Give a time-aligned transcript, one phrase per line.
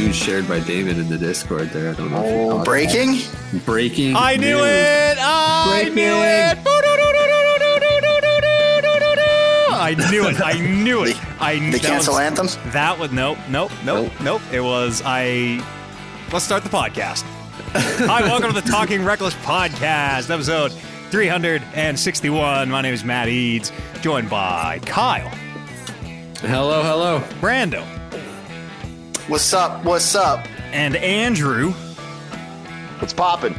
[0.00, 1.90] news shared by David in the Discord there.
[1.90, 2.24] I don't know.
[2.24, 3.12] if you Oh, breaking?
[3.12, 3.64] that.
[3.66, 4.16] Breaking.
[4.16, 4.66] I knew news.
[4.66, 5.18] it.
[5.20, 5.94] I Breaking.
[5.94, 6.58] knew it.
[9.72, 10.40] I knew it.
[10.40, 11.16] I knew it.
[11.40, 12.58] I They that cancel was- anthems?
[12.72, 14.42] That was nope, nope, nope, nope.
[14.52, 15.62] It was I.
[16.32, 17.22] Let's start the podcast.
[18.06, 20.72] Hi, welcome to the Talking Reckless podcast, episode
[21.10, 22.70] 361.
[22.70, 25.28] My name is Matt Eads, joined by Kyle,
[26.42, 27.20] Hello, hello.
[27.40, 27.84] Brando,
[29.30, 29.84] What's up?
[29.84, 30.44] What's up?
[30.72, 31.70] and Andrew.
[32.98, 33.54] What's popping?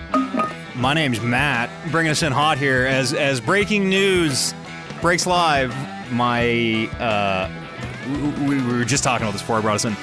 [0.76, 4.54] My name's Matt, bringing us in hot here as as breaking news
[5.00, 5.74] breaks live.
[6.12, 7.50] My uh,
[8.46, 9.96] we, we were just talking about this before I brought us in.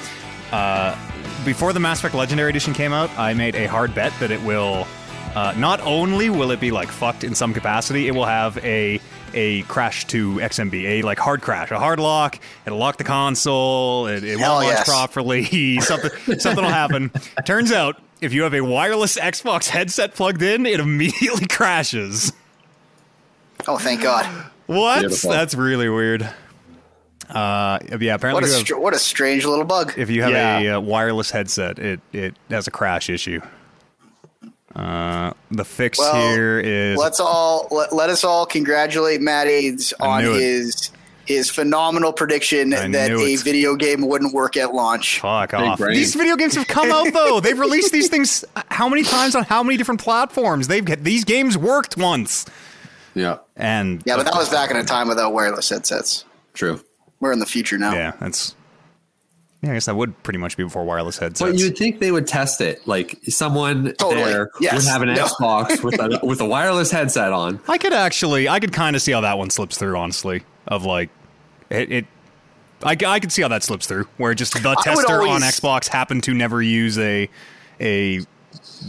[0.51, 0.97] Uh,
[1.45, 4.41] before the Mass Effect Legendary Edition came out, I made a hard bet that it
[4.41, 4.87] will.
[5.35, 8.99] Uh, not only will it be like fucked in some capacity, it will have a
[9.33, 12.39] a crash to XMB, a like hard crash, a hard lock.
[12.65, 14.07] It'll lock the console.
[14.07, 15.79] It, it won't launch properly.
[15.81, 17.11] something something will happen.
[17.45, 22.33] Turns out, if you have a wireless Xbox headset plugged in, it immediately crashes.
[23.67, 24.25] Oh, thank God.
[24.67, 24.99] What?
[25.01, 25.31] Beautiful.
[25.31, 26.29] That's really weird.
[27.29, 28.15] Uh, yeah.
[28.15, 29.93] Apparently, What a have- str- what a strange little bug.
[29.97, 33.39] if you have a uh, wireless headset, it it has a crash issue.
[34.75, 39.93] Uh, the fix Well, here is Let's all let, let us all congratulate Matt Eads
[39.99, 40.91] on his
[41.25, 45.19] his phenomenal prediction I that knew a video game wouldn't work at launch.
[45.19, 45.77] fuck Big off.
[45.79, 45.95] brain.
[45.95, 47.39] These video games have come out though.
[47.39, 50.67] They've released these things how many times on how many different platforms?
[50.67, 52.45] They've these games worked once,
[53.15, 56.25] Yeah, and Yeah, but that was back in a time without wireless headsets.
[56.53, 56.79] true.
[57.19, 57.93] We're in the future now.
[57.93, 58.55] yeah, that's.
[59.61, 61.41] Yeah, I guess that would pretty much be before wireless headsets.
[61.41, 62.87] But you'd think they would test it.
[62.87, 64.23] Like someone Totally.
[64.23, 64.75] there Yes.
[64.75, 65.25] would have an No.
[65.25, 67.59] Xbox with a with a wireless headset on.
[67.67, 69.97] I could actually, I could kind of see how that one slips through.
[69.97, 71.09] Honestly, of like,
[71.69, 71.91] it.
[71.91, 72.05] it
[72.81, 75.89] I, I could see how that slips through, where just the would tester on Xbox
[75.89, 77.29] happened to never use a
[77.81, 78.21] a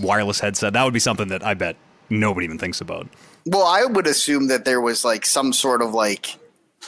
[0.01, 0.75] wireless headset.
[0.75, 1.75] That would be something that I bet
[2.09, 3.09] nobody even thinks about.
[3.47, 6.39] Well, I would assume that there was like some sort of like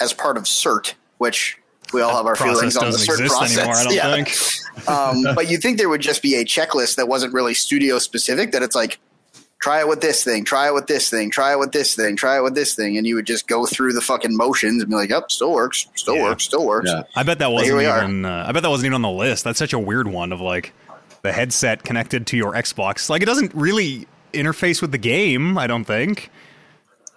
[0.01, 1.59] as part of CERT, which
[1.93, 3.59] we all have our feelings on the doesn't CERT exist process.
[3.59, 3.77] anymore.
[3.77, 4.15] I don't yeah.
[4.25, 4.37] think.
[4.89, 8.53] Um, but you think there would just be a checklist that wasn't really studio specific.
[8.53, 8.99] That it's like,
[9.61, 12.17] try it with this thing, try it with this thing, try it with this thing,
[12.17, 14.91] try it with this thing, and you would just go through the fucking motions and
[14.91, 16.23] be like, "Yep, still works, still Yeah.
[16.25, 17.03] works, still works." Yeah.
[17.15, 18.03] I bet that here wasn't we are.
[18.03, 18.25] even.
[18.25, 19.45] Uh, I bet that wasn't even on the list.
[19.45, 20.73] That's such a weird one of like
[21.21, 23.09] the headset connected to your Xbox.
[23.11, 25.59] Like it doesn't really interface with the game.
[25.59, 26.31] I don't think.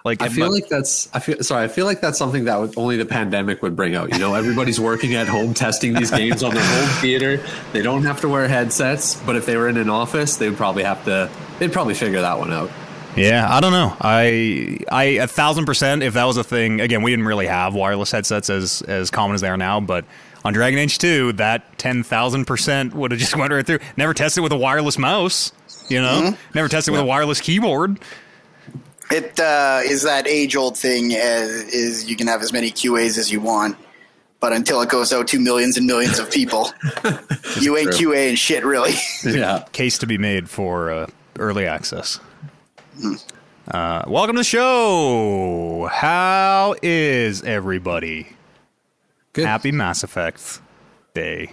[0.06, 1.64] Like I feel mu- like that's I feel sorry.
[1.64, 4.14] I feel like that's something that would, only the pandemic would bring out.
[4.14, 7.44] You know, everybody's working at home testing these games on their home theater.
[7.74, 10.58] They don't have to wear headsets, but if they were in an office, they would
[10.58, 11.32] probably have to.
[11.58, 12.70] They'd probably figure that one out.
[13.18, 13.98] Yeah, I don't know.
[14.00, 16.04] I I a thousand percent.
[16.04, 19.34] If that was a thing, again, we didn't really have wireless headsets as as common
[19.34, 19.80] as they are now.
[19.80, 20.06] But
[20.44, 23.80] on Dragon Age Two, that ten thousand percent would have just went right through.
[23.98, 25.52] Never tested with a wireless mouse.
[25.90, 26.52] You know, mm-hmm.
[26.54, 28.00] never tested with a wireless keyboard.
[29.12, 31.14] It uh, is that age old thing.
[31.14, 33.78] As, is you can have as many QAs as you want,
[34.40, 36.72] but until it goes out to millions and millions of people,
[37.62, 38.12] you ain't true.
[38.14, 38.94] QA and shit, really.
[39.24, 41.08] Yeah, Case to be made for uh,
[41.38, 42.20] early access.
[43.68, 45.88] Uh, welcome to the show.
[45.92, 48.28] How is everybody?
[49.34, 49.46] good.
[49.46, 50.62] Happy Mass Effect
[51.14, 51.52] Day.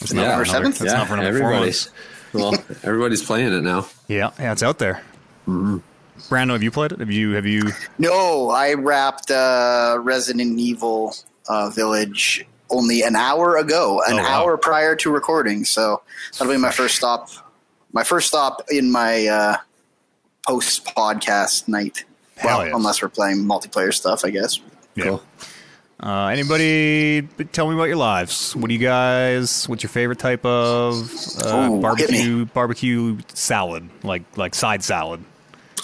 [0.00, 0.82] It's Yeah, for another- seventh?
[0.82, 1.90] It's not for another four months.
[2.34, 3.86] everybody's well, everybody's playing it now.
[4.08, 5.02] Yeah, yeah, it's out there.
[6.28, 7.00] Brando, have you played it?
[7.00, 7.32] Have you?
[7.32, 7.62] Have you?
[7.98, 11.14] No, I wrapped uh, Resident Evil
[11.48, 14.28] uh, Village only an hour ago, an Oh, wow.
[14.44, 15.64] hour prior to recording.
[15.64, 16.02] So
[16.38, 17.28] that'll be my first stop.
[17.92, 19.56] My first stop in my uh,
[20.46, 22.04] post podcast night.
[22.36, 22.74] Hell well, yes.
[22.76, 24.60] unless we're playing multiplayer stuff, I guess.
[24.94, 25.04] Yeah.
[25.04, 25.22] Cool.
[25.98, 27.22] Uh, anybody?
[27.52, 28.54] Tell me about your lives.
[28.54, 29.66] What do you guys?
[29.66, 31.10] What's your favorite type of
[31.42, 33.88] uh, Ooh, barbecue barbecue salad?
[34.02, 35.24] Like like side salad?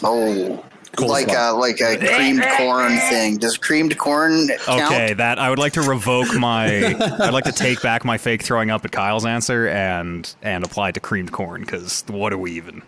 [0.05, 0.65] Oh,
[0.99, 1.35] like Coleslaw.
[1.35, 3.39] a uh, like a creamed corn thing.
[3.39, 4.83] Does creamed corn count?
[4.93, 6.67] Okay, that I would like to revoke my.
[7.21, 10.91] I'd like to take back my fake throwing up at Kyle's answer and and apply
[10.91, 12.83] it to creamed corn because what are we even?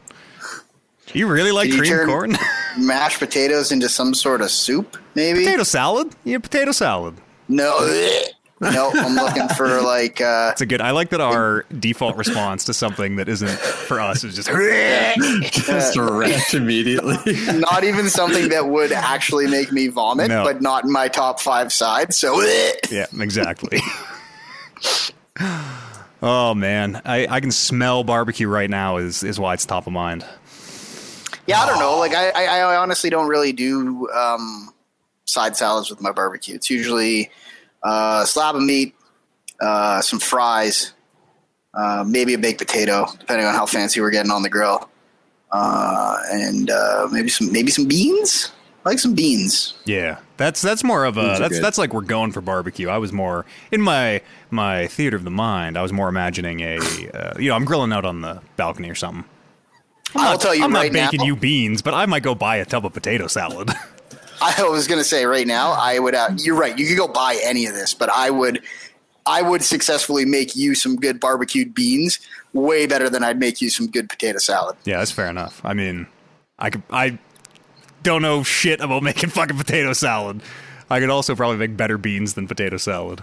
[1.12, 2.36] You really like Can you creamed turn- corn?
[2.86, 5.44] Mashed potatoes into some sort of soup, maybe?
[5.44, 6.14] potato salad?
[6.24, 7.14] Yeah, potato salad.
[7.46, 7.78] No,
[8.60, 8.90] no.
[8.94, 10.20] I'm looking for like.
[10.20, 10.80] Uh, It's a good.
[10.80, 14.48] I like that our default response to something that isn't for us is just.
[15.50, 17.16] Just a wreck immediately.
[17.58, 20.44] not even something that would actually make me vomit, No.
[20.44, 22.16] but not in my top five sides.
[22.18, 22.40] So
[22.90, 23.80] Yeah, exactly.
[26.22, 28.96] oh man, I, I can smell barbecue right now.
[28.98, 30.24] Is is why it's top of mind.
[31.46, 31.98] yeah, I don't know.
[31.98, 34.72] Like I, I, I honestly don't really do um,
[35.24, 36.54] side salads with my barbecue.
[36.54, 37.30] It's usually
[37.84, 38.94] uh, a slab of meat,
[39.60, 40.92] uh, some fries,
[41.74, 44.88] uh, maybe a baked potato, depending on how fancy we're getting on the grill,
[45.52, 48.50] uh, and uh, maybe some maybe some beans.
[48.84, 49.74] I like some beans.
[49.86, 51.64] Yeah, that's that's more of a that's good.
[51.64, 52.88] that's like we're going for barbecue.
[52.88, 54.20] I was more in my
[54.50, 55.78] my theater of the mind.
[55.78, 56.76] I was more imagining a
[57.14, 59.24] uh, you know I'm grilling out on the balcony or something.
[60.14, 62.22] I'm I'll not, tell you I'm right not baking now- you beans, but I might
[62.22, 63.70] go buy a tub of potato salad.
[64.40, 66.14] I was gonna say right now, I would.
[66.14, 66.78] Uh, you're right.
[66.78, 68.62] You could go buy any of this, but I would.
[69.26, 72.18] I would successfully make you some good barbecued beans,
[72.52, 74.76] way better than I'd make you some good potato salad.
[74.84, 75.62] yeah, that's fair enough.
[75.64, 76.06] I mean,
[76.58, 77.18] I could I
[78.02, 80.42] don't know shit about making fucking potato salad.
[80.90, 83.22] I could also probably make better beans than potato salad.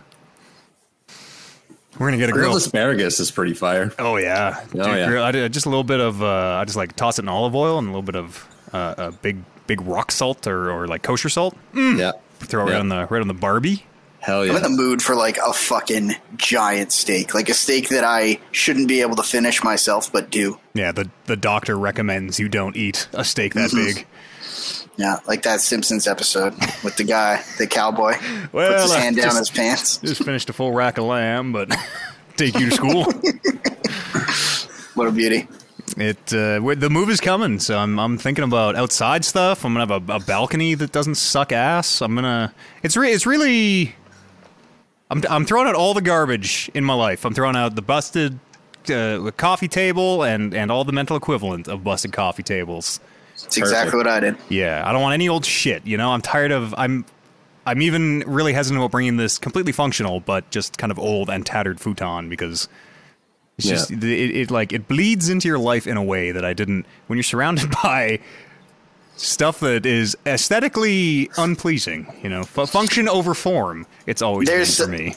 [1.99, 2.45] We're gonna get a grill.
[2.45, 3.91] Grilled asparagus is pretty fire.
[3.99, 5.07] Oh yeah, Dude, yeah.
[5.07, 6.23] grill- I did just a little bit of.
[6.23, 8.95] Uh, I just like toss it in olive oil and a little bit of uh,
[8.97, 9.37] a big
[9.75, 11.55] big rock salt or, or like kosher salt.
[11.73, 12.11] Yeah.
[12.39, 12.73] Throw it Yeah.
[12.73, 13.85] right on the right on the Barbie.
[14.19, 14.51] Hell yeah.
[14.51, 18.39] I'm in the mood for like a fucking giant steak, like a steak that I
[18.51, 20.59] shouldn't be able to finish myself, but do.
[20.73, 23.85] Yeah, the the doctor recommends you don't eat a steak that Mm-hmm.
[23.95, 24.07] big.
[24.97, 26.53] Yeah, like that Simpsons episode
[26.83, 28.13] with the guy, the cowboy,
[28.51, 29.97] Well, puts his I hand down just- his pants.
[29.97, 31.71] Just finished a full rack of lamb, but
[32.37, 33.05] take you to school.
[34.93, 35.47] What a beauty!
[36.01, 39.63] It uh, the move is coming, so I'm I'm thinking about outside stuff.
[39.63, 42.01] I'm gonna have a, a balcony that doesn't suck ass.
[42.01, 43.95] I'm gonna it's re- it's really
[45.11, 47.23] I'm I'm throwing out all the garbage in my life.
[47.23, 48.39] I'm throwing out the busted
[48.89, 52.99] uh, coffee table and and all the mental equivalent of busted coffee tables.
[53.33, 54.37] It's exactly what I did.
[54.49, 55.85] Yeah, I don't want any old shit.
[55.85, 57.05] You know, I'm tired of I'm.
[57.63, 61.45] I'm even really hesitant about bringing this completely functional, but just kind of old and
[61.45, 62.67] tattered futon because
[63.57, 63.73] it's Yeah.
[63.75, 66.85] just it, it like it bleeds into your life in a way that I didn't.
[67.07, 68.19] When you're surrounded by
[69.17, 74.77] stuff that is aesthetically unpleasing, you know, fu- function over form, it's always been There's-
[74.77, 75.15] for me.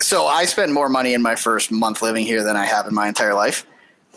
[0.00, 2.94] So I spent more money in my first month living here than I have in
[2.94, 3.64] my entire life,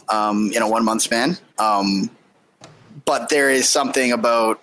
[0.09, 1.37] um, in a one month span.
[1.57, 2.09] Um,
[3.05, 4.59] but there is something about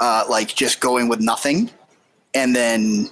[0.00, 1.70] uh, like just going with nothing,
[2.34, 3.08] and then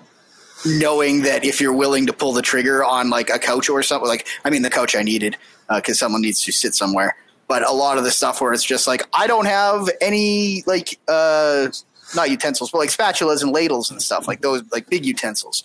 [0.64, 4.08] knowing that if you're willing to pull the trigger on like a couch or something,
[4.08, 5.36] like I mean the couch I needed
[5.74, 7.16] because someone needs to sit somewhere.
[7.48, 10.98] But a lot of the stuff where it's just like I don't have any like
[11.08, 11.68] uh,
[12.14, 15.64] not utensils, but like spatulas and ladles and stuff like those like big utensils.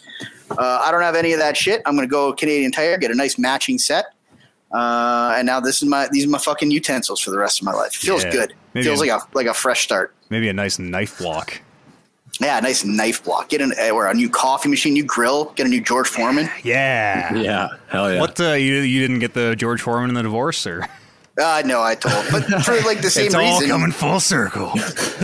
[0.52, 1.82] Uh, I don't have any of that shit.
[1.86, 4.06] I'm gonna go Canadian Tire, get a nice matching set,
[4.74, 7.66] uh, and now this is my these are my fucking utensils for the rest of
[7.66, 7.94] my life.
[7.94, 8.32] It feels Yeah.
[8.32, 8.54] good.
[8.74, 10.14] Maybe feels a- like a like a fresh start.
[10.30, 11.62] Maybe a nice knife block.
[12.40, 13.50] Yeah, nice knife block.
[13.50, 15.46] Get an uh, or a new coffee machine, new grill.
[15.56, 16.50] Get a new George Foreman.
[16.64, 17.34] Yeah.
[17.34, 17.70] Yeah.
[17.88, 18.20] Hell yeah.
[18.20, 20.88] What uh, you you didn't get the George Foreman in the divorce, or
[21.40, 24.72] Uh, no, I told, but for like the same it's all reason, coming full circle.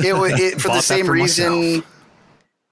[0.04, 1.84] it was it, for the that same for reason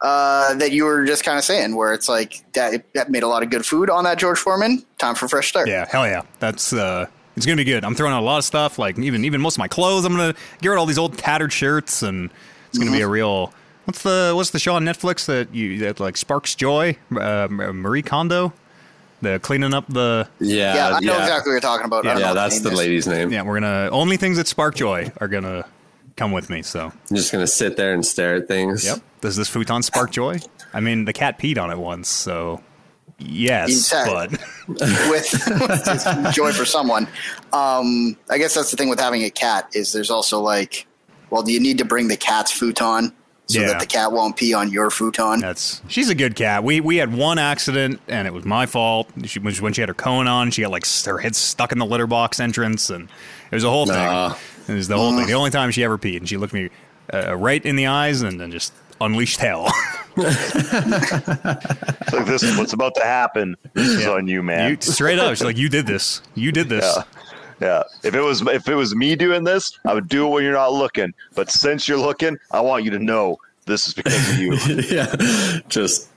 [0.01, 3.27] uh, that you were just kind of saying, where it's like that, that made a
[3.27, 4.83] lot of good food on that George Foreman.
[4.97, 5.67] Time for a fresh start.
[5.67, 6.21] Yeah, hell yeah.
[6.39, 7.05] That's uh
[7.35, 7.83] it's gonna be good.
[7.83, 10.05] I'm throwing out a lot of stuff, like even even most of my clothes.
[10.05, 12.29] I'm gonna get rid of all these old tattered shirts and
[12.69, 13.53] it's gonna be a real
[13.85, 16.97] what's the what's the show on Netflix that you that like sparks joy?
[17.15, 18.53] Uh, Marie Kondo?
[19.21, 20.75] The cleaning up the yeah.
[20.75, 22.07] Yeah, I know exactly what you're talking about.
[22.07, 23.31] I Yeah, that's name the lady's name.
[23.31, 25.65] Yeah, we're gonna only things that spark joy are gonna
[26.15, 28.83] come with me, so I'm just gonna sit there and stare at things.
[28.83, 28.99] Yep.
[29.21, 30.39] Does this futon spark joy?
[30.73, 32.63] I mean the cat peed on it once, so
[33.19, 34.37] yes, Exactly.
[34.39, 37.07] but with, with joy for someone.
[37.53, 40.87] Um, I guess that's the thing with having a cat is there's also like,
[41.29, 43.13] well, do you need to bring the cat's futon
[43.51, 43.67] so Yeah.
[43.67, 45.39] that the cat won't pee on your futon?
[45.39, 46.63] That's she's a good cat.
[46.63, 49.09] We we had one accident and it was my fault.
[49.25, 50.51] She was when she had her cone on.
[50.51, 53.09] She got like her head stuck in the litter box entrance, and
[53.51, 54.29] it was a whole Nah.
[54.33, 54.75] thing.
[54.75, 55.27] It was the whole thing.
[55.27, 56.69] The only time she ever peed, and she looked me
[57.13, 59.71] uh, right in the eyes and then just unleashed hell.
[62.13, 63.55] Like this is what's about to happen.
[63.73, 64.71] This is on you, man.
[64.71, 66.21] you, straight up, she's like, "You did this.
[66.35, 67.03] You did this." yeah.
[67.61, 67.83] Yeah.
[68.03, 70.53] If it was if it was me doing this, I would do it when you're
[70.53, 71.13] not looking.
[71.35, 74.55] But since you're looking, I want you to know this is because of you.
[74.89, 75.15] yeah.
[75.69, 76.09] Just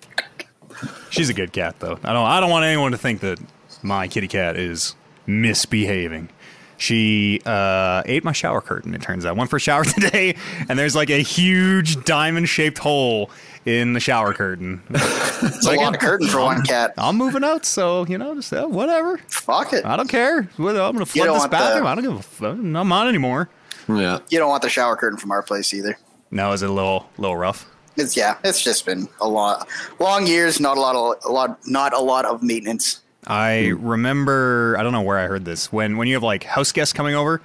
[1.11, 1.99] She's a good cat, though.
[2.03, 2.27] I don't.
[2.27, 3.39] I don't want anyone to think that
[3.83, 4.97] my kitty cat is
[5.27, 6.29] misbehaving.
[6.77, 8.95] She uh, ate my shower curtain.
[8.95, 9.37] It turns out.
[9.37, 10.37] Went for a shower today,
[10.69, 13.31] and there's like a huge diamond-shaped hole
[13.65, 14.83] in the shower curtain.
[14.91, 16.95] It's a lot of curtain for one cat.
[16.99, 19.19] I'm moving out, so you know, just uh, whatever.
[19.29, 19.85] Fuck it.
[19.85, 20.39] I don't care.
[20.59, 21.87] I'm gonna flood don't this want the- bathroom.
[21.87, 22.53] I don't give a fuck.
[22.53, 23.49] I'm not mine anymore.
[23.89, 24.19] yeah.
[24.31, 25.99] You don't want the shower curtain from our place either.
[26.31, 27.67] No, is it a little, little rough?
[27.97, 29.69] It's yeah, it's just been a lot,
[30.01, 33.01] long years, not a lot of a lot, not a lot of maintenance.
[33.27, 36.73] I remember I don't know where I heard this when when you have like house
[36.73, 37.41] guests coming over.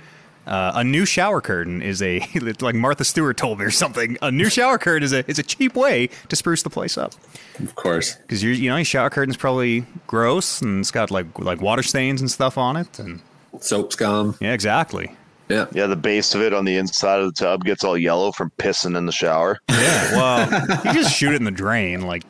[0.47, 2.25] Uh, a new shower curtain is a
[2.61, 4.17] like Martha Stewart told me or something.
[4.21, 7.13] A new shower curtain is a is a cheap way to spruce the place up
[7.59, 8.15] Of course.
[8.15, 11.83] because you you know your shower curtain's probably gross and it's got like like water
[11.83, 13.21] stains and stuff on it and
[13.59, 14.35] Soap scum.
[14.41, 15.11] yeah exactly
[15.49, 15.65] Yeah.
[15.71, 18.51] Yeah, the base of it on the inside of the tub gets all yellow from
[18.57, 19.59] pissing in the shower.
[19.69, 22.23] yeah well you just shoot it in the drain like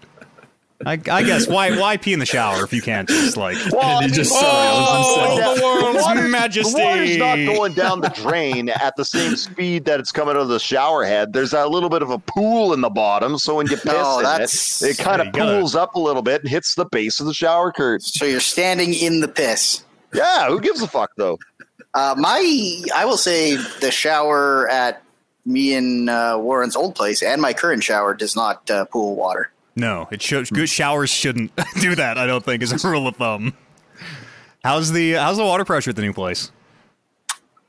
[0.86, 4.00] I, I guess why why pee in the shower if you can't just like Well,
[4.01, 6.71] And you just- I mean, sorry, I was oh, the world's water- majesty.
[6.74, 10.41] The water's not going down the drain at the same speed that it's coming out
[10.41, 11.33] of the shower head.
[11.33, 14.19] There's a little bit of a pool in the bottom, so when you piss No,
[14.19, 14.53] in it,
[14.91, 17.25] it kind Yeah, of gotta- pools up a little bit and hits the base of
[17.25, 18.00] the shower curtain.
[18.00, 19.83] So you're standing in the piss.
[20.13, 21.38] Yeah, who gives a fuck though?
[21.93, 25.01] Uh, my, I will say the shower at
[25.45, 29.51] me and uh, Warren's old place and my current shower does not uh, pool water.
[29.79, 32.17] No, it should good showers shouldn't do that.
[32.17, 33.53] I don't think is a rule of thumb.
[34.63, 36.51] How's the how's the water pressure at the new place?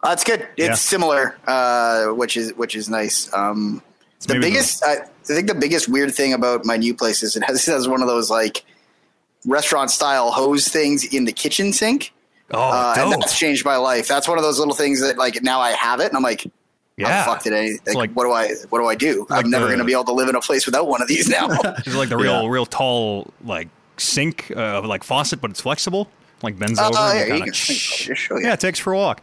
[0.03, 0.41] Uh, it's good.
[0.57, 0.75] It's Yeah.
[0.75, 3.33] similar, uh, which is which is nice.
[3.35, 3.83] Um,
[4.27, 7.37] the maybe biggest, I, I think, the biggest weird thing about my new place is
[7.37, 8.65] it has, it has one of those like
[9.47, 12.13] restaurant style hose things in the kitchen sink,
[12.53, 14.09] Oh, uh, and that's changed my life.
[14.09, 16.47] That's one of those little things that like now I have it, and I'm like,
[16.97, 17.09] yeah.
[17.09, 17.79] how the fuck did I?
[17.87, 18.49] Like, like- what do I?
[18.71, 19.27] What do I do?
[19.31, 21.09] like I'm never going to be able to live in a place without one of
[21.09, 21.49] these now.
[21.79, 22.49] It's like the real Yeah.
[22.49, 26.09] real tall like sink uh, like faucet, but it's flexible.
[26.43, 26.97] Like bends Oh, over.
[27.15, 28.11] yeah, you kinda can- shh.
[28.15, 28.47] Show you.
[28.47, 29.23] yeah, it takes for a walk.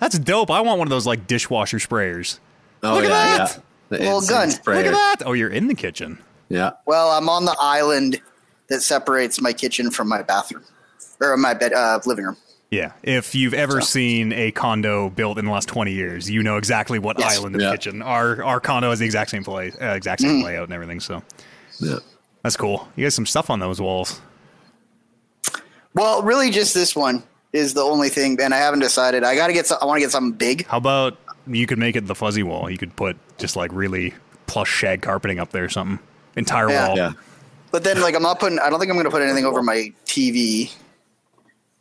[0.00, 0.50] That's dope.
[0.50, 2.38] I want one of those like dishwasher sprayers.
[2.82, 3.62] Oh, Look at that!
[3.90, 3.98] Yeah.
[3.98, 4.74] Little instant gun.
[4.76, 5.16] Look at that!
[5.26, 6.18] Oh, you're in the kitchen.
[6.48, 6.72] Yeah.
[6.86, 8.20] well, I'm on the island
[8.68, 10.64] that separates my kitchen from my bathroom
[11.20, 12.36] or my bed, uh, living room.
[12.70, 16.56] Yeah, if you've ever seen a condo built in the last twenty years, you know
[16.56, 17.36] exactly what Yes.
[17.38, 17.72] island of Yeah.
[17.72, 18.00] kitchen.
[18.00, 20.26] Our our condo has the exact same place, uh, exact Mm.
[20.26, 21.00] same layout and everything.
[21.00, 21.22] So
[21.80, 21.96] Yeah.
[22.44, 22.88] that's cool.
[22.94, 24.20] You got some stuff on those walls.
[25.94, 29.24] Well, really, just this one is the only thing, and I haven't decided.
[29.24, 29.66] I got to get.
[29.66, 30.64] Some, I want to get something big.
[30.68, 32.70] How about you could make it the fuzzy wall?
[32.70, 34.14] You could put just like really
[34.46, 35.98] plush shag carpeting up there or something.
[36.36, 36.86] Entire Yeah.
[36.88, 36.96] wall.
[36.96, 37.12] Yeah.
[37.72, 38.60] But then, like, I'm not putting.
[38.60, 40.70] I don't think I'm going to put anything over my TV.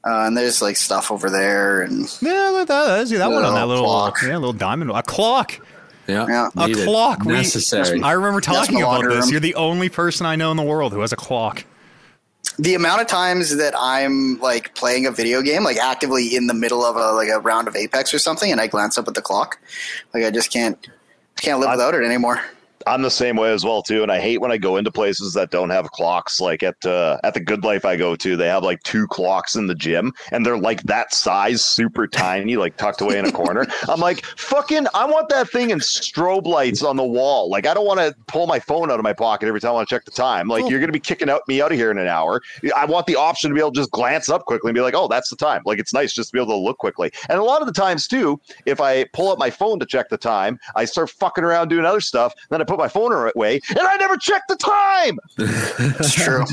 [0.05, 3.53] Uh, and there's like stuff over there, and Yeah, that, that, that, that one on
[3.53, 4.21] that Little little clock.
[4.23, 5.59] yeah, little diamond a clock.
[6.07, 6.25] Yeah.
[6.27, 6.49] Yeah.
[6.55, 6.85] A Needed.
[6.85, 7.23] clock.
[7.25, 8.01] We- Necessary.
[8.01, 9.25] I remember talking about this.
[9.25, 9.29] room.
[9.29, 11.65] You're the only person I know in the world who has a clock.
[12.57, 16.53] the amount of times that I'm like playing a video game, like actively in the
[16.53, 19.13] middle of a like a round of Apex or something, and I glance up at
[19.13, 19.59] the clock,
[20.13, 20.77] like I just can't
[21.37, 22.41] I can't live without it anymore.
[22.89, 25.33] I'm the same way as well too, and I hate when I go into places
[25.35, 26.41] that don't have clocks.
[26.41, 29.55] Like at uh, at the Good Life I go to, they have like two clocks
[29.55, 33.31] in the gym, and they're like that size, super tiny, like tucked away in a
[33.31, 33.67] corner.
[33.87, 37.47] I'm like, fucking, I want that thing in strobe lights on the wall.
[37.47, 39.73] Like I don't want to pull my phone out of my pocket every time I
[39.73, 40.47] want to check the time.
[40.47, 40.71] Like Cool.
[40.71, 42.41] you're gonna be kicking out me out of here in an hour.
[42.75, 44.95] I want the option to be able to just glance up quickly and be like,
[44.95, 45.61] oh, that's the time.
[45.63, 47.11] Like it's nice just to be able to look quickly.
[47.29, 50.09] And a lot of the times too, if I pull up my phone to check
[50.09, 52.33] the time, I start fucking around doing other stuff.
[52.49, 55.19] Then I put my phone away, and I never check the time.
[55.37, 56.43] It's true.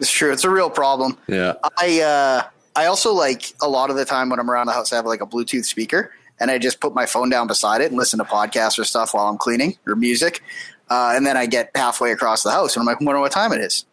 [0.00, 0.32] it's true.
[0.32, 1.18] It's a real problem.
[1.26, 1.54] Yeah.
[1.76, 2.42] I uh,
[2.76, 5.06] I also like a lot of the time when I'm around the house, I have
[5.06, 8.18] like a Bluetooth speaker, and I just put my phone down beside it and listen
[8.18, 10.42] to podcasts or stuff while I'm cleaning or music,
[10.88, 13.52] uh, and then I get halfway across the house and I'm like, wonder what time
[13.52, 13.84] it is.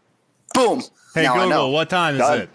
[0.54, 0.82] Boom.
[1.14, 1.70] Hey now I Google, know.
[1.70, 2.42] what time is Done.
[2.42, 2.50] it?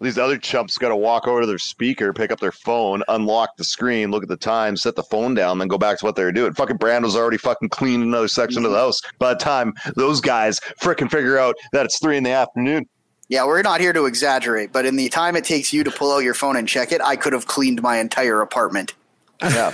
[0.00, 3.56] These other chumps got to walk over to their speaker, pick up their phone, unlock
[3.56, 6.14] the screen, look at the time, set the phone down, then go back to what
[6.14, 6.54] they were doing.
[6.54, 9.00] Fucking Brando's already fucking cleaned another section of the house.
[9.18, 12.86] By the time those guys fricking figure out that it's three in the afternoon,
[13.28, 16.12] Yeah, we're not here to exaggerate, but in the time it takes you to pull
[16.12, 18.94] out your phone and check it, I could have cleaned my entire apartment
[19.40, 19.72] yeah,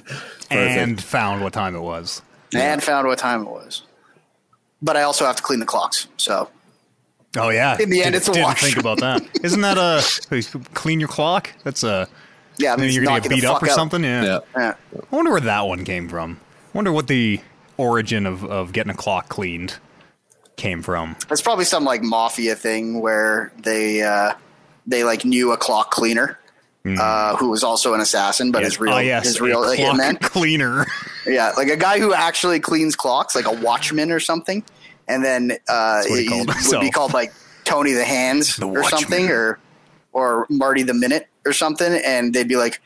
[0.50, 2.22] And found what time it was.
[2.54, 3.82] and found what time it was.
[4.80, 6.08] But I also have to clean the clocks.
[6.16, 6.50] So
[7.36, 7.76] Oh yeah.
[7.80, 8.60] In the end, Didn't- it's a didn't wash.
[8.62, 9.22] think about that.
[9.42, 11.50] Isn't that a clean your clock?
[11.64, 12.08] That's a
[12.58, 13.74] yeah, maybe it's you're gonna get beat up or out.
[13.74, 14.04] something.
[14.04, 14.22] Yeah.
[14.24, 14.38] Yeah.
[14.56, 14.74] Yeah.
[15.10, 16.38] I wonder where that one came from.
[16.42, 17.40] I wonder what the
[17.78, 19.76] origin of, of getting a clock cleaned
[20.56, 21.16] came from.
[21.30, 24.34] It's probably some like mafia thing where they uh,
[24.86, 26.38] they like knew a clock cleaner
[26.84, 28.72] uh, who was also an assassin, but Yes.
[28.72, 30.20] his real Ah, yes, his real a like, clock hitman.
[30.20, 30.86] cleaner.
[31.26, 34.62] Yeah, like a guy who actually cleans clocks, like a watchman or something,
[35.12, 37.32] and then uh, what he he called would be called like
[37.64, 39.58] Tony the Hands The or something, or
[40.12, 42.80] or Marty the Minute or something, and they'd be like,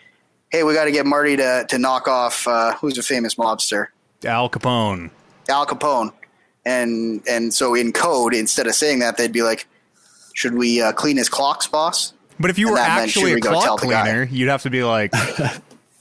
[0.50, 3.88] "Hey, we got to get Marty to to knock off uh, who's a famous mobster,
[4.24, 5.10] Al Capone.
[5.48, 6.12] Al Capone,"
[6.64, 9.66] and and so in code, instead of saying that, they'd be like,
[10.34, 13.32] "Should we uh, clean his clocks, boss?" But if you And were that meant, actually
[13.32, 15.10] a we clock cleaner, you'd have to be like,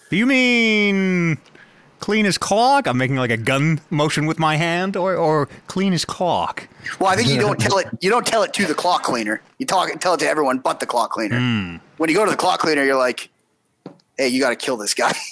[0.10, 1.38] "Do you mean
[2.00, 5.92] clean his clock?" I'm making like a gun motion with my hand, or or clean
[5.92, 6.68] his clock.
[7.00, 7.88] Well, I think you don't tell it.
[8.02, 9.42] You don't tell it to the clock cleaner.
[9.58, 11.40] You talk tell it to everyone but the clock cleaner.
[11.40, 11.76] Hmm.
[11.98, 13.30] When you go to the clock cleaner, you're like,
[14.18, 15.14] "Hey, you got to kill this guy."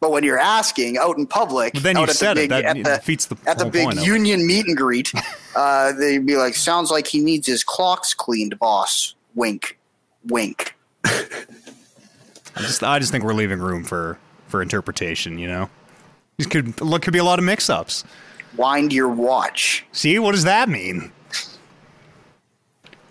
[0.00, 2.48] But when you're asking out in public, But then you at said the it.
[2.48, 4.04] big, That at the, defeats the at the big it.
[4.04, 5.12] union meet and greet,
[5.54, 9.78] uh, they'd be like, "Sounds like he needs his clocks cleaned, boss." Wink,
[10.26, 10.74] wink.
[11.04, 11.12] I
[12.58, 14.18] just, I just think we're leaving room for
[14.48, 15.38] for interpretation.
[15.38, 15.70] You know,
[16.38, 18.04] this could look could be a lot of mix-ups.
[18.56, 19.84] Wind your watch.
[19.92, 21.10] See, what does that mean?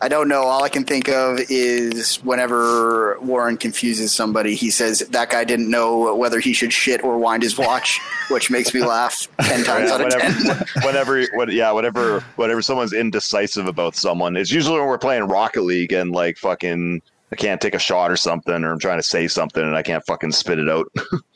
[0.04, 0.42] I don't know.
[0.42, 5.70] All I can think of is whenever Warren confuses somebody, he says that guy didn't
[5.70, 8.00] know whether he should shit or wind his watch,
[8.32, 10.34] which makes me laugh ten times Yeah, out of ten.
[10.84, 15.26] whenever, whenever, what, yeah, whatever, whenever someone's indecisive about someone, it's usually when we're playing
[15.26, 17.00] Rocket League and like fucking,
[17.32, 19.84] I can't take a shot or something, or I'm trying to say something and I
[19.84, 20.92] can't fucking spit it out.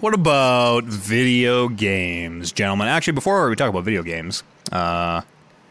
[0.00, 2.86] What about video games, gentlemen?
[2.88, 5.22] Actually, before we talk about video games, uh,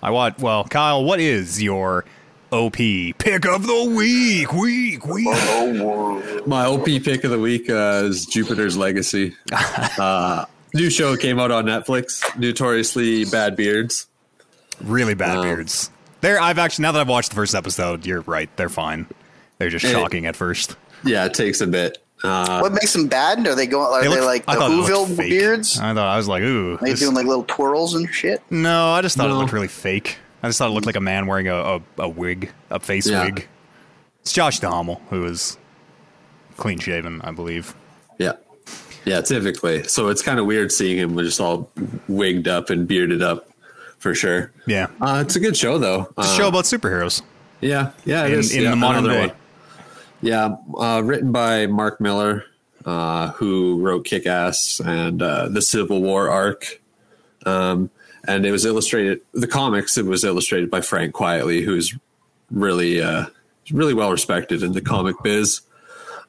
[0.03, 0.39] I want.
[0.39, 2.03] Well, Kyle, what is your
[2.51, 4.51] OP pick of the week?
[4.51, 5.25] Week, week.
[6.45, 9.35] My OP pick of the week uh, is Jupiter's Legacy.
[9.97, 12.21] uh, new show came out on Netflix.
[12.37, 14.07] Notoriously Bad Beards.
[14.81, 15.89] Really bad Um, beards.
[16.21, 16.39] They're.
[16.41, 18.49] I've actually now that I've watched the first episode, you're right.
[18.57, 19.05] They're fine.
[19.57, 20.75] They're just shocking at first.
[21.03, 21.97] Yeah, it takes a bit.
[22.23, 23.45] Uh, What makes them bad?
[23.47, 23.93] Are they going?
[23.93, 25.79] Are they, look- like the I thought it looked Whoville beards?
[25.79, 26.75] I thought I was like, ooh.
[26.75, 28.41] Are they this- doing like little twirls and shit?
[28.49, 30.17] no, I just thought it looked really fake.
[30.43, 33.07] I just thought it looked like a man wearing a, a, a wig, a face
[33.07, 33.25] Yeah.
[33.25, 33.47] wig.
[34.21, 35.57] It's Josh Duhamel, who is
[36.57, 37.75] clean shaven, I believe.
[38.17, 38.33] yeah.
[39.05, 39.83] Yeah, typically.
[39.83, 41.71] So it's kind of weird seeing him just all
[42.09, 43.47] wigged up and bearded up
[43.99, 44.51] for sure.
[44.65, 44.87] Yeah.
[44.99, 46.07] Uh, it's a good show, though.
[46.17, 47.21] It's a Uh, show about superheroes.
[47.61, 48.53] Yeah, yeah, it In- is.
[48.53, 49.33] in Yeah, the modern another day.
[50.21, 52.45] Yeah, uh, written by Mark Millar,
[52.85, 56.81] uh, who wrote Kick Ass and uh, the Civil War arc.
[57.45, 57.91] Um,
[58.27, 61.95] and it was illustrated, the comics, it was illustrated by Frank Quitely, who's
[62.51, 63.25] really, uh,
[63.71, 65.61] really well respected in the comic biz.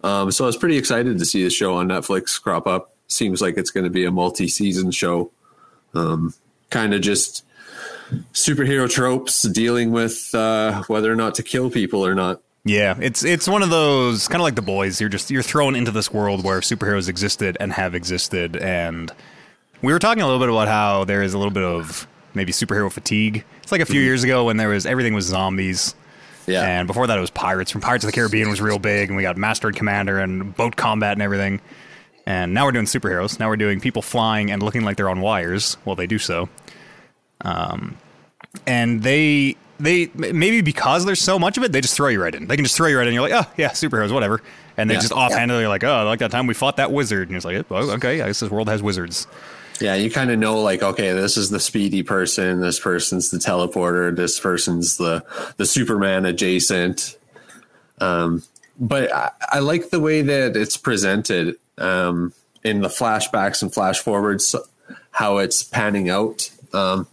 [0.04, 2.94] Um, so I was pretty excited to see the show on Netflix crop up.
[3.08, 5.30] Seems like it's going to be a multi season show.
[5.94, 6.34] Um,
[6.70, 7.44] kind of just
[8.32, 12.42] superhero tropes dealing with uh, whether or not to kill people or not.
[12.64, 15.00] Yeah, it's it's one of those kind of like the boys.
[15.00, 19.10] You're just you're thrown into this world where superheroes existed and have existed, and
[19.80, 22.52] we were talking a little bit about how there is a little bit of maybe
[22.52, 23.44] superhero fatigue.
[23.62, 25.94] It's like a few years ago when there was everything was zombies,
[26.46, 26.62] Yeah.
[26.62, 27.70] and before that it was pirates.
[27.70, 30.54] From Pirates of the Caribbean was real big, and we got Master and Commander and
[30.54, 31.60] boat combat and everything.
[32.26, 33.38] And now we're doing superheroes.
[33.40, 36.50] Now we're doing people flying and looking like they're on wires while they do so.
[37.40, 37.96] Um,
[38.66, 42.34] and they they maybe because there's so much of it, they just throw you right
[42.34, 42.46] in.
[42.46, 43.14] They can just throw you right in.
[43.14, 44.40] You're like, oh yeah, superheroes, whatever.
[44.76, 45.00] And they Yeah.
[45.00, 47.90] just offhandedly like, oh, like that time we fought that wizard, and it's like, oh,
[47.92, 49.26] okay, I guess this world has wizards.
[49.80, 53.38] Yeah, you kind of know like, okay, this is the speedy person, this person's the
[53.38, 55.24] teleporter, this person's the
[55.56, 57.16] the Superman adjacent.
[58.00, 58.42] Um,
[58.78, 62.32] but I, I like the way that it's presented um,
[62.64, 64.54] in the flashbacks and flash forwards,
[65.10, 66.50] how it's panning out.
[66.72, 67.06] Um,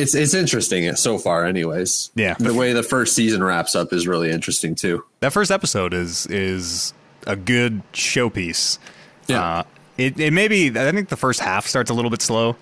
[0.00, 2.10] it's it's interesting so far, anyways.
[2.14, 2.34] Yeah.
[2.38, 5.04] the way the first season wraps up is really interesting too.
[5.20, 6.92] That first episode is is
[7.26, 8.78] a good showpiece.
[9.26, 9.42] Yeah.
[9.58, 9.62] Uh,
[9.98, 12.56] it it maybe I think the first half starts a little bit slow,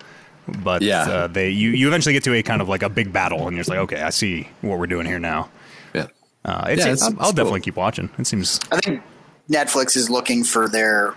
[0.63, 1.01] but Yeah.
[1.03, 3.55] uh, they you you eventually get to a kind of like a big battle, and
[3.55, 5.49] you're just like, okay, I see what we're doing here now.
[5.93, 6.07] Yeah,
[6.45, 7.31] Uh, it's, Yeah, it's- I'll, it's I'll cool.
[7.33, 8.09] definitely keep watching.
[8.17, 9.01] It seems I think
[9.49, 11.15] Netflix is looking for their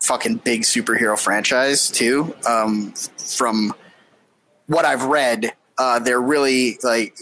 [0.00, 2.34] fucking big superhero franchise too.
[2.46, 2.92] Um,
[3.36, 3.74] from
[4.68, 7.18] what I've read, uh, they're really like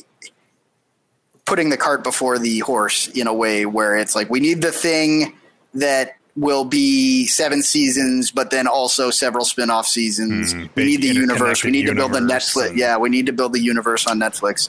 [1.47, 4.73] putting the cart before the horse in a way where it's like we need the
[4.73, 5.37] thing
[5.75, 10.53] that will be seven seasons, but then also several spin-off seasons.
[10.53, 10.69] Mhm.
[10.75, 11.65] we need the universe.
[11.65, 12.69] We need to build the Netflix.
[12.71, 14.69] and- Yeah, we need to build the universe on Netflix.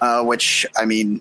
[0.00, 1.20] Uh, which I mean,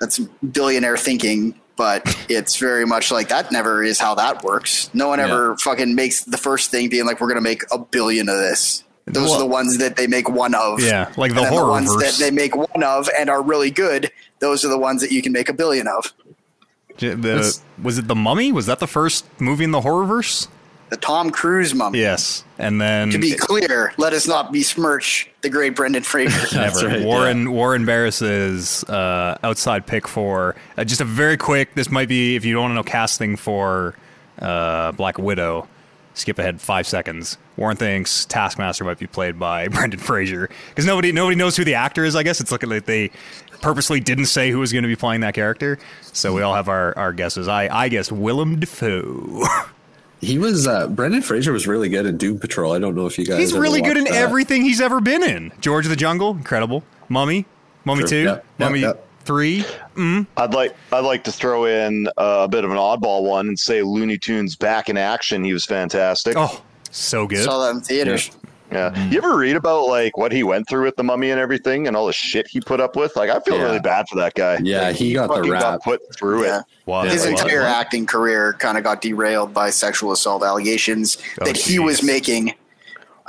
[0.00, 4.90] that's billionaire thinking, but it's very much like that never is how that works.
[4.92, 7.78] No one ever fucking makes the first thing being like, we're going to make a
[7.78, 8.82] billion of this.
[9.14, 10.80] Those Well- are the ones that they make one of.
[10.80, 12.18] Yeah, like the And then horror ones verse.
[12.18, 14.10] that they make one of and are really good.
[14.40, 16.12] Those are the ones that you can make a billion of.
[16.98, 18.52] the, was it the Mummy?
[18.52, 20.48] Was that the first movie in the horror verse?
[20.90, 21.98] The Tom Cruise mummy.
[22.00, 26.56] Yes, and then To be clear, let us not besmirch the great Brendan Fraser.
[26.58, 26.86] Never.
[26.88, 31.74] right, Warren Warren Barris's uh, outside pick for uh, just a very quick.
[31.74, 33.96] This might be if you don't want to know casting for
[34.40, 35.68] uh, Black Widow.
[36.18, 37.38] Skip ahead five seconds.
[37.56, 41.74] Warren thinks Taskmaster might be played by Brendan Fraser because nobody nobody knows who the
[41.74, 42.16] actor is.
[42.16, 43.12] I guess it's looking like they
[43.60, 46.68] purposely didn't say who was going to be playing that character, so we all have
[46.68, 47.46] our, our guesses.
[47.46, 49.44] I I guess Willem Dafoe.
[50.20, 52.72] he was uh, Brendan Fraser was really good in Doom Patrol.
[52.72, 53.38] I don't know if you guys.
[53.38, 54.14] He's really good in that.
[54.14, 55.52] everything he's ever been in.
[55.60, 56.82] George of the Jungle, incredible.
[57.08, 57.46] Mummy,
[57.84, 58.24] Mummy True.
[58.24, 58.84] Two, Mummy.
[59.28, 59.62] Three.
[60.38, 63.58] I'd like I'd like to throw in uh, a bit of an oddball one and
[63.58, 65.44] say Looney Tunes back in action.
[65.44, 66.34] He was fantastic.
[66.36, 67.44] Oh, so good.
[67.44, 68.30] Saw that in theaters.
[68.72, 69.08] Yeah.
[69.08, 71.96] You ever read about like what he went through with the mummy and everything and
[71.96, 73.14] all the shit he put up with?
[73.16, 73.64] Like I feel Yeah.
[73.64, 74.58] really bad for that guy.
[74.62, 75.80] Yeah, Like, he got the fucking rap.
[75.82, 76.60] put through Yeah.
[76.60, 76.64] it.
[76.86, 77.02] Wow.
[77.02, 81.44] His Yeah, like- entire acting career kind of got derailed by sexual assault allegations Oh,
[81.46, 82.54] that he was making.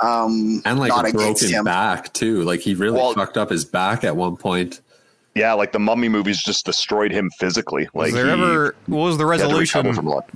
[0.02, 1.64] Um, and like not a broken him.
[1.64, 2.42] back too.
[2.42, 4.80] Like he really Well- fucked up his back at one point.
[5.34, 7.84] Yeah, like the mummy movies just destroyed him physically.
[7.94, 9.94] Like was there he ever what was the had to recover resolution?
[9.94, 10.30] from a lot.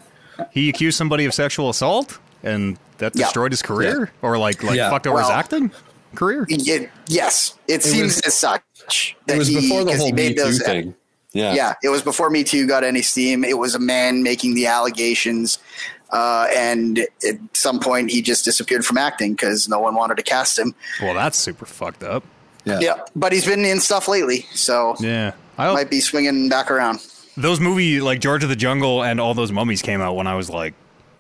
[0.53, 3.25] He accused somebody of sexual assault, and that Yeah.
[3.27, 4.91] destroyed his career, or like like Yeah.
[4.91, 5.73] fucked over his acting
[6.15, 6.47] career.
[6.49, 9.17] It- yes, it, seems was- as such.
[9.27, 10.95] It was he- before the he whole Me made Too those- thing.
[11.33, 11.55] Yeah.
[11.55, 13.43] Yeah, it was before Me Too got any steam.
[13.45, 15.59] It was a man making the allegations,
[16.13, 20.23] uh, and at some point he just disappeared from acting because no one wanted to
[20.23, 20.73] cast him.
[21.03, 22.23] Well, that's super fucked up.
[22.65, 22.81] Yeah.
[22.81, 27.05] Yeah, but he's been in stuff lately, so Yeah, I might be swinging back around.
[27.37, 30.35] those movie like George of the Jungle and all those mummies came out when I
[30.35, 30.75] was like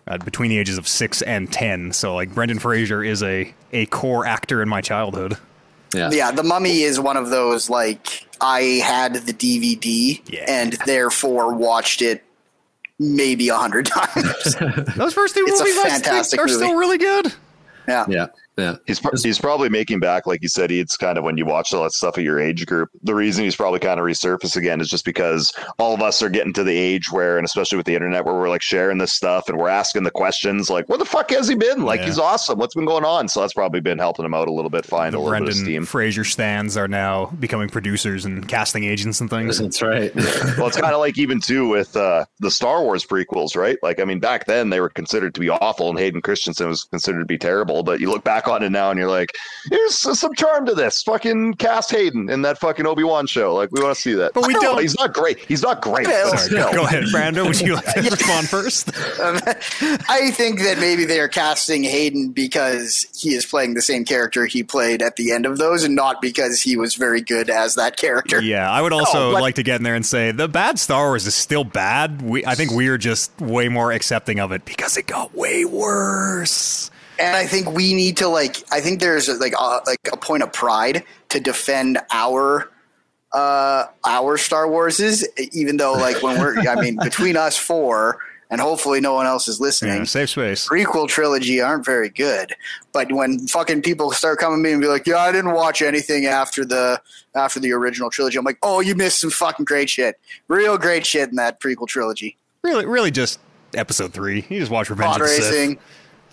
[0.06, 1.92] uh, between the ages of six and ten.
[1.92, 5.36] So like Brendan Fraser is a a core actor in my childhood.
[5.94, 6.10] Yeah.
[6.12, 10.44] Yeah, The Mummy is one of those like I had the DVD Yeah.
[10.48, 12.24] and therefore watched it
[12.98, 14.54] maybe a hundred times.
[14.96, 16.54] Those first two It's movies I think are movie.
[16.56, 17.32] still really good.
[17.86, 18.06] yeah.
[18.08, 18.26] Yeah.
[18.56, 18.76] Yeah.
[18.86, 20.70] He's he's probably making back, like you said.
[20.70, 22.88] It's kind of when you watch all that stuff at your age group.
[23.02, 26.28] The reason he's probably kind of resurfaced again is just because all of us are
[26.28, 29.12] getting to the age where, and especially with the internet, where we're like sharing this
[29.12, 31.82] stuff and we're asking the questions, like, "Where the fuck has he been?
[31.82, 32.06] Like, Yeah.
[32.06, 32.58] he's awesome.
[32.58, 35.12] What's been going on?" So that's probably been helping him out a little bit, find
[35.14, 35.84] The a little bit of Brendan steam.
[35.84, 39.58] Fraser stands are now becoming producers and casting agents and things.
[39.58, 40.14] That's right.
[40.58, 43.78] well, it's kind of like even too with uh, the Star Wars prequels, right?
[43.82, 46.84] Like, I mean, back then they were considered to be awful, and Hayden Christensen was
[46.84, 47.82] considered to be terrible.
[47.82, 49.32] But you look back on it now, and you're like,
[49.70, 53.54] "Here's some charm to this." Fucking cast Hayden in that fucking Obi Wan show.
[53.54, 54.32] Like, we want to see that.
[54.34, 55.38] But we don't- He's not great.
[55.38, 56.06] He's not great.
[56.08, 56.72] Yeah, sorry, still.
[56.72, 57.46] Go ahead, Brando.
[57.46, 58.90] Would you like to respond first?
[60.08, 64.46] I think that maybe they are casting Hayden because he is playing the same character
[64.46, 67.74] he played at the end of those, and not because he was very good as
[67.76, 68.40] that character.
[68.42, 70.78] Yeah, I would also No, but- like to get in there and say the bad
[70.78, 72.22] Star Wars is still bad.
[72.22, 76.90] We, I think we're just way more accepting of it because it got way worse.
[77.18, 78.56] And I think we need to like.
[78.72, 82.70] I think there's like a, like a point of pride to defend our
[83.32, 86.58] uh our Star Warses, even though like when we're.
[86.68, 88.18] I mean, between us four,
[88.50, 89.98] and hopefully no one else is listening.
[89.98, 90.68] Yeah, safe space.
[90.68, 92.54] prequel trilogy aren't very good.
[92.92, 95.82] But when fucking people start coming to me and be like, "Yeah, I didn't watch
[95.82, 97.00] anything after the
[97.34, 101.04] after the original trilogy," I'm like, "Oh, you missed some fucking great shit, real great
[101.06, 103.40] shit in that prequel trilogy." Really, really, just
[103.74, 104.44] episode three.
[104.48, 105.78] You just watch Revenge Pod of the Sith.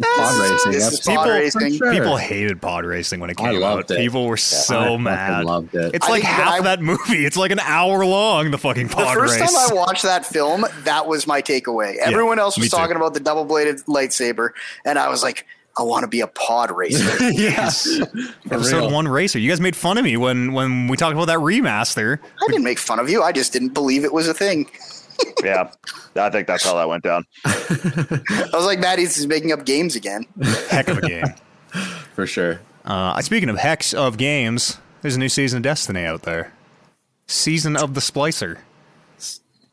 [0.02, 0.72] Racing, Pod racing.
[0.72, 1.78] This that's pod People- racing.
[1.78, 1.92] sure.
[1.94, 3.98] People hated pod racing when it I came loved out.
[3.98, 4.00] it.
[4.00, 5.46] People were I so fucking mad.
[5.46, 5.96] loved it.
[5.96, 7.26] It's I like think half I- that movie.
[7.26, 8.52] It's like an hour long.
[8.52, 9.52] The fucking pod The first race.
[9.54, 11.98] time I watched that film, that was my takeaway.
[11.98, 12.78] Everyone else me was too.
[12.78, 14.50] talking about the double bladed lightsaber,
[14.86, 15.46] and I was like,
[15.78, 18.92] "I want to be a pod racer." yes, For episode real.
[18.92, 19.40] one racer.
[19.40, 22.20] You guys made fun of me when when we talked about that remaster.
[22.42, 23.22] I didn't make fun of you.
[23.24, 24.70] I just didn't believe it was a thing.
[25.44, 25.72] Yeah,
[26.16, 27.26] I think that's how that went down.
[27.46, 30.26] I was like, Maddie's is making up games again.
[30.70, 31.26] Heck of a game.
[32.16, 32.60] For sure.
[32.84, 36.52] Uh, speaking of hex of games, there's a new season of Destiny out there.
[37.28, 38.58] Season of the Splicer.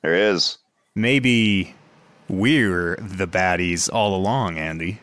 [0.03, 0.59] There is.
[0.95, 1.75] Maybe
[2.29, 5.01] we're the baddies all along, Andy.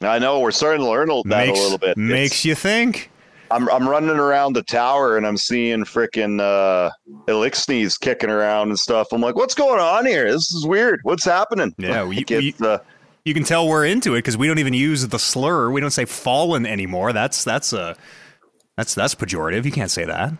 [0.00, 1.96] I know we're starting to learn that makes, a little bit.
[1.96, 3.10] Makes It's- you think.
[3.52, 6.90] I'm I'm running around the tower and I'm seeing freaking uh,
[8.00, 9.08] kicking around and stuff.
[9.12, 10.30] I'm like, what's going on here?
[10.30, 11.00] This is weird.
[11.02, 11.74] What's happening?
[11.78, 12.78] Yeah, we- Like, it's, we- uh,
[13.24, 15.70] You can tell we're into it because we don't even use the slur.
[15.70, 17.12] We don't say fallen anymore.
[17.12, 17.96] That's that's a
[18.76, 19.64] that's that's pejorative.
[19.64, 20.32] You can't say that.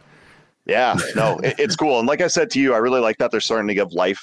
[0.64, 1.98] Yeah, no, it, it's cool.
[1.98, 4.20] And like I said to you, I really like that they're starting to give life.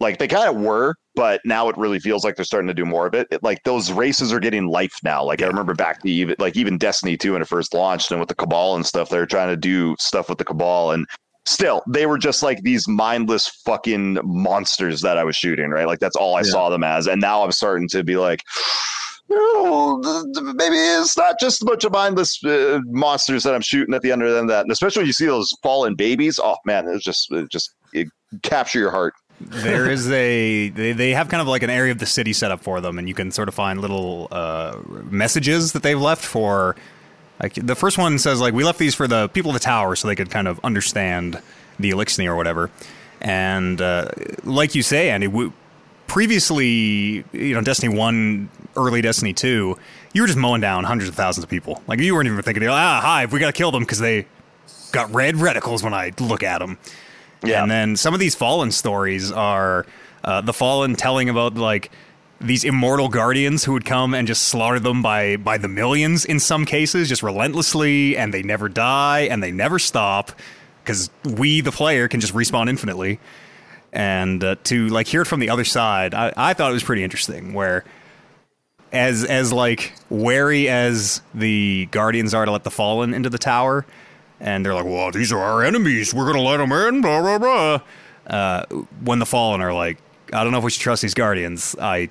[0.00, 2.84] Like they kind of were, but now it really feels like they're starting to do
[2.84, 3.28] more of it.
[3.30, 5.22] it like those races are getting life now.
[5.24, 8.18] Like I remember back to even like even Destiny 2 when it first launched and
[8.18, 11.06] with the Cabal and stuff, they were trying to do stuff with the Cabal and
[11.46, 15.86] still they were just like these mindless fucking monsters that I was shooting, right?
[15.86, 16.50] Like that's all I Yeah.
[16.50, 17.06] saw them as.
[17.06, 18.42] And now I'm starting to be like
[19.28, 24.02] th- maybe it's not just a bunch of mindless uh, monsters that I'm shooting at
[24.02, 24.46] the end of them.
[24.48, 26.38] That, and especially when you see those fallen babies.
[26.42, 28.08] Oh man, it's just it just it
[28.42, 29.14] capture your heart.
[29.40, 32.50] There is a they, they have kind of like an area of the city set
[32.50, 34.78] up for them and you can sort of find little uh,
[35.10, 36.76] messages that they've left for
[37.42, 39.96] like the first one says like we left these for the people of the tower
[39.96, 41.40] so they could kind of understand
[41.78, 42.70] the Eliksni or whatever.
[43.20, 44.10] And uh,
[44.44, 45.50] like you say andy we,
[46.06, 49.76] previously you know destiny 1 early destiny 2
[50.12, 51.82] you were just mowing down hundreds of thousands of people.
[51.88, 54.26] Like you weren't even thinking ah hi we gotta kill them because they
[54.92, 56.78] got red reticles when i look at them
[57.44, 57.62] Yeah.
[57.62, 59.86] And then some of these Fallen stories are
[60.22, 61.90] uh, the Fallen telling about like
[62.40, 66.40] these immortal guardians who would come and just slaughter them by by the millions in
[66.40, 70.32] some cases, just relentlessly, and they never die and they never stop
[70.82, 73.18] because we, the player, can just respawn infinitely.
[73.92, 76.82] And uh, to like hear it from the other side, I, I thought it was
[76.82, 77.54] pretty interesting.
[77.54, 77.84] Where
[78.92, 83.86] as as like wary as the guardians are to let the fallen into the tower,
[84.40, 86.12] and they're like, "Well, these are our enemies.
[86.14, 87.80] We're gonna let them in." Blah blah blah.
[88.26, 88.64] Uh,
[89.02, 89.98] when the fallen are like,
[90.32, 92.08] "I don't know if we should trust these guardians," I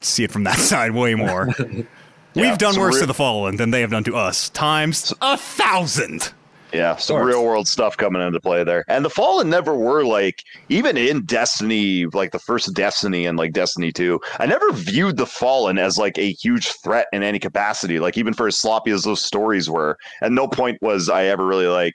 [0.00, 1.48] see it from that side way more.
[2.34, 5.36] We've done worse real- to the fallen than they have done to us times a
[5.38, 6.32] thousand.
[6.72, 8.84] Yeah, some real world stuff coming into play there.
[8.88, 13.52] And the Fallen never were like, even in Destiny, like the first Destiny and like
[13.52, 17.98] Destiny 2, I never viewed the Fallen as like a huge threat in any capacity.
[17.98, 21.46] Like, even for as sloppy as those stories were, at no point was I ever
[21.46, 21.94] really like,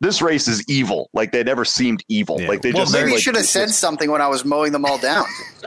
[0.00, 1.10] this race is evil.
[1.12, 2.40] Like, they never seemed evil.
[2.40, 2.48] Yeah.
[2.48, 4.44] Like, they Well, just Maybe seemed you like, should have said something when I was
[4.44, 5.24] mowing them all down.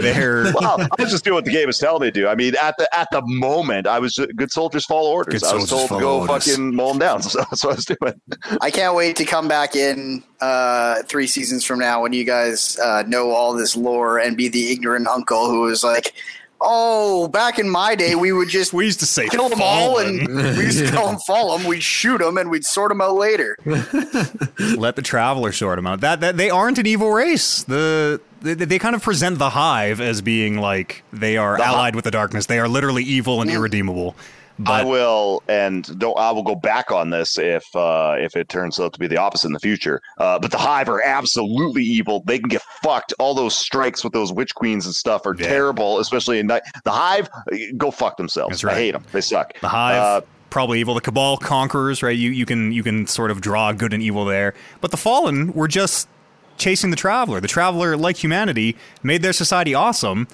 [0.00, 2.28] They're Well, I was just doing what the game was telling me to do.
[2.28, 5.42] I mean, at the at the moment, I was just, good soldiers follow orders.
[5.42, 6.46] Good I was told to go orders.
[6.46, 7.22] fucking mow them down.
[7.26, 8.20] So that's what I was doing.
[8.60, 12.78] I can't wait to come back in uh, three seasons from now when you guys
[12.78, 16.12] uh, know all this lore and be the ignorant uncle who is like,
[16.60, 19.98] "Oh, back in my day, we would just we used to say kill them all,
[19.98, 21.66] and we used to call them fall them.
[21.66, 26.00] We'd shoot them, and we'd sort them out later." let the traveler sort them out.
[26.00, 27.62] That, that they aren't an evil race.
[27.64, 31.72] The they, they kind of present the hive as being like they are The Hi-
[31.72, 32.46] allied with the darkness.
[32.46, 33.54] They are literally evil and mm.
[33.54, 34.16] irredeemable.
[34.64, 36.16] I will, and don't.
[36.18, 39.18] I will go back on this if uh, if it turns out to be the
[39.18, 40.00] opposite in the future.
[40.18, 42.22] Uh, but the Hive are absolutely evil.
[42.26, 43.12] They can get fucked.
[43.18, 45.48] All those strikes with those witch queens and stuff are Yeah.
[45.48, 46.62] terrible, especially in night.
[46.84, 48.64] The Hive, uh, go fuck themselves.
[48.64, 48.74] Right.
[48.76, 49.04] I hate them.
[49.12, 49.52] They suck.
[49.60, 50.94] the hive Uh, probably evil.
[50.94, 52.16] The cabal conquerors, right?
[52.16, 54.54] You you can you can sort of draw good and evil there.
[54.80, 56.08] But the fallen were just
[56.56, 57.40] chasing the traveler.
[57.40, 60.26] The traveler, like humanity, made their society awesome.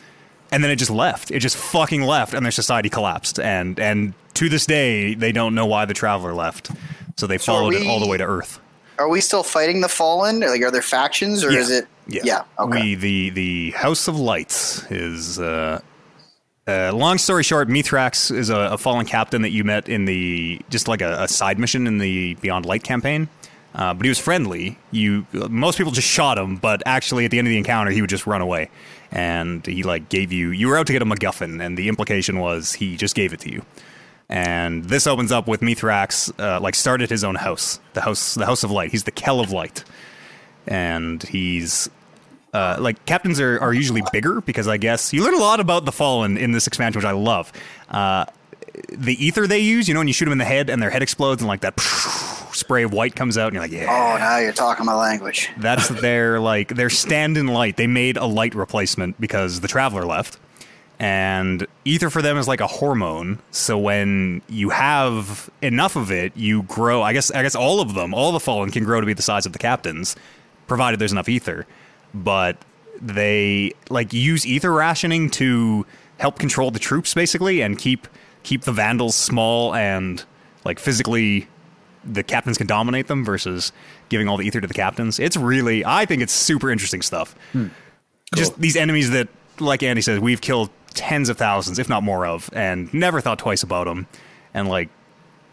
[0.52, 1.30] And then it just left.
[1.30, 3.40] It just fucking left, and their society collapsed.
[3.40, 6.70] And and to this day, they don't know why the traveler left.
[7.16, 8.60] So they So followed it all the way to Earth.
[8.98, 10.40] Are we still fighting the fallen?
[10.40, 11.58] Like, are there factions, or Yeah.
[11.58, 11.86] is it?
[12.06, 12.42] Yeah.
[12.58, 12.80] okay.
[12.80, 15.80] We the the House of Lights is uh,
[16.68, 20.60] uh long story short, Mithrax is a, a fallen captain that you met in the
[20.68, 23.28] just like a, a side mission in the Beyond Light campaign.
[23.74, 24.78] Uh, but he was friendly.
[24.90, 28.02] You most people just shot him, but actually at the end of the encounter he
[28.02, 28.68] would just run away.
[29.12, 32.38] And he like gave you you were out to get a MacGuffin, and the implication
[32.38, 33.64] was he just gave it to you.
[34.28, 38.46] And this opens up with Mithrax uh, like started his own house, the house the
[38.46, 38.90] House of Light.
[38.90, 39.84] He's the Kell of Light,
[40.66, 41.90] and he's
[42.54, 45.84] uh, like captains are, are usually bigger because I guess you learn a lot about
[45.84, 47.52] the Fallen in this expansion, which I love.
[47.90, 48.24] Uh,
[48.90, 50.90] the ether they use, you know, when you shoot them in the head and their
[50.90, 51.78] head explodes and like that
[52.52, 55.48] spray of white comes out, and you're like, yeah, Oh, now you're talking my language.
[55.58, 57.76] that's their like their stand-in light.
[57.76, 60.38] They made a light replacement because the Traveler left,
[60.98, 63.38] and ether for them is like a hormone.
[63.50, 67.02] So when you have enough of it, you grow.
[67.02, 69.22] I guess I guess all of them, all the Fallen can grow to be the
[69.22, 70.14] size of the captains,
[70.66, 71.66] provided there's enough ether.
[72.14, 72.58] But
[73.00, 75.86] they like use ether rationing to
[76.18, 78.06] help control the troops basically and keep
[78.42, 80.24] keep the Vandals small and
[80.64, 81.48] like physically
[82.04, 83.72] the captains can dominate them versus
[84.08, 85.18] giving all the ether to the captains.
[85.18, 87.34] It's really, I think it's super interesting stuff.
[87.52, 87.68] Hmm.
[88.34, 89.28] Just these enemies that,
[89.60, 93.38] like Andy says, we've killed tens of thousands, if not more of, and never thought
[93.38, 94.06] twice about them.
[94.54, 94.88] And like,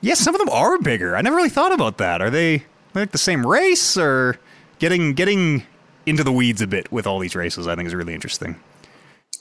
[0.01, 1.15] yes, some of them are bigger.
[1.15, 2.21] I never really thought about that.
[2.21, 4.39] Are they like the same race or
[4.79, 5.63] getting getting
[6.05, 7.67] into the weeds a bit with all these races?
[7.67, 8.55] I think is really interesting.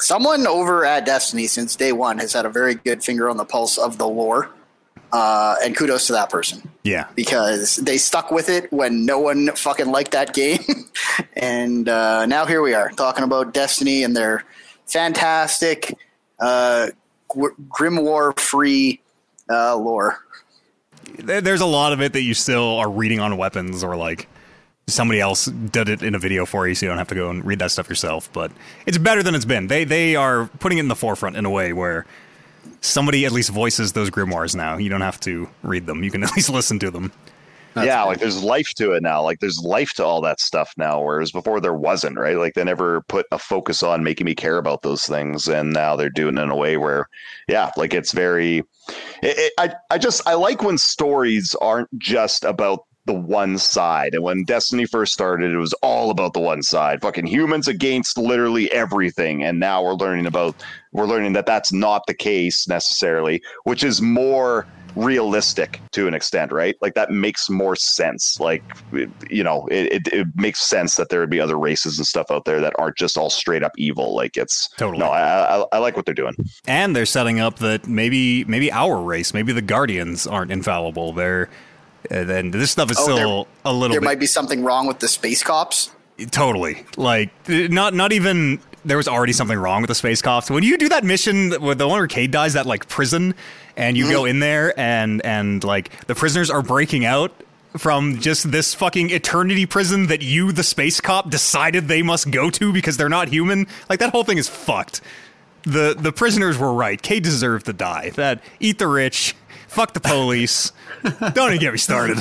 [0.01, 3.45] Someone over at Destiny since day one has had a very good finger on the
[3.45, 4.51] pulse of the lore,
[5.13, 6.69] uh, and kudos to that person.
[6.85, 10.61] Yeah, because they stuck with it when no one fucking liked that game,
[11.37, 14.45] and uh, now here we are talking about Destiny and their
[14.87, 15.95] fantastic
[16.39, 16.89] uh,
[17.29, 19.01] gr- grimoire-free
[19.51, 20.19] uh, lore.
[21.19, 24.29] There's a lot of it that you still are reading on weapons or like
[24.89, 27.31] somebody else did it in a video for you so you don't have to go
[27.31, 28.51] and read that stuff yourself but
[28.87, 31.51] it's better than it's been they they are putting it in the forefront in a
[31.51, 32.07] way where
[32.81, 36.23] somebody at least voices those grimoires now you don't have to read them you can
[36.25, 37.13] at least listen to them
[37.85, 39.23] yeah, like there's life to it now.
[39.23, 42.37] Like there's life to all that stuff now, whereas before there wasn't, right?
[42.37, 45.97] Like they never put a focus on making me care about those things, and now
[45.97, 47.09] they're doing it in a way where,
[47.49, 48.59] yeah, like it's very.
[49.23, 54.15] It, it, I I just I like when stories aren't just about the one side.
[54.15, 57.01] And when Destiny first started, it was all about the one side.
[57.01, 59.43] Fucking humans against literally everything.
[59.43, 60.55] And now we're learning about
[60.93, 64.67] we're learning that that's not the case necessarily, which is more
[64.97, 66.77] realistic to an extent, right?
[66.81, 68.39] Like that makes more sense.
[68.41, 68.63] Like
[69.31, 72.31] you know, it, it, it makes sense that there would be other races and stuff
[72.31, 74.15] out there that aren't just all straight up evil.
[74.15, 74.99] Like it's Totally.
[74.99, 76.35] No, I, I, I like what they're doing.
[76.67, 81.13] and they're setting up that maybe maybe our race, maybe the Guardians aren't infallible.
[81.13, 81.49] They're
[82.11, 84.87] and then this stuff is Oh, still a little There bit might be something wrong
[84.87, 85.91] with the space cops.
[86.31, 90.51] totally like not not even there was already something wrong with the space cops.
[90.51, 93.35] When you do that mission with the one where Cade dies, that like prison,
[93.77, 94.31] and you go mm-hmm.
[94.31, 97.33] in there and and like the prisoners are breaking out
[97.77, 102.51] from just this fucking eternity prison that you, the space cop, decided they must go
[102.51, 103.67] to because they're not human.
[103.89, 105.01] Like that whole thing is fucked.
[105.63, 107.01] The the prisoners were right.
[107.01, 108.11] Cade deserved to die.
[108.11, 109.35] That eat the rich,
[109.69, 110.73] fuck the police.
[111.03, 112.19] Don't even get me started.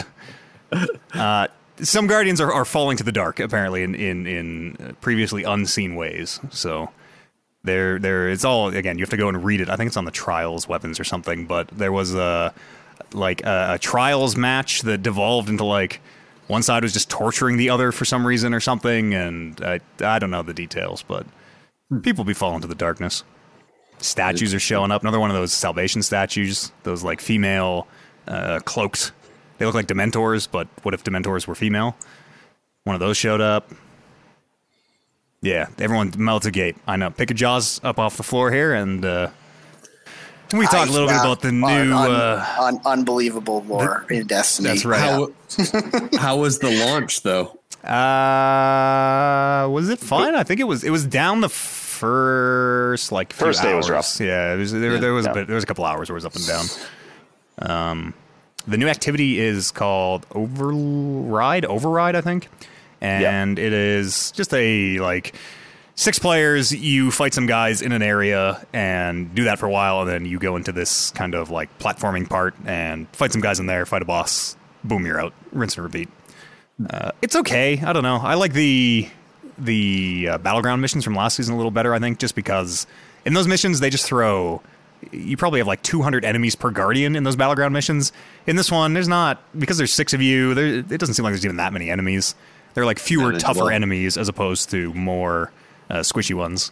[1.13, 1.47] Uh,
[1.81, 6.41] some guardians are, are falling to the dark apparently in in in previously unseen ways.
[6.49, 6.91] So
[7.63, 9.69] there there it's all again you have to go and read it.
[9.69, 11.45] I think it's on the trials weapons or something.
[11.45, 12.53] But there was a
[13.13, 16.01] like a, a trials match that devolved into like
[16.47, 20.19] one side was just torturing the other for some reason or something, and I I
[20.19, 21.25] don't know the details, but
[22.01, 23.23] people be falling to the darkness.
[23.99, 25.01] Statues are showing up.
[25.01, 26.71] Another one of those salvation statues.
[26.83, 27.87] Those like female
[28.27, 29.11] uh, cloaked.
[29.57, 31.95] They look like Dementors, but what if Dementors were female?
[32.83, 33.71] One of those showed up.
[35.41, 36.77] Yeah, everyone melts a gate.
[36.87, 37.09] I know.
[37.09, 39.29] Pick a jaws up off the floor here, and uh,
[40.53, 41.65] we talk a I- little bit about the new.
[41.65, 44.69] un- uh, un- unbelievable lore in Destiny.
[44.69, 44.99] that's right.
[44.99, 45.31] How
[46.17, 47.57] how was the launch though?
[47.83, 50.35] Uh, was it fine?
[50.35, 50.83] I think it was.
[50.83, 51.49] It was down the
[51.97, 54.19] first like First day was rough.
[54.19, 55.31] Yeah, was, there, there was Yeah.
[55.31, 55.47] a bit.
[55.47, 56.65] There was a couple hours where it was up and down.
[57.59, 58.13] Um,
[58.67, 61.65] the new activity is called Override.
[61.65, 62.49] Override, I think,
[63.01, 65.35] and it is just a like
[65.95, 66.71] six players.
[66.73, 70.25] You fight some guys in an area and do that for a while, and then
[70.25, 73.85] you go into this kind of like platforming part and fight some guys in there,
[73.85, 74.55] fight a boss.
[74.83, 75.33] Boom, you're out.
[75.51, 76.09] Rinse and repeat.
[76.91, 77.79] Uh, it's okay.
[77.81, 78.17] I don't know.
[78.17, 79.09] I like the
[79.57, 81.93] the uh, battleground missions from last season a little better.
[81.93, 82.87] I think just because
[83.25, 84.61] in those missions they just throw.
[85.11, 88.11] You probably have like 200 enemies per guardian in those battleground missions.
[88.47, 90.55] In this one, there's not because there's six of you.
[90.55, 92.33] There, it doesn't seem like there's even that many enemies.
[92.73, 93.69] They're like fewer, tougher well.
[93.69, 95.51] enemies as opposed to more
[95.91, 96.71] uh, squishy ones.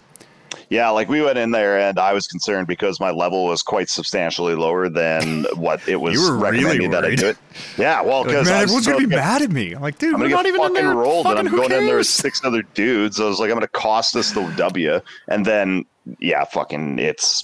[0.70, 3.90] Yeah, like we went in there and I was concerned because my level was quite
[3.90, 7.38] substantially lower than what it was You were really recommending that I do it.
[7.78, 9.74] Yeah, well, because man, everyone's gonna be mad at me.
[9.74, 10.94] I'm like, dude, I'm we're not even in there.
[10.96, 13.20] rolled, Fucking and I'm going in there with six other dudes.
[13.20, 15.86] I was like, I'm gonna cost us the W, and then
[16.20, 17.44] yeah, fucking, it's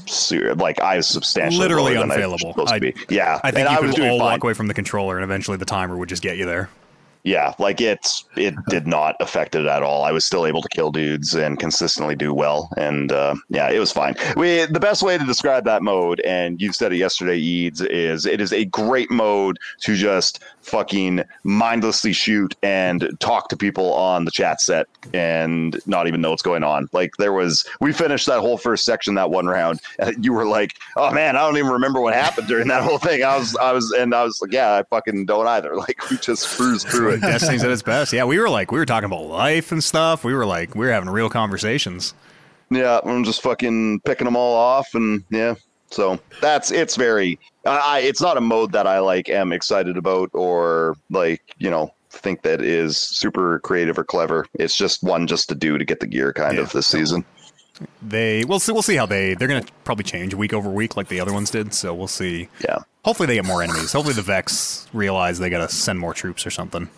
[0.58, 2.54] like I was substantially Literally lower than I was unfailable.
[2.54, 2.96] supposed I- to be.
[3.10, 4.26] Yeah, I think and you I was could all fine.
[4.34, 6.70] walk away from the controller, and eventually the timer would just get you there.
[7.24, 10.04] Yeah, like it's it did not affect it at all.
[10.04, 13.78] I was still able to kill dudes and consistently do well, and uh, yeah, it
[13.80, 14.16] was fine.
[14.36, 18.26] We the best way to describe that mode, and you said it yesterday, Eads, is
[18.26, 24.26] it is a great mode to just fucking mindlessly shoot and talk to people on
[24.26, 26.88] the chat set and not even know what's going on.
[26.92, 30.46] Like there was, we finished that whole first section that one round, and you were
[30.46, 33.56] like, "Oh man, I don't even remember what happened during that whole thing." I was,
[33.58, 36.88] I was, and I was like, "Yeah, I fucking don't either." Like we just cruised
[36.90, 38.14] through Destiny's at its best.
[38.14, 40.24] Yeah, we were like, we were talking about life and stuff.
[40.24, 42.14] We were like, we were having real conversations.
[42.70, 45.56] Yeah, I'm just fucking picking them all off, and yeah.
[45.90, 47.38] So that's it's very.
[47.66, 51.70] I, I it's not a mode that I like am excited about or like you
[51.70, 54.46] know think that is super creative or clever.
[54.54, 57.26] It's just one just to do to get the gear kind Yeah, of this season.
[58.02, 58.72] They, we'll see.
[58.72, 59.34] We'll see how they.
[59.34, 61.74] They're gonna probably change week over week like the other ones did.
[61.74, 62.48] So we'll see.
[62.64, 63.92] Yeah, Hopefully they get more enemies.
[63.94, 66.90] Hopefully the Vex realize they gotta send more troops or something.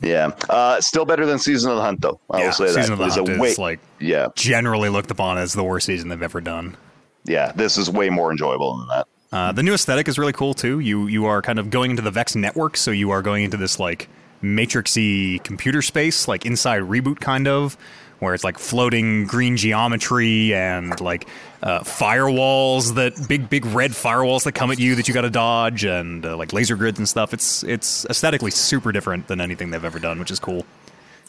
[0.00, 0.30] yeah.
[0.48, 2.18] Uh, still better than Season of the Hunt though.
[2.30, 4.88] I Yeah, will say that Season of the Hunt a is way- like yeah, generally
[4.88, 6.76] looked upon as the worst season they've ever done.
[7.24, 7.52] yeah.
[7.54, 9.06] This is way more enjoyable than that.
[9.32, 10.78] Uh, the new aesthetic is really cool too.
[10.80, 13.56] You you are kind of going into the Vex network, so you are going into
[13.56, 14.08] this like
[14.42, 17.76] matrixy computer space, like inside reboot kind of,
[18.18, 21.28] where it's like floating green geometry and like
[21.62, 25.30] uh, firewalls that big big red firewalls that come at you that you got to
[25.30, 27.34] dodge and uh, like laser grids and stuff.
[27.34, 30.64] It's it's aesthetically super different than anything they've ever done, which is cool.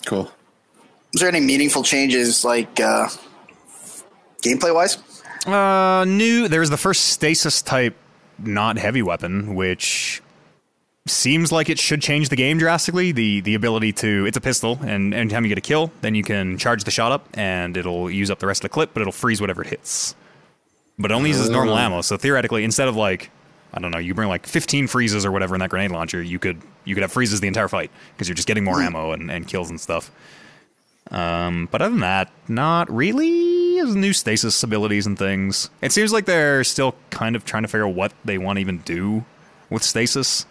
[0.05, 0.31] Cool.
[1.13, 3.07] Is there any meaningful changes, like uh,
[4.41, 4.97] gameplay wise?
[5.45, 6.47] Uh, new.
[6.47, 7.95] There's the first stasis type,
[8.37, 10.21] not heavy weapon, which
[11.09, 13.11] seems like it should change the game drastically.
[13.11, 16.23] The the ability to it's a pistol, and anytime you get a kill, then you
[16.23, 19.01] can charge the shot up, and it'll use up the rest of the clip, but
[19.01, 20.15] it'll freeze whatever it hits.
[20.99, 23.29] But it only uses normal ammo, so theoretically, instead of like
[23.73, 26.39] I don't know, you bring like 15 freezes or whatever in that grenade launcher, you
[26.39, 29.29] could you could have freezes the entire fight because you're just getting more ammo and,
[29.29, 30.09] and kills and stuff.
[31.11, 33.75] Um, but other than that, not really.
[33.75, 35.69] There's new stasis abilities and things.
[35.81, 38.61] It seems like they're still kind of trying to figure out what they want to
[38.61, 39.23] even do
[39.69, 40.45] with stasis,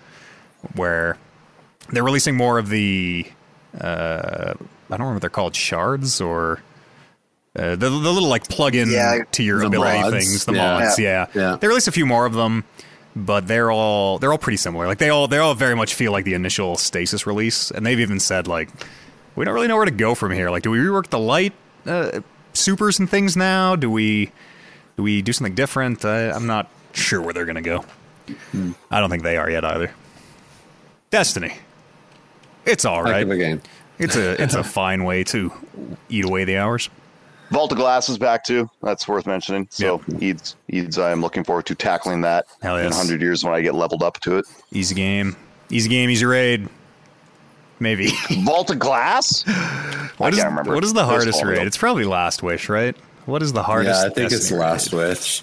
[0.75, 1.19] where
[1.91, 3.27] they're releasing more of the
[3.81, 4.57] uh, I
[4.91, 6.61] don't remember what they're called shards or
[7.57, 10.17] uh, the, the little like plug-in Yeah, to your ability mods.
[10.17, 10.79] things, the Yeah.
[10.79, 10.99] mods.
[10.99, 11.27] Yeah.
[11.35, 11.57] Yeah.
[11.61, 12.65] They released a few more of them,
[13.15, 14.87] but they're all they're all pretty similar.
[14.87, 18.01] Like they all they all very much feel like the initial stasis release, and they've
[18.01, 18.69] even said like
[19.37, 20.51] we don't really know where to go from here.
[20.51, 21.53] Like, do we rework the light
[21.87, 22.21] uh,
[22.55, 23.77] supers and things now?
[23.77, 24.33] Do we
[24.97, 26.05] do we do something different?
[26.05, 27.85] I, I'm not sure where they're gonna go.
[28.91, 29.93] I don't think they are yet either.
[31.11, 31.55] Destiny.
[32.65, 33.17] It's all right.
[33.17, 33.63] Heck of a game.
[33.99, 35.53] It's a it's a fine way to
[36.09, 36.91] eat away the hours.
[37.51, 38.69] Vault of Glass is back too.
[38.83, 39.69] That's worth mentioning.
[39.71, 43.55] So Eads, Eads, I am looking forward to tackling that Hell in 100 years when
[43.55, 44.47] I get leveled up to it.
[44.73, 45.37] Easy game,
[45.71, 46.69] easy game, easy raid.
[47.79, 48.09] Maybe.
[48.45, 49.45] Vault of Glass?
[50.17, 50.75] What is can't remember.
[50.75, 51.67] what is the hardest raid?
[51.67, 52.97] It's probably Last Wish, right?
[53.27, 54.01] What is the hardest?
[54.01, 55.11] Yeah, I think it's Last raid?
[55.11, 55.43] Wish.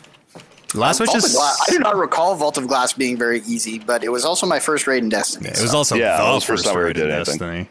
[0.73, 1.33] Last Wish Vault is.
[1.35, 1.65] Glass.
[1.67, 4.59] I do not recall Vault of Glass being very easy, but it was also my
[4.59, 5.49] first raid in Destiny.
[5.49, 7.37] It was so- also Yeah, the that was the first time raid in did anything.
[7.37, 7.69] Destiny.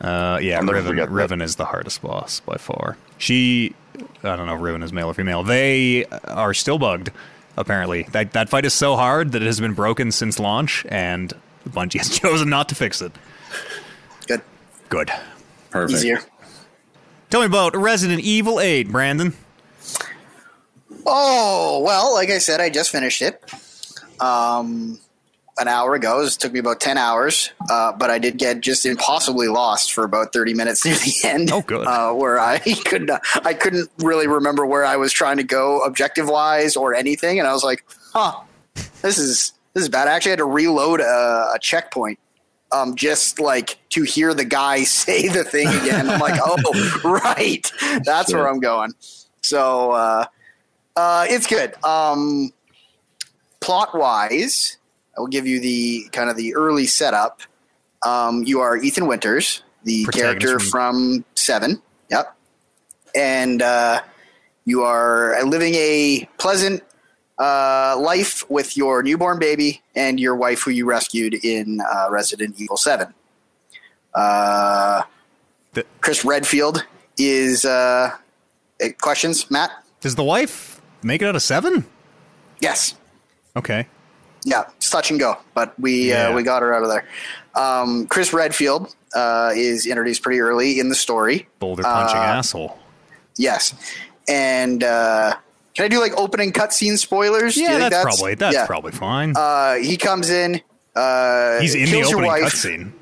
[0.00, 1.10] Uh, yeah, I'll Riven.
[1.12, 2.96] Riven is the hardest boss by far.
[3.18, 3.74] She,
[4.22, 5.42] I don't know if Riven is male or female.
[5.42, 7.10] They are still bugged.
[7.58, 11.32] Apparently, that that fight is so hard that it has been broken since launch, and
[11.66, 13.12] Bungie has chosen not to fix it.
[14.26, 14.42] good,
[14.90, 15.10] Good.
[15.70, 15.96] Perfect.
[15.98, 16.20] easier.
[17.30, 19.32] Tell me about Resident Evil 8, Brandon.
[21.06, 23.40] Oh well, like I said, I just finished it
[24.20, 24.98] um,
[25.58, 26.20] an hour ago.
[26.22, 30.04] It took me about ten hours, uh, but I did get just impossibly lost for
[30.04, 31.50] about thirty minutes near the end.
[31.52, 31.86] Oh, good.
[31.86, 35.80] Uh, where I could not, I couldn't really remember where I was trying to go
[35.80, 38.40] objective wise or anything, and I was like, "Huh,
[39.02, 42.18] this is this is bad." I actually had to reload a, a checkpoint.
[42.72, 46.10] Um, just like to hear the guy say the thing again.
[46.10, 46.56] I'm like, oh,
[47.04, 47.62] right,
[48.04, 48.40] that's Sure.
[48.40, 48.92] where I'm going.
[49.40, 50.26] So, uh,
[50.96, 51.74] uh, it's good.
[51.84, 52.52] Um,
[53.60, 54.78] plot wise,
[55.16, 57.40] I will give you the kind of the early setup.
[58.04, 61.80] Um, you are Ethan Winters, the character from- Seven.
[62.10, 62.34] Yep.
[63.14, 64.02] And uh,
[64.64, 66.82] you are living a pleasant
[67.38, 72.60] uh, life with your newborn baby and your wife, who you rescued in uh, Resident
[72.60, 73.12] Evil 7.
[74.14, 75.02] Uh,
[75.74, 76.84] The- Chris Redfield
[77.18, 77.64] is.
[77.64, 78.10] Uh,
[78.80, 79.70] eh, questions, Matt?
[80.00, 81.84] Does the wife make it out of seven?
[82.60, 82.94] Yes.
[83.56, 83.86] Okay.
[84.44, 86.28] Yeah, it's touch and go, but we Yeah.
[86.28, 87.04] uh, we got her out of there.
[87.54, 91.48] Um, Chris Redfield uh, is introduced pretty early in the story.
[91.58, 92.78] Boulder punching Uh, asshole.
[93.36, 93.74] Yes,
[94.28, 95.34] and uh,
[95.74, 97.56] can I do like opening cutscene spoilers?
[97.56, 98.66] Yeah, think that's, probably that's yeah.
[98.66, 99.34] probably fine.
[99.36, 100.60] Uh, he comes in.
[100.94, 102.92] Uh, He's in the opening cutscene.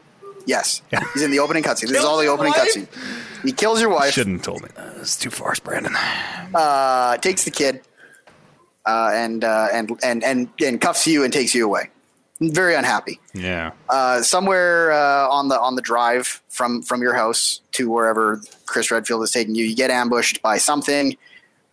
[0.46, 1.02] Yes, Yeah.
[1.14, 1.88] he's in the opening cutscene.
[1.88, 2.86] This is all the opening cutscene.
[3.42, 4.12] He kills your wife.
[4.12, 4.96] Shouldn't have told me that.
[4.98, 5.94] It's too far, Brandon.
[6.54, 7.80] uh, takes the kid
[8.86, 11.90] uh, and, uh, and and and and cuffs you and takes you away.
[12.40, 13.20] Very unhappy.
[13.32, 13.70] Yeah.
[13.88, 18.90] Uh, somewhere uh, on the on the drive from from your house to wherever Chris
[18.90, 21.16] Redfield is taking you, you get ambushed by something.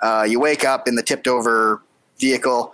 [0.02, 1.82] Uh, you wake up in the tipped over
[2.20, 2.74] vehicle,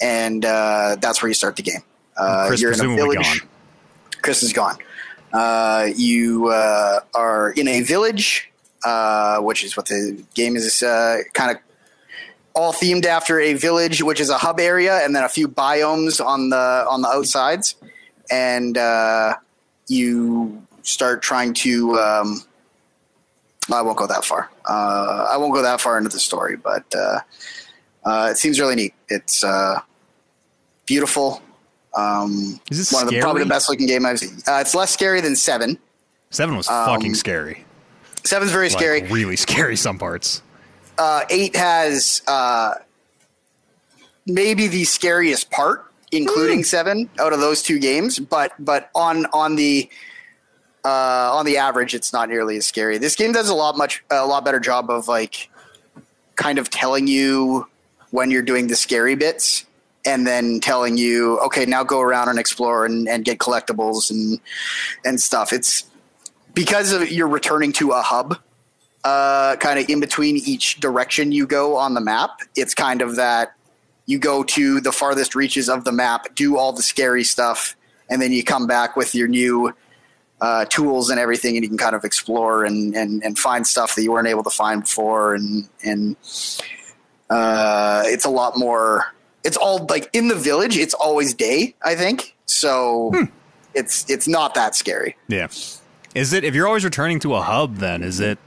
[0.00, 1.80] and uh, that's where you start the game.
[2.16, 3.40] Uh, Chris you're in a village.
[3.40, 3.48] gone.
[4.22, 4.76] Chris is gone.
[5.32, 8.50] Uh, you uh, are in a village,
[8.84, 11.58] uh, which is what the game is uh, kind of
[12.54, 16.24] all themed after a village, which is a hub area, and then a few biomes
[16.24, 17.76] on the on the outsides.
[18.30, 19.36] And uh,
[19.86, 21.98] you start trying to.
[21.98, 22.42] Um,
[23.70, 24.50] I won't go that far.
[24.66, 26.84] I won't go that far into the story, but
[28.06, 28.94] it seems really neat.
[29.08, 29.44] It's
[30.86, 31.42] beautiful.
[31.98, 34.38] Um, Is this one of the probably the best looking game I've seen.
[34.46, 35.78] Uh, it's less scary than Seven.
[36.30, 37.64] Seven was Um, fucking scary.
[38.24, 39.02] Seven's very Like, scary.
[39.02, 39.76] really scary.
[39.76, 40.42] Some parts.
[40.98, 42.74] uh, eight has uh,
[44.26, 48.18] maybe the scariest part, including seven out of those two games.
[48.18, 49.88] But but on on the
[50.84, 52.98] uh, on the average, it's not nearly as scary.
[52.98, 55.48] This game does a lot much a lot better job of like
[56.36, 57.66] kind of telling you
[58.10, 59.64] when you're doing the scary bits.
[60.08, 64.40] And then telling you, okay, now go around and explore and, and get collectibles and
[65.04, 65.52] and stuff.
[65.52, 65.84] It's
[66.54, 68.38] because of you're returning to a hub
[69.04, 72.40] uh, kind of in between each direction you go on the map.
[72.56, 73.54] It's kind of that
[74.06, 77.76] you go to the farthest reaches of the map, do all the scary stuff,
[78.10, 79.74] and then you come back with your new
[80.40, 83.94] uh, tools and everything, and you can kind of explore and, and, and find stuff
[83.94, 85.34] that you weren't able to find before.
[85.34, 86.16] And and
[87.30, 89.14] uh, it's a lot more.
[89.48, 90.76] It's all like in the village.
[90.76, 91.74] It's always day.
[91.82, 93.10] I think so.
[93.14, 93.24] Hmm.
[93.74, 95.16] It's it's not that scary.
[95.26, 95.48] Yeah.
[96.14, 97.76] Is it if you're always returning to a hub?
[97.76, 98.38] Then is it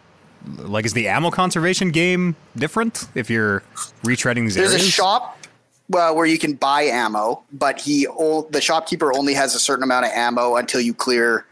[0.45, 3.63] like is the ammo conservation game different if you're
[4.03, 4.87] retreading these There's areas?
[4.87, 5.37] a shop
[5.89, 10.05] well, where you can buy ammo, but he the shopkeeper only has a certain amount
[10.05, 11.45] of ammo until you clear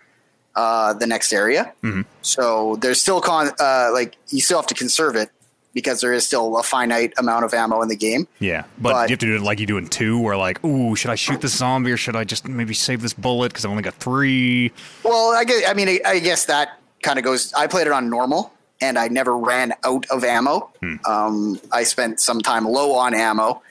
[0.55, 1.73] uh, the next area.
[1.83, 2.01] Mm-hmm.
[2.21, 5.31] So there's still con uh, like you still have to conserve it
[5.73, 8.27] because there is still a finite amount of ammo in the game.
[8.39, 10.63] Yeah, but, But- you have to do it like you do in two, where like,
[10.65, 13.65] ooh, should I shoot this zombie or should I just maybe save this bullet because
[13.65, 14.71] I've only got three?
[15.03, 17.53] Well, I guess I mean I, I guess that kind of goes.
[17.53, 18.51] I played it on normal,
[18.81, 20.71] and I never ran out of ammo.
[21.05, 23.61] Um, I spent some time low on ammo,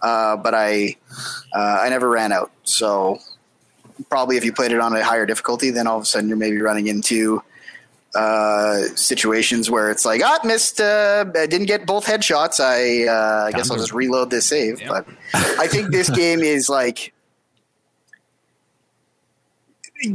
[0.00, 0.96] uh, but I
[1.52, 2.50] uh, I never ran out.
[2.64, 3.18] So
[4.10, 6.38] probably if you played it on a higher difficulty, then all of a sudden you're
[6.38, 7.42] maybe running into
[8.14, 12.60] uh, situations where it's like, ah, missed, uh, I didn't get both headshots.
[12.60, 14.80] I, uh, I guess I'll just reload this save.
[14.80, 14.88] Yep.
[14.88, 15.06] But
[15.58, 17.12] I think this game is like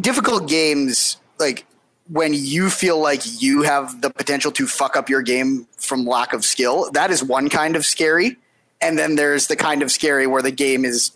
[0.01, 1.65] difficult games, like
[2.09, 6.33] when you feel like you have the potential to fuck up your game from lack
[6.33, 6.89] of skill.
[6.91, 8.37] That is one kind of scary.
[8.81, 11.11] And then there's the kind of scary where the game is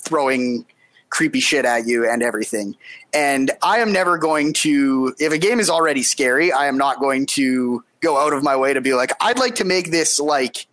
[0.00, 0.66] throwing
[1.12, 2.74] creepy shit at you and everything.
[3.12, 7.00] And I am never going to, if a game is already scary, I am not
[7.00, 10.18] going to go out of my way to be like, I'd like to make this
[10.18, 10.66] like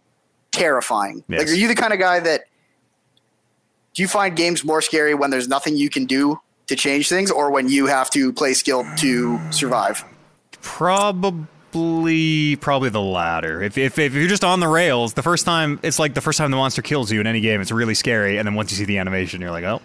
[0.52, 1.26] terrifying.
[1.28, 1.40] Yes.
[1.40, 2.46] Like, are you the kind of guy that
[3.94, 7.32] do you find games more scary when there's nothing you can do to change things
[7.32, 10.06] or when you have to play skill to survive?
[10.62, 13.62] Probably, probably the latter.
[13.62, 16.38] If, if if you're just on the rails, the first time it's like the first
[16.38, 18.78] time the monster kills you in any game, it's really scary, and then once you
[18.78, 19.82] see the animation, you're like, oh,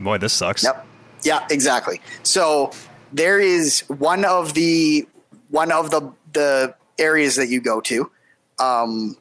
[0.00, 0.64] boy, this sucks.
[0.64, 0.86] Yep.
[1.24, 2.00] Yeah, exactly.
[2.22, 2.72] So
[3.12, 5.06] there is one of the
[5.50, 8.10] one of the the areas that you go to.
[8.58, 9.16] Um,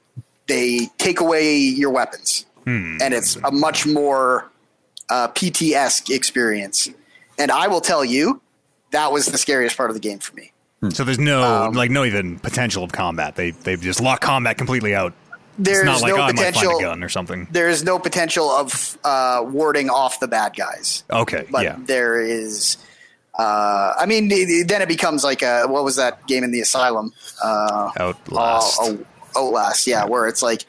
[0.47, 4.49] they take away your weapons, and it's a much more
[5.09, 6.89] uh, PT esque experience.
[7.37, 8.41] And I will tell you,
[8.91, 10.51] that was the scariest part of the game for me.
[10.89, 13.35] So there's no Um, like no even potential of combat.
[13.35, 15.13] They they just lock combat completely out.
[15.57, 16.79] There's not like no oh, I might find potential.
[16.79, 17.47] gun or something.
[17.51, 21.03] There is no potential of uh, warding off the bad guys.
[21.09, 21.77] Okay, but yeah.
[21.79, 22.77] there is.
[23.37, 27.13] Uh, I mean, then it becomes like a, what was that game in the asylum?
[27.43, 28.79] Uh, Outlast.
[28.81, 30.65] Oh, Outlast, yeah, where it's like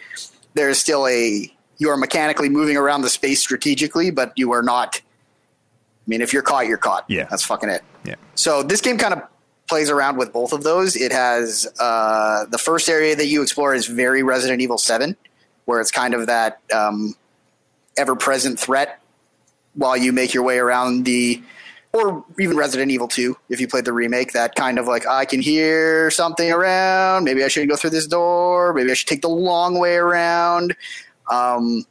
[0.55, 5.01] there's still a you are mechanically moving around the space strategically, but you are not.
[5.01, 7.05] I mean, if you're caught, you're caught.
[7.09, 7.27] Yeah.
[7.31, 7.83] that's fucking it.
[8.05, 8.17] yeah.
[8.35, 9.23] So this game kind of
[9.69, 10.97] plays around with both of those.
[10.97, 15.17] It has uh, the first area that you explore is very Resident Evil Seven,
[15.65, 17.15] where it's kind of that um,
[17.97, 19.01] ever-present threat
[19.75, 21.43] while you make your way around the,
[21.93, 24.33] or even Resident Evil Two, if you played the remake.
[24.33, 27.25] That kind of like I can hear something around.
[27.25, 28.75] Maybe I should go through this door.
[28.75, 30.77] Maybe I should take the long way around.
[31.31, 31.87] Um,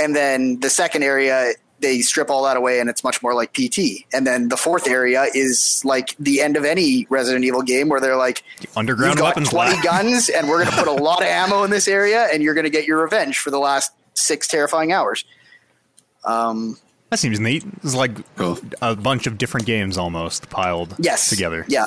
[0.00, 3.52] and then the second area they strip all that away and it's much more like
[3.52, 4.04] PT.
[4.12, 8.00] And then the fourth area is like the end of any Resident Evil game where
[8.00, 8.42] they're like,
[8.76, 9.84] Underground got weapons 20 lab.
[9.84, 12.54] guns and we're going to put a lot of ammo in this area and you're
[12.54, 15.24] going to get your revenge for the last six terrifying hours.
[16.24, 16.76] Um,
[17.10, 17.64] That seems neat.
[17.82, 18.12] It's like
[18.82, 21.30] a bunch of different games almost piled yes.
[21.30, 21.64] together.
[21.68, 21.86] Yeah.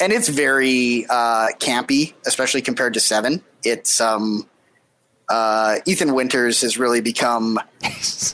[0.00, 3.42] And it's very uh, campy, especially compared to seven.
[3.62, 4.48] It's um,
[5.28, 7.58] uh, Ethan Winters has really become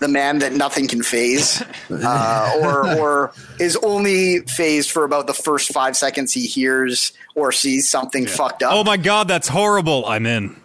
[0.01, 5.35] the man that nothing can phase, uh, or or is only phased for about the
[5.35, 8.73] first five seconds he hears or sees something fucked up.
[8.73, 10.05] Oh my god, that's horrible.
[10.07, 10.57] I'm in.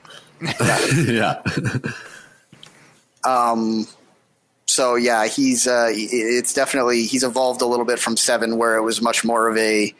[0.59, 1.41] yeah.
[3.23, 3.87] um.
[4.65, 8.81] so yeah, he's uh, it's definitely he's evolved a little bit from seven, where it
[8.81, 9.93] was much more of a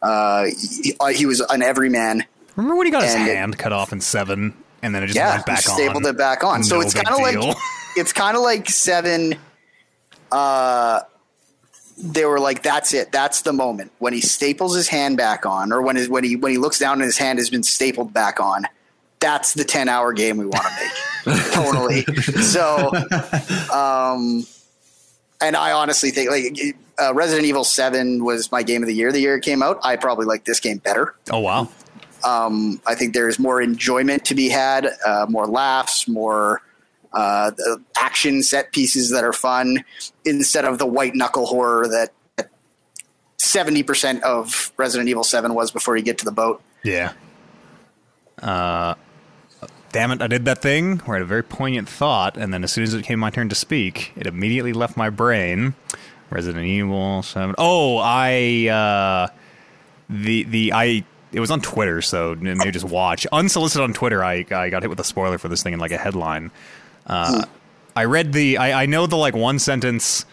[0.00, 0.46] uh,
[0.82, 2.24] he, he was an everyman.
[2.56, 5.16] Remember when he got his And- hand cut off in seven, and then it just
[5.16, 6.10] Yeah, went back stapled on?
[6.14, 6.62] it back on.
[6.64, 7.56] so it's kind of like
[7.96, 9.34] it's kind of like seven.
[10.30, 11.00] Uh,
[11.98, 13.12] they were like, "That's it.
[13.12, 16.36] That's the moment when he staples his hand back on, or when his, when he
[16.36, 18.66] when he looks down and his hand has been stapled back on.
[19.20, 21.42] That's the ten hour game we want to make.
[21.52, 22.02] totally.
[22.42, 22.90] So,
[23.72, 24.44] um,
[25.40, 29.12] and I honestly think like uh, Resident Evil Seven was my game of the year
[29.12, 29.78] the year it came out.
[29.84, 31.14] I probably like this game better.
[31.30, 31.68] Oh wow.
[32.24, 36.62] Um, I think there's more enjoyment to be had, uh, more laughs, more
[37.12, 37.50] uh,
[37.96, 39.84] action set pieces that are fun
[40.24, 42.12] instead of the white knuckle horror that
[43.38, 46.62] seventy percent of Resident Evil Seven was before you get to the boat.
[46.84, 47.12] Yeah.
[48.40, 48.94] Uh,
[49.92, 50.22] damn it!
[50.22, 52.84] I did that thing where I had a very poignant thought, and then as soon
[52.84, 55.74] as it came my turn to speak, it immediately left my brain.
[56.30, 57.54] Resident Evil Seven.
[57.58, 59.28] Oh, I uh,
[60.08, 61.04] the the I.
[61.32, 63.26] It was on Twitter, so maybe just watch.
[63.32, 65.92] Unsolicited on Twitter, I I got hit with a spoiler for this thing in like
[65.92, 66.50] a headline.
[67.06, 67.44] Uh,
[67.96, 68.58] I read the.
[68.58, 70.24] I, I know the like one sentence.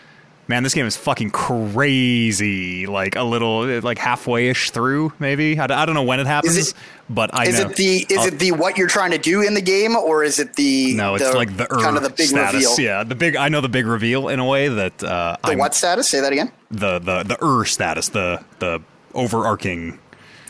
[0.47, 2.87] Man, this game is fucking crazy.
[2.87, 5.59] Like a little, like halfway ish through, maybe.
[5.59, 6.73] I, I don't know when it happens, it-
[7.09, 7.69] but I Is know.
[7.69, 10.23] it the is I'll- it the what you're trying to do in the game, or
[10.23, 12.53] is it the no, it's the- like the kind of the big status.
[12.65, 12.79] reveal?
[12.79, 13.35] Yeah, the big.
[13.35, 16.09] I know the big reveal in a way that uh, The I'm- what status?
[16.09, 16.51] Say that again.
[16.71, 18.81] the the the er status, the the
[19.13, 19.99] overarching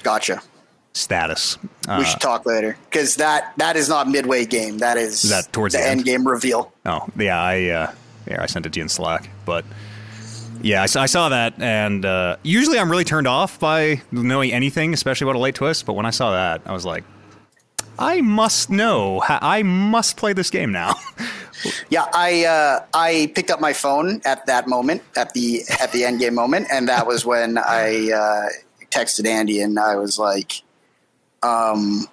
[0.10, 0.42] Gotcha.
[0.94, 1.58] status.
[1.62, 4.80] we Uh, should talk later because that that is not midway game.
[4.80, 6.00] That is, Is that towards the, the end?
[6.00, 6.72] end game reveal.
[6.86, 7.92] Oh, yeah, I uh,
[8.28, 9.66] yeah, I sent it to you in Slack, but
[10.62, 14.52] yeah, I, saw- I saw that, and uh, usually I'm really turned off by knowing
[14.52, 15.86] anything, especially about a late twist.
[15.86, 17.04] But when I saw that, I was like,
[17.98, 19.22] I must know.
[19.28, 20.96] I must play this game now.
[21.90, 26.06] Yeah, I uh, I picked up my phone at that moment at the at the
[26.06, 28.48] end game moment, and that was when I uh,
[28.92, 30.62] texted Andy and I was like,
[31.44, 32.08] um,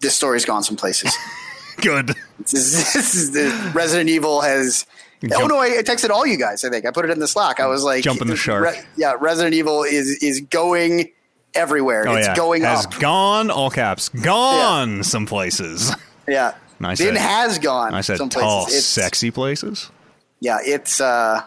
[0.00, 1.14] "This story's gone some places.
[1.80, 2.14] Good.
[2.38, 4.86] this, is, this is the Resident Evil has."
[5.34, 5.56] Oh no!
[5.56, 6.64] I, I texted all you guys.
[6.64, 7.58] I think I put it in the Slack.
[7.58, 8.76] I was like, Jumping the shark.
[8.96, 11.10] yeah, Resident Evil is is going
[11.54, 12.06] everywhere.
[12.06, 12.98] Oh it's yeah, going has up.
[13.00, 15.94] gone all caps, gone some places.
[16.28, 17.94] yeah, And I it has gone.
[17.94, 18.74] I said some tall, places.
[18.74, 19.90] It's- sexy places.
[20.40, 21.42] yeah, it's uh,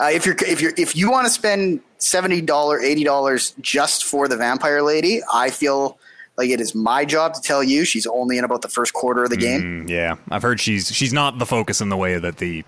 [0.00, 4.04] uh, if you're if you're if you want to spend seventy dollar eighty dollars just
[4.04, 5.98] for the vampire lady, I feel
[6.36, 9.24] like it is my job to tell you she's only in about the first quarter
[9.24, 9.86] of the game.
[9.86, 12.64] Mm, yeah, I've heard she's she's not the focus in the way that the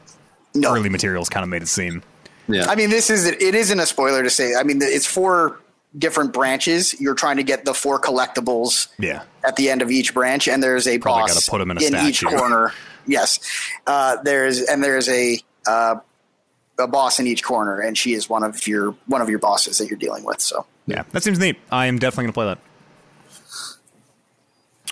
[0.54, 2.02] No, early materials kind of made it seem.
[2.48, 2.64] Yeah.
[2.66, 4.54] I mean this is it isn't a spoiler to say.
[4.54, 5.60] I mean it's four
[5.98, 6.98] different branches.
[6.98, 10.62] You're trying to get the four collectibles Yeah, at the end of each branch, and
[10.62, 12.36] there's a Probably boss gotta put 'em in a each statue.
[12.38, 12.72] corner.
[13.06, 13.38] Yes,
[13.86, 15.96] uh, there's and there's a uh,
[16.78, 19.78] a boss in each corner, and she is one of your one of your bosses
[19.78, 20.40] that you're dealing with.
[20.40, 21.56] So yeah, that seems neat.
[21.70, 22.58] I am definitely gonna play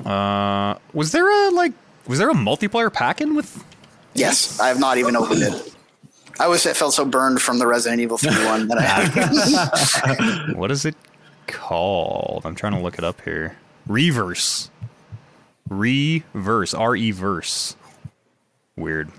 [0.02, 0.08] that.
[0.10, 1.72] Uh, was there a like?
[2.06, 3.64] Was there a multiplayer pack in with?
[4.14, 5.74] yes, I have not even opened it.
[6.38, 10.70] I was I felt so burned from the Resident Evil 3 one that I What
[10.70, 10.94] is it
[11.46, 12.42] called?
[12.44, 13.56] I'm trying to look it up here.
[13.86, 14.70] Reverse.
[15.68, 16.74] Reverse.
[16.74, 17.76] R E verse.
[18.76, 19.10] Weird.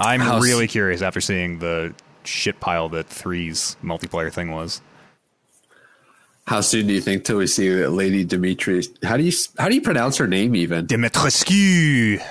[0.00, 4.80] I'm How's- really curious after seeing the shit pile that three's multiplayer thing was.
[6.46, 8.82] How soon do you think till we see Lady Dimitri?
[9.04, 10.86] How do you how do you pronounce her name even?
[10.86, 12.22] Dimitrescu.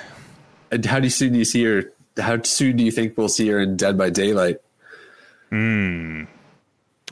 [0.70, 1.92] And how do you soon do you see her?
[2.18, 4.58] How soon do you think we'll see her in Dead by Daylight?
[5.48, 6.24] Hmm.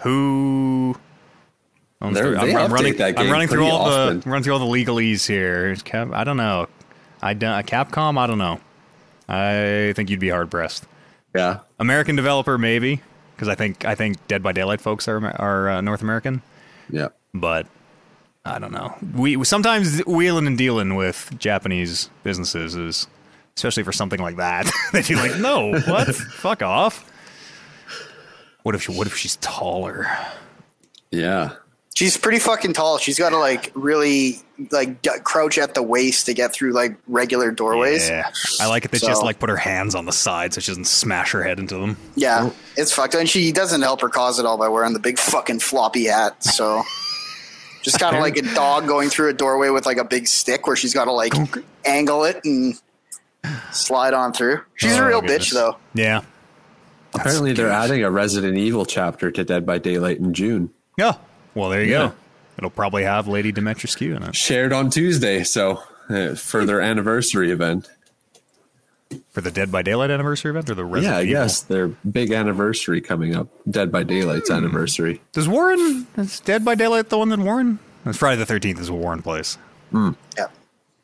[0.03, 0.97] Who?
[2.01, 2.97] I'm, I'm- I'm running.
[2.99, 4.21] that I'm running through all often.
[4.21, 5.75] the run through all the legalese here.
[5.77, 6.69] Cap, I don't know.
[7.21, 8.17] I don't, Capcom.
[8.19, 8.61] I don't know.
[9.29, 10.85] I think you'd be hard pressed.
[11.35, 11.61] Yeah.
[11.79, 13.03] American developer, maybe,
[13.35, 16.43] because I think I think Dead by Daylight folks are are uh, North American,
[16.91, 17.09] Yeah.
[17.35, 17.67] but
[18.45, 18.95] I don't know.
[19.15, 23.07] We sometimes wheeling and dealing with Japanese businesses is,
[23.57, 26.15] especially for something like that, that you're like, no, what?
[26.15, 27.05] Fuck off.
[28.63, 30.09] What if she, what if she's taller?
[31.11, 31.53] Yeah.
[31.99, 32.99] She's pretty fucking tall.
[32.99, 34.41] She's got to like really
[34.71, 38.09] like d- crouch at the waist to get through like regular doorways.
[38.09, 38.31] Yeah,
[38.61, 40.61] I like it that she has to like put her hands on the side so
[40.61, 41.97] she doesn't smash her head into them.
[42.15, 42.57] Yeah, oh.
[42.77, 43.15] it's fucked.
[43.17, 46.45] And she doesn't help her cause at all by wearing the big fucking floppy hat.
[46.45, 46.85] So
[47.83, 50.69] just kind of like a dog going through a doorway with like a big stick
[50.69, 51.33] where she's got to like
[51.85, 52.81] angle it and
[53.73, 54.61] slide on through.
[54.77, 55.77] She's Oh, a real bitch though.
[55.95, 56.21] Yeah.
[57.13, 60.71] Apparently, they're adding a Resident Evil chapter to Dead by Daylight in June.
[60.97, 61.15] Yeah.
[61.59, 62.09] Well, there you Yeah.
[62.09, 62.15] go.
[62.59, 67.51] It'll probably have Lady Dimitrescu in it Shared on Tuesday, so uh, for their anniversary
[67.53, 67.89] event.
[69.31, 71.33] for the Dead by Daylight anniversary event or the yeah, Resident I Evil?
[71.35, 73.49] guess their big anniversary coming up.
[73.71, 75.21] Dead by Daylight's anniversary.
[75.33, 77.79] Does Warren is Dead by Daylight the one that Warren?
[78.05, 79.57] It's Friday the Thirteenth is what Warren plays.
[79.93, 80.13] Yeah.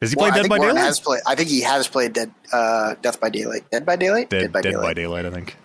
[0.00, 0.86] Does he Well, play Dead by Warren Daylight?
[0.86, 1.22] has played.
[1.26, 3.70] I think he has played Dead uh, Death by Daylight.
[3.70, 4.28] Dead by Daylight.
[4.28, 4.84] Dead, Dead by Dead Daylight.
[4.86, 5.56] by Daylight, I think.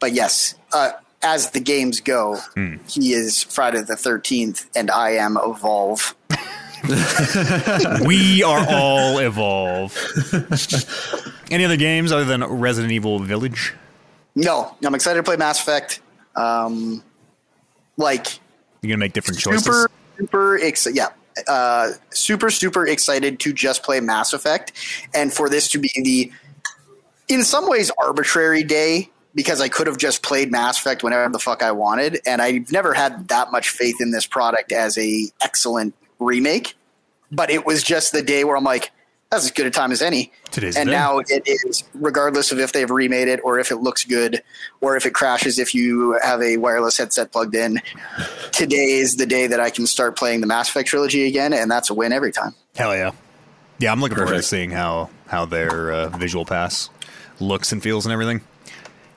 [0.00, 0.90] But yes, uh,
[1.24, 2.76] as the games go, Hmm.
[2.88, 6.14] he is Friday the Thirteenth, and I am Evolve.
[8.06, 9.96] we are all evolve.
[11.50, 13.72] Any other games other than Resident Evil Village?
[14.34, 16.00] No, I'm excited to play Mass Effect.
[16.36, 17.02] Um,
[17.96, 18.26] like
[18.82, 19.64] You're gonna make different choices.
[19.64, 20.96] super, super excited.
[20.96, 21.08] Yeah,
[21.48, 24.72] uh, super, super excited to just play Mass Effect,
[25.14, 26.32] and for this to be the,
[27.28, 31.38] in some ways, arbitrary day because I could have just played Mass Effect whenever the
[31.38, 35.26] fuck I wanted, and I've never had that much faith in this product as a
[35.42, 36.76] excellent remake.
[37.32, 38.92] But it was just the day where I'm like,
[39.30, 40.30] that's as good a time as any.
[40.52, 44.04] Today's and now it is, regardless of if they've remade it or if it looks
[44.04, 44.42] good
[44.80, 47.80] or if it crashes if you have a wireless headset plugged in.
[48.52, 51.68] Today is the day that I can start playing the Mass Effect trilogy again, and
[51.68, 52.54] that's a win every time.
[52.76, 53.10] Hell yeah.
[53.78, 56.90] Yeah, I'm looking forward to seeing how how their uh, visual pass
[57.40, 58.40] looks and feels and everything.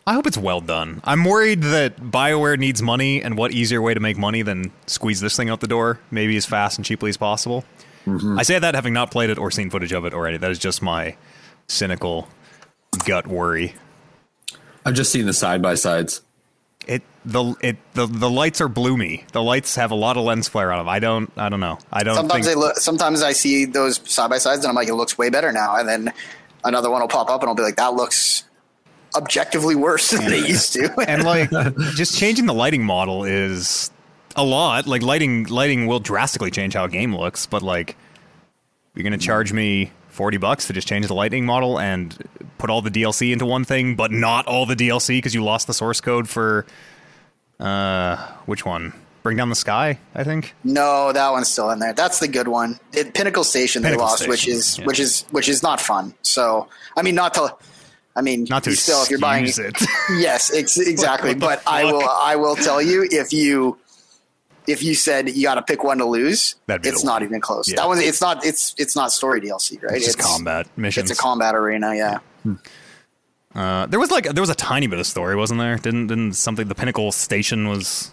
[0.07, 1.01] I hope it's well done.
[1.03, 5.19] I'm worried that BioWare needs money, and what easier way to make money than squeeze
[5.19, 7.65] this thing out the door, maybe as fast and cheaply as possible.
[8.05, 8.39] Mm-hmm.
[8.39, 10.37] I say that having not played it or seen footage of it already.
[10.37, 11.17] That is just my
[11.67, 12.29] cynical
[13.05, 13.75] gut worry.
[14.85, 16.21] I've just seen the side by sides.
[16.87, 19.25] It the it the, the lights are bloomy.
[19.33, 20.87] The lights have a lot of lens flare on them.
[20.87, 21.79] I don't I don't know.
[21.91, 22.77] I don't Sometimes they look.
[22.77, 25.75] Sometimes I see those side by sides and I'm like, it looks way better now.
[25.75, 26.13] And then
[26.63, 28.45] another one will pop up and I'll be like, that looks
[29.17, 30.93] objectively worse than it used to.
[31.07, 31.49] and like
[31.95, 33.91] just changing the lighting model is
[34.35, 34.87] a lot.
[34.87, 37.97] Like lighting lighting will drastically change how a game looks, but like
[38.95, 42.17] you're gonna charge me forty bucks to just change the lighting model and
[42.57, 45.67] put all the DLC into one thing, but not all the DLC because you lost
[45.67, 46.65] the source code for
[47.59, 48.15] uh
[48.45, 48.93] which one?
[49.23, 50.55] Bring down the sky, I think.
[50.63, 51.91] no, that one's still in there.
[51.91, 52.79] That's the good one.
[52.93, 54.85] It, Pinnacle Station Pinnacle they lost, which is yeah.
[54.85, 56.13] which is which is not fun.
[56.21, 57.53] So I mean, not to.
[58.17, 59.81] I mean, Not to still if you're buying it.
[60.17, 61.35] Yes, ex- exactly.
[61.35, 62.07] But I will?
[62.07, 63.77] I will tell you if you
[64.67, 67.23] if you said you got to pick one to lose, it's not one.
[67.23, 67.69] even close.
[67.69, 67.77] Yeah.
[67.77, 69.95] That one it's not it's it's not story DLC, right?
[69.95, 71.11] It's just combat missions.
[71.11, 72.19] It's a combat arena, yeah.
[73.55, 75.77] Uh, there was like there was a tiny bit of story, wasn't there?
[75.77, 78.11] Didn't didn't something the pinnacle station was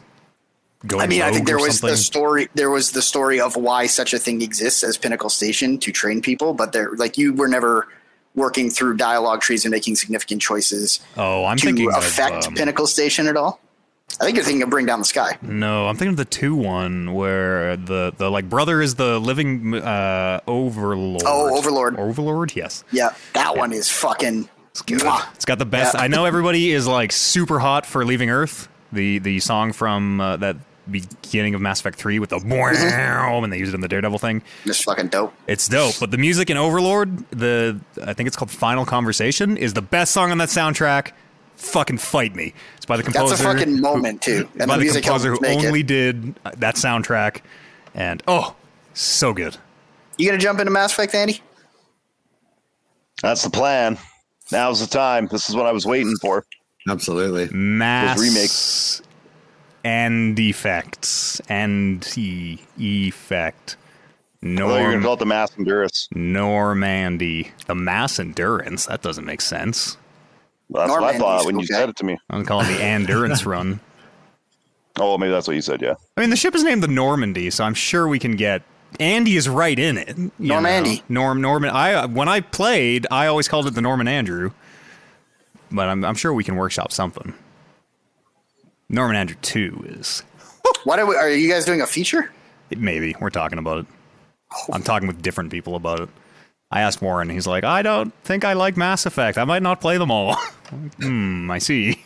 [0.87, 1.95] going I mean, I think there was something?
[1.95, 2.49] the story.
[2.55, 6.21] There was the story of why such a thing exists as Pinnacle Station to train
[6.21, 7.89] people, but there, like, you were never
[8.35, 12.55] working through dialogue trees and making significant choices Oh, I'm to thinking affect of, um,
[12.55, 13.61] Pinnacle Station at all.
[14.21, 15.39] I think you're thinking of Bring Down the Sky.
[15.43, 19.75] No, I'm thinking of the two one where the the like brother is the living
[19.75, 21.23] uh overlord.
[21.25, 21.99] Oh, Overlord.
[21.99, 22.85] Overlord, yes.
[22.93, 24.49] Yeah, that one is fucking.
[24.75, 25.33] Mwah.
[25.35, 25.95] It's got the best.
[25.95, 26.01] Yeah.
[26.03, 28.69] I know everybody is like super hot for Leaving Earth.
[28.93, 30.57] The the song from uh, that
[30.91, 33.45] beginning of Mass Effect 3 with the Mm-hmm.
[33.45, 34.43] and they use it in the Daredevil thing.
[34.67, 35.33] Just fucking dope.
[35.47, 39.75] It's dope, but the music in Overlord, the I think it's called Final Conversation, is
[39.75, 41.13] the best song on that soundtrack.
[41.57, 42.53] Fucking fight me!
[42.77, 43.31] It's by the composer.
[43.37, 45.87] That's a fucking who- moment too, and by the the music composer who only it.
[45.87, 47.43] did uh, that soundtrack,
[47.95, 48.57] and oh,
[48.93, 49.57] so good.
[50.19, 51.41] You gonna jump into Mass Effect, Andy?
[53.23, 53.99] That's the plan.
[54.53, 55.29] Now's the time.
[55.31, 56.45] This is what I was waiting for.
[56.89, 57.49] Absolutely.
[57.57, 59.01] Mass remakes.
[59.85, 63.77] And effects and e- effect.
[64.43, 66.09] I thought you were going to call it the Mass Endurance.
[66.15, 68.87] Normandy, the mass endurance.
[68.87, 69.97] That doesn't make sense.
[70.69, 71.75] Well, that's what I thought when you okay.
[71.75, 72.19] said it to me.
[72.29, 73.81] I'm calling the endurance run.
[74.97, 75.95] Oh, well, maybe that's what you said, yeah.
[76.17, 78.63] I mean, the ship is named the Normandy, so I'm sure we can get.
[79.01, 80.17] Andy is right in it.
[80.39, 80.97] Normandy.
[80.97, 81.03] know.
[81.09, 81.71] Norm Norman.
[81.71, 84.53] I when I played, I always called it the Norman Andrew,
[85.73, 87.35] but I'm I'm sure we can workshop something.
[88.95, 90.23] Norman Andrew two is
[90.85, 92.31] What are, we, are you guys doing a feature?
[92.71, 93.87] It, maybe we're talking about it.
[94.73, 96.09] I'm talking with different people about it.
[96.71, 97.29] I asked Warren.
[97.29, 99.37] He's like, I don't think I like Mass Effect.
[99.37, 100.35] I might not play them all.
[101.01, 101.51] hmm.
[101.51, 102.05] I see.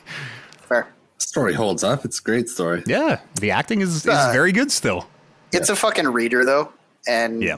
[0.63, 0.89] Fair.
[1.19, 2.05] Story holds up.
[2.05, 2.83] It's a great story.
[2.87, 5.07] Yeah, the acting is is Uh, very good still.
[5.53, 6.73] It's a fucking reader though,
[7.07, 7.57] and Yeah.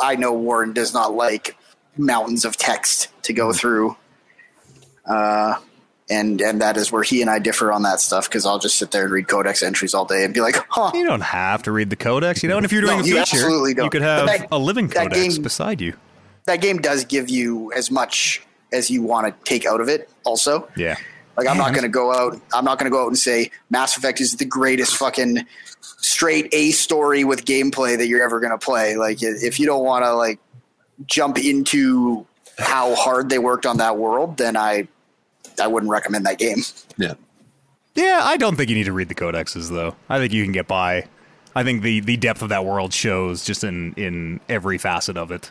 [0.00, 1.56] I know Warren does not like
[1.96, 3.96] mountains of text to go through.
[5.06, 5.56] Uh,
[6.10, 8.76] and and that is where he and I differ on that stuff because I'll just
[8.78, 10.90] sit there and read codex entries all day and be like, huh.
[10.94, 12.42] You don't have to read the codex.
[12.42, 13.84] You know, and if you're doing No, a you feature, absolutely don't.
[13.84, 15.94] you could have that- a living codex game- beside you.
[16.46, 18.42] That game does give you as much
[18.72, 20.08] as you want to take out of it.
[20.24, 20.96] Also, Yeah.
[21.36, 22.40] Like I'm not going to go out.
[22.52, 25.46] I'm not going to go out and say Mass Effect is the greatest fucking
[25.80, 28.96] straight A story with gameplay that you're ever going to play.
[28.96, 30.40] Like if you don't want to like
[31.06, 32.26] jump into
[32.58, 34.88] how hard they worked on that world, then I
[35.60, 36.58] I wouldn't recommend that game.
[36.96, 37.14] Yeah.
[37.94, 39.96] Yeah, I don't think you need to read the codexes though.
[40.08, 41.06] I think you can get by.
[41.54, 45.30] I think the the depth of that world shows just in in every facet of
[45.32, 45.50] it.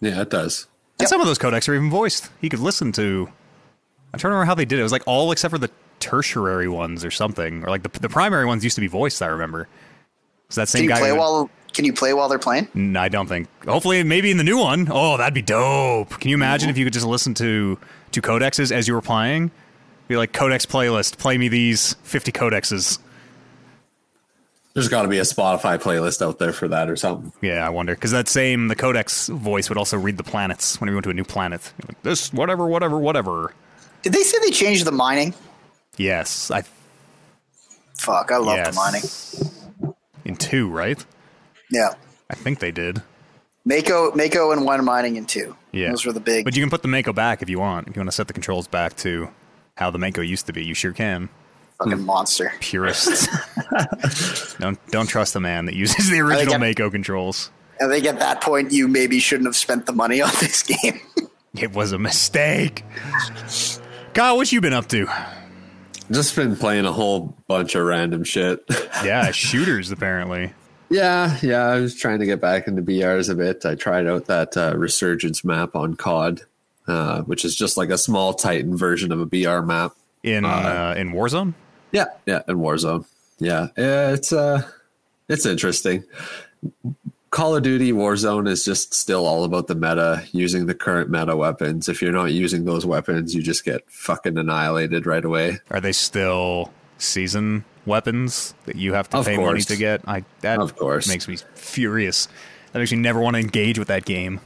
[0.00, 0.66] Yeah, it does.
[0.98, 2.30] And some of those codex are even voiced.
[2.40, 3.28] He could listen to.
[4.12, 4.80] I'm trying to remember how they did it.
[4.80, 5.70] It was like all except for the
[6.00, 9.20] tertiary ones or something, or like the the primary ones used to be voiced.
[9.20, 9.68] I remember.
[10.50, 10.98] So that same you guy.
[11.00, 12.66] play who- while Can you play while they're playing?
[12.68, 13.48] Mm, I don't think.
[13.64, 14.88] Hopefully, maybe in the new one.
[14.90, 16.10] Oh, that'd be dope.
[16.20, 17.78] Can you imagine if you could just listen to
[18.12, 19.50] to codexes as you were playing?
[20.06, 21.18] Be like codex playlist.
[21.18, 22.98] Play me these fifty codexes.
[24.74, 27.32] There's got to be a Spotify playlist out there for that or something.
[27.40, 30.90] Yeah, I wonder because that same the codex voice would also read the planets when
[30.90, 31.72] we went to a new planet.
[31.86, 33.54] Like, this whatever whatever whatever.
[34.02, 35.32] Did they say they changed the mining?
[35.96, 36.62] Yes, I
[37.96, 38.74] Fuck, I love yes.
[38.74, 39.94] the mining.
[40.24, 41.04] in two, right?
[41.74, 41.94] Yeah.
[42.30, 43.02] I think they did.
[43.64, 45.56] Mako, Mako, and one mining in two.
[45.72, 46.44] Yeah, those were the big.
[46.44, 47.88] But you can put the Mako back if you want.
[47.88, 49.28] If you want to set the controls back to
[49.76, 51.28] how the Mako used to be, you sure can.
[51.78, 52.52] fucking monster.
[52.60, 53.26] Purists.
[54.58, 57.50] don't don't trust the man that uses the original I- Mako controls.
[57.80, 61.00] I think at that point you maybe shouldn't have spent the money on this game.
[61.56, 62.82] It was a mistake.
[64.12, 65.06] Kyle, what you been up to?
[66.10, 68.58] Just been playing a whole bunch of random shit.
[69.04, 70.52] Yeah, shooters apparently.
[70.90, 71.66] Yeah, yeah.
[71.66, 73.64] I was trying to get back into BRs a bit.
[73.64, 76.42] I tried out that uh, Resurgence map on COD,
[76.86, 79.92] uh, which is just like a small Titan version of a BR map.
[80.22, 81.54] In uh, in Warzone?
[81.92, 83.04] Yeah, yeah, in Warzone.
[83.38, 84.62] Yeah, yeah it's uh,
[85.28, 86.04] it's interesting.
[87.34, 91.36] Call of Duty Warzone is just still all about the meta, using the current meta
[91.36, 91.88] weapons.
[91.88, 95.58] If you're not using those weapons, you just get fucking annihilated right away.
[95.70, 96.70] Are they still
[97.06, 100.00] season weapons that you have to Of pay money to get?
[100.06, 101.06] I that Of course.
[101.08, 102.28] makes me furious.
[102.72, 104.40] That makes me never want to engage with that game.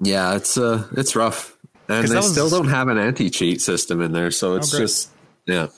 [0.00, 1.56] Yeah, it's uh, it's rough,
[1.88, 4.80] and they was- still don't have an anti cheat system in there, so it's great.
[4.80, 5.10] just
[5.46, 5.68] yeah.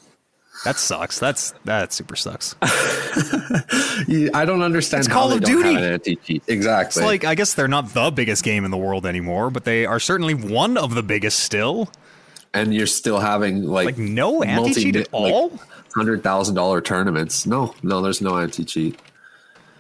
[0.64, 1.18] That sucks.
[1.18, 2.54] That's that super sucks.
[2.62, 5.72] I don't understand It's how Call they of Duty.
[5.74, 6.20] have an cheat.
[6.28, 7.02] It's Exactly.
[7.04, 9.98] like I guess they're not the biggest game in the world anymore, but they are
[10.00, 11.90] certainly one of the biggest still.
[12.52, 15.58] and you're still having like Like no anti cheat at all.
[15.94, 17.46] Hundred thousand dollar tournaments.
[17.46, 18.98] No, no, there's no anti cheat.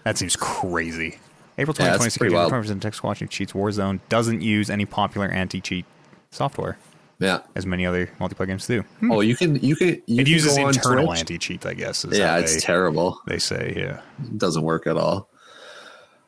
[0.04, 1.18] That seems crazy.
[1.58, 2.52] April 2020 it's pretty wild.
[2.52, 5.84] 25% text watching cheats Warzone doesn't use any popular anti cheat
[6.30, 6.78] software
[7.18, 7.40] Yeah.
[7.54, 8.82] as many other multiplayer games do.
[9.10, 10.20] Oh, you can you can you Hmm.
[10.20, 12.04] It can uses internal anti cheat, I guess.
[12.04, 13.20] Is Yeah, it's they, terrible.
[13.26, 13.74] they say.
[13.76, 14.00] Yeah.
[14.24, 15.28] It doesn't work at all.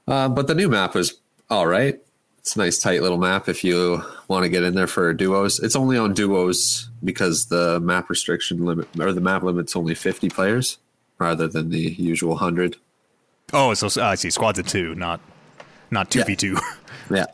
[0.07, 1.15] Uh, but the new map is
[1.49, 1.99] all right.
[2.43, 5.61] It's a nice tight little map if you want to get in there for duos.
[5.61, 10.29] It's only on duos because the map restriction limit or the map limit's only 50
[10.29, 10.79] players
[11.21, 12.77] rather than the usual 100.
[13.53, 14.29] Oh, so uh, I see.
[14.31, 15.21] Squads of two, not
[15.93, 16.57] not two v two.
[17.11, 17.27] Yeah.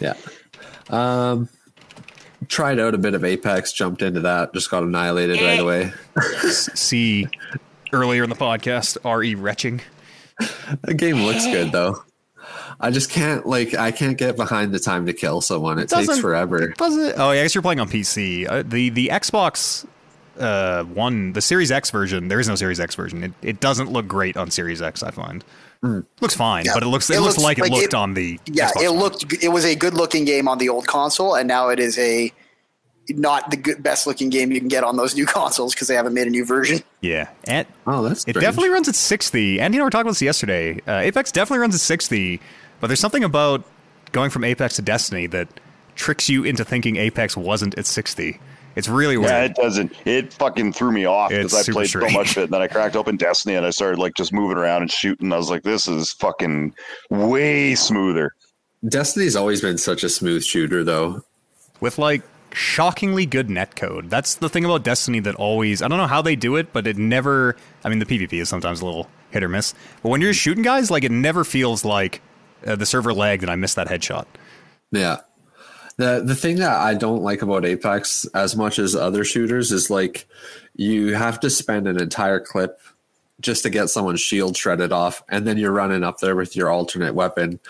[0.00, 0.14] Yeah.
[0.90, 1.48] Um
[2.48, 5.92] tried out a bit of Apex, jumped into that, just got annihilated right away.
[6.50, 7.28] See
[7.92, 9.80] earlier in the podcast, re retching.
[10.82, 12.02] The game looks good though.
[12.80, 15.78] I just can't like I can't get behind the time to kill someone.
[15.78, 16.74] It, takes forever.
[16.78, 17.14] Was it?
[17.16, 18.46] Oh, yeah, I guess you're playing on PC.
[18.48, 19.86] Uh, the the Xbox
[20.38, 22.28] uh, One, the Series X version.
[22.28, 23.24] There is no Series X version.
[23.24, 25.02] It, it doesn't look great on Series X.
[25.02, 25.42] I find
[26.20, 26.72] looks fine, Yeah.
[26.74, 28.82] but it looks it, It looks, looks like it looked it- on the Yeah, Xbox
[28.82, 28.98] it One.
[28.98, 29.42] looked.
[29.42, 32.32] It was a good looking game on the old console, and now it is a
[33.10, 35.94] not the good, best looking game you can get on those new consoles because they
[35.94, 36.80] haven't made a new version.
[37.00, 39.60] Yeah, and Oh, that's it definitely runs at 60.
[39.60, 40.80] And you know, we were talking about this yesterday.
[40.88, 42.40] Uh, Apex definitely runs at 60,
[42.80, 43.64] but there's something about
[44.12, 45.48] going from Apex to Destiny that
[45.94, 48.38] tricks you into thinking Apex wasn't at 60.
[48.76, 49.30] It's really weird.
[49.30, 49.92] Yeah, it doesn't.
[50.06, 52.44] It fucking threw me off because I super played so much of it.
[52.44, 55.32] And then I cracked open Destiny and I started like just moving around and shooting.
[55.32, 56.74] I was like, this is fucking
[57.08, 58.34] way smoother.
[58.86, 61.22] Destiny's always been such a smooth shooter, though.
[61.80, 62.22] with like
[62.52, 64.10] shockingly good netcode.
[64.10, 66.86] That's the thing about Destiny that always I don't know how they do it, but
[66.86, 69.74] it never I mean the PvP is sometimes a little hit or miss.
[70.02, 70.40] But when you're mm.
[70.40, 72.20] shooting guys, like it never feels like
[72.64, 74.26] uh, the server lagged and I missed that headshot.
[74.92, 75.18] Yeah.
[75.96, 79.88] The the thing that I don't like about Apex as much as other shooters is
[79.88, 80.26] like
[80.74, 82.80] you have to spend an entire clip
[83.40, 86.70] just to get someone's shield shredded off, and then you're running up there with your
[86.70, 87.60] alternate weapon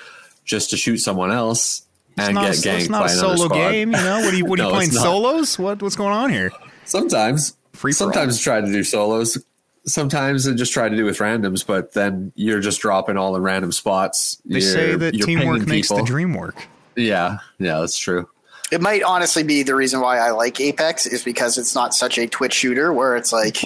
[0.44, 1.82] just to shoot someone else
[2.16, 3.54] and not, get a, ganked it's not by a solo squad.
[3.54, 4.20] game, you know?
[4.20, 5.58] What are you what are you playing solos?
[5.58, 6.50] What what's going on here?
[6.84, 8.12] Sometimes, Free for all.
[8.12, 9.38] sometimes try to do solos.
[9.86, 13.40] Sometimes I just try to do with randoms, but then you're just dropping all the
[13.40, 14.40] random spots.
[14.44, 16.66] They say that teamwork makes the dream work.
[16.96, 18.28] Yeah, yeah, that's true.
[18.72, 22.18] It might honestly be the reason why I like Apex is because it's not such
[22.18, 23.58] a Twitch shooter where it's like,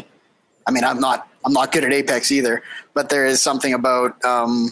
[0.67, 2.63] I mean, I'm not I'm not good at Apex either,
[2.93, 4.23] but there is something about.
[4.25, 4.71] Um,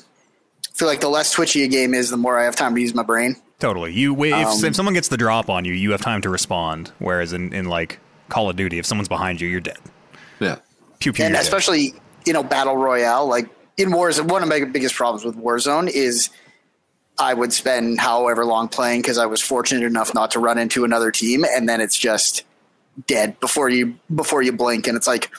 [0.66, 2.80] I feel like the less twitchy a game is, the more I have time to
[2.80, 3.36] use my brain.
[3.58, 3.92] Totally.
[3.92, 6.92] You if, Um, if someone gets the drop on you, you have time to respond.
[6.98, 9.78] Whereas in, in like Call of Duty, if someone's behind you, you're dead.
[10.38, 10.56] Yeah.
[11.00, 11.24] Pew pew.
[11.24, 11.94] and you're especially
[12.26, 16.30] you know battle royale like in warzone one of my biggest problems with warzone is
[17.18, 20.84] i would spend however long playing because i was fortunate enough not to run into
[20.84, 22.42] another team and then it's just
[23.06, 25.30] dead before you before you blink and it's like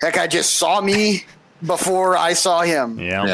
[0.00, 1.24] that guy just saw me
[1.66, 3.24] before i saw him yeah.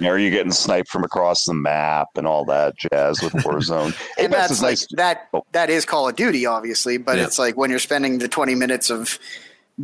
[0.00, 0.08] Yeah.
[0.10, 3.94] Are you getting sniped from across the map and all that jazz with Warzone?
[4.18, 4.86] and Apex that's like nice.
[4.96, 5.44] that Oh.
[5.52, 7.24] that is call of duty obviously but Yeah.
[7.24, 9.20] it's like when you're spending the 20 minutes of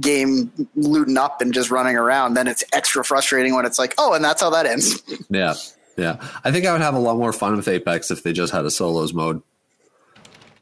[0.01, 4.12] game looting up and just running around then it's extra frustrating when it's like oh
[4.12, 5.55] and that's how that ends Yeah,
[5.97, 6.16] yeah.
[6.45, 8.64] I think I would have a lot more fun with Apex if they just had
[8.64, 9.43] a solos mode.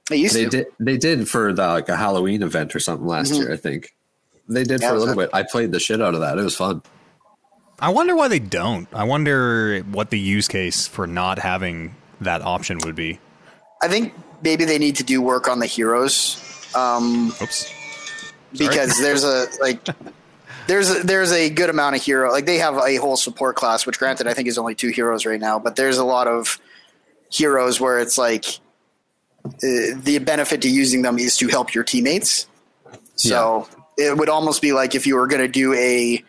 [0.08, 0.66] they used They to did.
[0.80, 3.52] They did for the, like a Halloween event or something last year.
[3.52, 3.94] I think
[4.48, 5.30] they did Yeah, for a little it- bit.
[5.34, 6.38] I played the shit out of that.
[6.38, 6.80] It was fun.
[7.80, 8.88] I wonder why they don't.
[8.94, 13.20] I wonder what the use case for not having that option would be.
[13.82, 16.42] I think maybe they need to do work on the heroes
[16.74, 17.72] um, Oops.
[18.56, 19.86] Because there's a like
[20.66, 23.86] there's a, there's a good amount of hero like they have a whole support class
[23.86, 26.58] which granted I think is only two heroes right now but there's a lot of
[27.30, 28.44] heroes where it's like
[29.60, 32.46] the benefit to using them is to help your teammates.
[33.16, 36.22] So it would almost be like if you were going to do a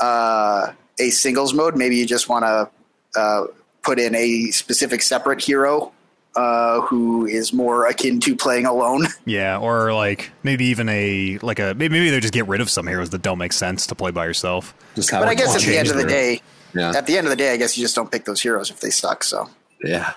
[0.00, 2.70] uh, a singles mode, maybe you just want to
[3.18, 3.46] uh,
[3.82, 5.92] put in a specific separate hero
[6.36, 9.06] uh, who is more akin to playing alone.
[9.24, 12.70] Yeah, or like maybe even a like a maybe, maybe they just get rid of
[12.70, 14.74] some heroes that don't make sense to play by yourself.
[14.94, 16.40] Just have But I guess at the end of the day,
[16.74, 16.92] Yeah.
[16.94, 18.80] at the end of the day, I guess you just don't pick those heroes if
[18.80, 19.24] they suck.
[19.24, 19.48] So
[19.82, 20.12] Yeah,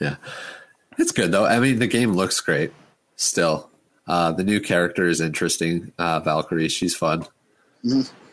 [0.00, 0.16] yeah,
[0.98, 1.44] it's good though.
[1.46, 2.72] I mean, the game looks great.
[3.16, 3.68] Still,
[4.06, 5.92] uh, the new character is interesting.
[5.98, 7.26] Uh, Valkyrie, she's fun.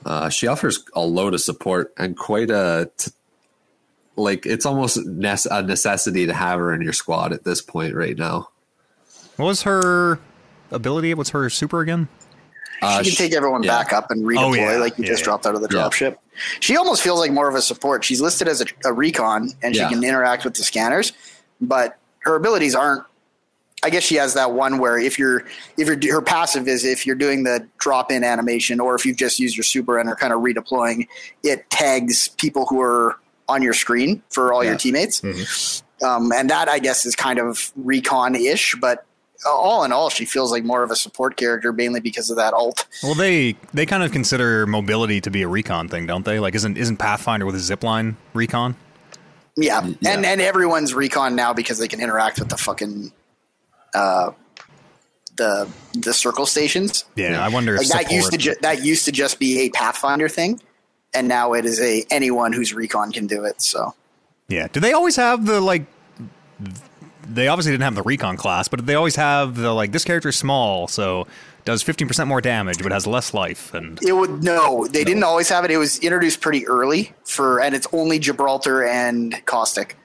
[0.05, 3.11] Uh, she offers a load of support and quite a t-
[4.19, 4.45] like.
[4.45, 8.17] It's almost nece- a necessity to have her in your squad at this point right
[8.17, 8.49] now.
[9.37, 10.19] What was her
[10.71, 11.13] ability?
[11.13, 12.07] What's her super again?
[12.81, 13.77] Uh, she can take everyone yeah.
[13.83, 14.77] back up and redeploy Oh, yeah.
[14.77, 15.25] like you Yeah, just yeah.
[15.25, 15.81] dropped out of the Yeah.
[15.83, 16.15] dropship.
[16.61, 18.05] She almost feels like more of a support.
[18.05, 19.89] She's listed as a, a recon and Yeah.
[19.89, 21.11] she can interact with the scanners,
[21.59, 23.03] but her abilities aren't.
[23.81, 25.45] I guess she has that one where if you're
[25.77, 29.15] if you're her passive is if you're doing the drop in animation or if you've
[29.17, 31.07] just used your super and are kind of redeploying,
[31.43, 33.17] it tags people who are
[33.49, 34.71] on your screen for all Yeah.
[34.71, 35.21] your teammates.
[35.21, 36.05] Mm-hmm.
[36.05, 39.05] Um, and that I guess is kind of recon ish, but
[39.45, 42.53] all in all, she feels like more of a support character mainly because of that
[42.53, 42.85] alt.
[43.03, 46.39] Well, they they kind of consider mobility to be a recon thing, don't they?
[46.39, 48.75] Like, isn't isn't Pathfinder with a zipline recon?
[49.57, 49.85] Yeah.
[49.99, 50.11] Yeah.
[50.13, 53.11] and and everyone's recon now because they can interact with the fucking
[53.93, 54.31] uh
[55.37, 57.05] the the circle stations.
[57.15, 59.61] Yeah, I wonder if Like that used to support- ju- that used to just be
[59.61, 60.61] a Pathfinder thing,
[61.13, 63.61] and now it is a anyone who's recon can do it.
[63.61, 63.93] So
[64.47, 64.67] Yeah.
[64.71, 65.85] Do they always have the like?
[67.27, 70.29] They obviously didn't have the recon class, but they always have the like this character
[70.29, 71.27] is small, so
[71.63, 73.73] does fifteen percent more damage, but has less life.
[73.73, 75.71] And it would no, they didn't always have it.
[75.71, 79.95] It was introduced pretty early for, and it's only Gibraltar and Caustic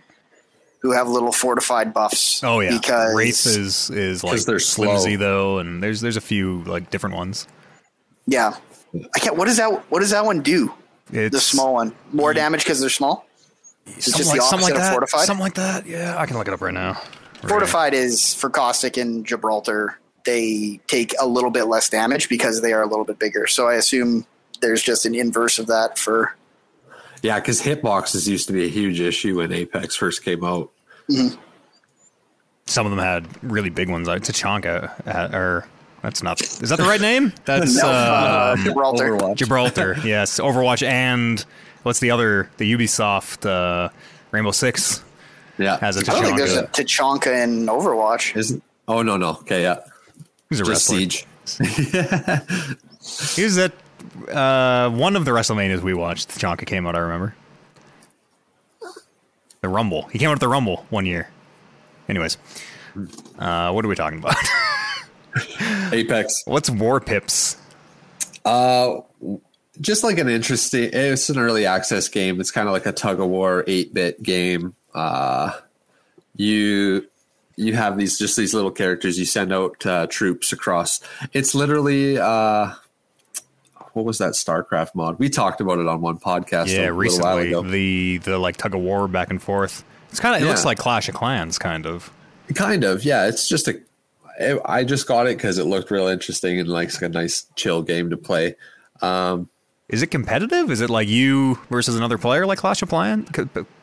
[0.83, 2.45] who have little fortified buffs.
[2.45, 5.17] oh yeah, because Wraith is is like they're slow.
[5.17, 7.49] though, and there's there's a few like different ones.
[8.27, 8.55] yeah,
[9.15, 9.39] I can't.
[9.39, 9.91] What does that?
[9.91, 10.75] What does that one do?
[11.13, 13.27] It's The small one, more damage because they're small.
[13.87, 14.93] It's something just like, the opposite like of that.
[14.93, 15.27] fortified.
[15.27, 15.87] Something like that.
[15.87, 17.01] Yeah, I can look it up right now.
[17.47, 19.99] Fortified is for Caustic and Gibraltar.
[20.25, 23.47] They take a little bit less damage because they are a little bit bigger.
[23.47, 24.25] So I assume
[24.63, 26.35] there's just an inverse of that for.
[27.23, 30.71] Yeah, because hitboxes used to be a huge issue when Apex first came out.
[32.67, 34.09] Some of them had really big ones.
[34.09, 35.69] Like Tachanka, uh, or
[36.05, 36.41] that's not.
[36.43, 37.33] Is that the right name?
[37.47, 39.17] That's No, uh, uh, Gibraltar.
[39.17, 39.37] Overwatch.
[39.37, 39.97] Gibraltar.
[40.05, 41.41] yes, Overwatch and
[41.83, 42.51] what's the other?
[42.59, 43.89] The Ubisoft uh,
[44.31, 45.03] Rainbow Six
[45.57, 47.21] Yeah, has a I don't think there's a Tachanka.
[47.23, 48.37] Tachanka in Overwatch.
[48.37, 48.63] Isn't?
[48.87, 49.31] Oh no, no.
[49.31, 49.79] Okay, yeah.
[50.51, 50.99] Who's a Just wrestler?
[50.99, 51.27] Siege.
[53.37, 53.73] He was at
[54.31, 56.29] uh, one of the WrestleManias we watched.
[56.31, 56.95] Tachanka came out.
[56.97, 57.35] I remember.
[59.61, 60.03] The Rumble.
[60.09, 61.29] He came out at the Rumble one year.
[62.09, 62.37] Anyways,
[63.39, 64.37] uh, what are we talking about?
[65.93, 66.43] Apex.
[66.47, 67.57] What's Warpips?
[68.45, 69.01] Uh,
[69.81, 70.91] just like an interesting.
[70.93, 72.41] It's an early access game.
[72.41, 74.75] It's kind of like a tug of war eight bit game.
[74.95, 75.53] Uh,
[76.37, 77.07] you
[77.57, 79.19] you have these just these little characters.
[79.19, 81.01] You send out uh, troops across.
[81.33, 82.73] It's literally uh,
[83.93, 85.19] what was that StarCraft mod?
[85.19, 86.69] We talked about it on one podcast.
[86.69, 89.85] Yeah, a little while recently the the like tug of war back and forth.
[90.11, 90.51] It's kind of it Yeah.
[90.51, 92.13] looks like Clash of Clans, kind of.
[92.55, 93.27] Kind of, yeah.
[93.27, 93.81] It's just a.
[94.41, 97.83] I- I just got it because it looked real interesting and like a nice chill
[97.83, 98.57] game to play.
[99.03, 99.49] Um,
[99.89, 100.71] Is it competitive?
[100.71, 103.29] Is it like you versus another player like Clash of Clans?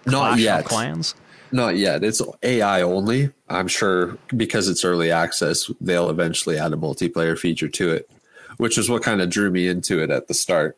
[0.06, 0.66] Clash yet.
[0.66, 1.16] Clans.
[1.54, 2.04] Not yet.
[2.04, 3.30] It's AI only.
[3.49, 8.10] I'm sure because it's early access, they'll eventually add a multiplayer feature to it,
[8.58, 10.78] which is what kind of drew me into it at the start.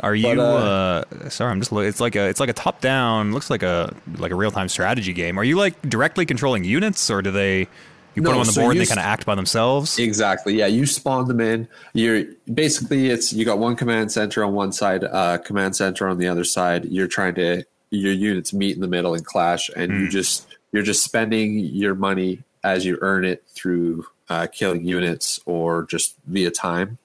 [0.00, 0.34] Are you?
[0.34, 1.72] But, uh, uh, sorry, I'm just.
[1.72, 2.28] It's like a.
[2.28, 3.32] It's like a top down.
[3.32, 5.36] Looks like a like a real time strategy game.
[5.38, 7.68] Are you like directly controlling units, or do they?
[8.14, 9.98] You put them on the so board and they kind of act by themselves.
[9.98, 10.54] Exactly.
[10.54, 11.68] Yeah, you spawn them in.
[11.94, 16.18] You're basically it's you got one command center on one side, uh, command center on
[16.18, 16.86] the other side.
[16.86, 20.82] You're trying to your units meet in the middle and clash, and you just you're
[20.82, 26.50] just spending your money as you earn it through uh, killing units or just via
[26.50, 26.98] time.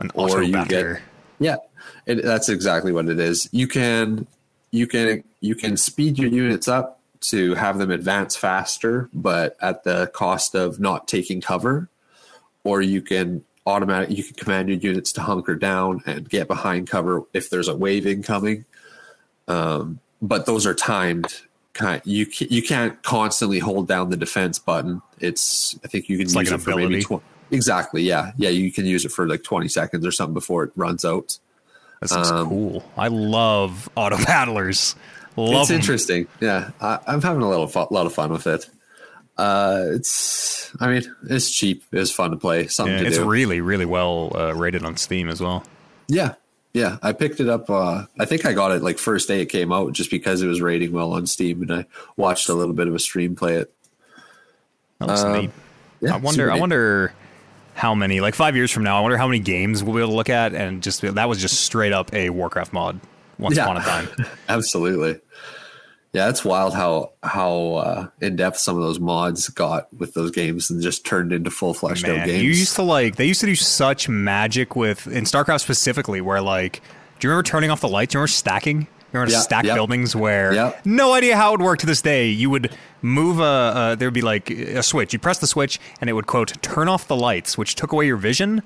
[0.00, 0.94] An or you batter.
[0.94, 1.02] get-
[1.38, 1.56] Yeah,
[2.06, 3.48] it, that's exactly what it is.
[3.52, 4.26] You can
[4.70, 9.84] you can you can speed your units up to have them advance faster, but at
[9.84, 11.88] the cost of not taking cover.
[12.64, 16.88] Or you can automatic you can command your units to hunker down and get behind
[16.88, 18.64] cover if there's a wave incoming.
[19.48, 21.42] Um, but those are timed.
[21.74, 25.00] Kind you ca- you can't constantly hold down the defense button.
[25.20, 27.16] It's I think you can It's use like it for maybe ability.
[27.16, 30.64] tw- exactly yeah yeah you can use it for like 20 seconds or something before
[30.64, 31.38] it runs out.
[32.00, 32.84] That sounds um, cool.
[32.96, 34.96] I love auto battlers.
[35.36, 35.76] Love it's 'em.
[35.76, 36.26] interesting.
[36.40, 38.68] Yeah, I, I'm having a little lot of fun with it.
[39.38, 40.70] Uh, it's.
[40.80, 41.84] I mean, it's cheap.
[41.92, 42.66] It's fun to play.
[42.66, 43.24] Something Yeah, to it's do.
[43.28, 45.64] really, really well uh, rated on Steam as well.
[46.08, 46.34] yeah,
[46.74, 46.98] yeah.
[47.02, 47.68] I picked it up.
[47.70, 50.46] Uh, I think I got it like first day it came out, just because it
[50.48, 53.54] was rating well on Steam, and I watched a little bit of a stream play
[53.56, 53.72] it.
[54.98, 55.50] That looks Um, neat.
[56.00, 56.50] Yeah, I wonder.
[56.50, 56.60] I neat.
[56.60, 57.14] wonder
[57.74, 58.20] how many.
[58.20, 60.28] Like five years from now, I wonder how many games we'll be able to look
[60.30, 63.00] at, and just that was just straight up a Warcraft mod
[63.42, 63.64] once Yeah.
[63.64, 64.08] upon a time.
[64.48, 65.20] Absolutely.
[66.12, 70.30] Yeah, it's wild how how uh, in depth some of those mods got with those
[70.30, 72.42] games and just turned into full fleshed out games.
[72.42, 76.42] you used to like they used to do such magic with in StarCraft specifically, where
[76.42, 76.82] like,
[77.18, 78.12] do you remember turning off the lights?
[78.12, 78.80] Do you remember stacking?
[78.82, 78.86] You
[79.18, 79.74] remember Yeah, stack yep.
[79.74, 80.84] buildings where Yep.
[80.84, 82.28] no idea how it would work to this day.
[82.28, 85.14] You would move a uh, there would be like a switch.
[85.14, 88.06] You press the switch and it would quote turn off the lights, which took away
[88.06, 88.62] your vision.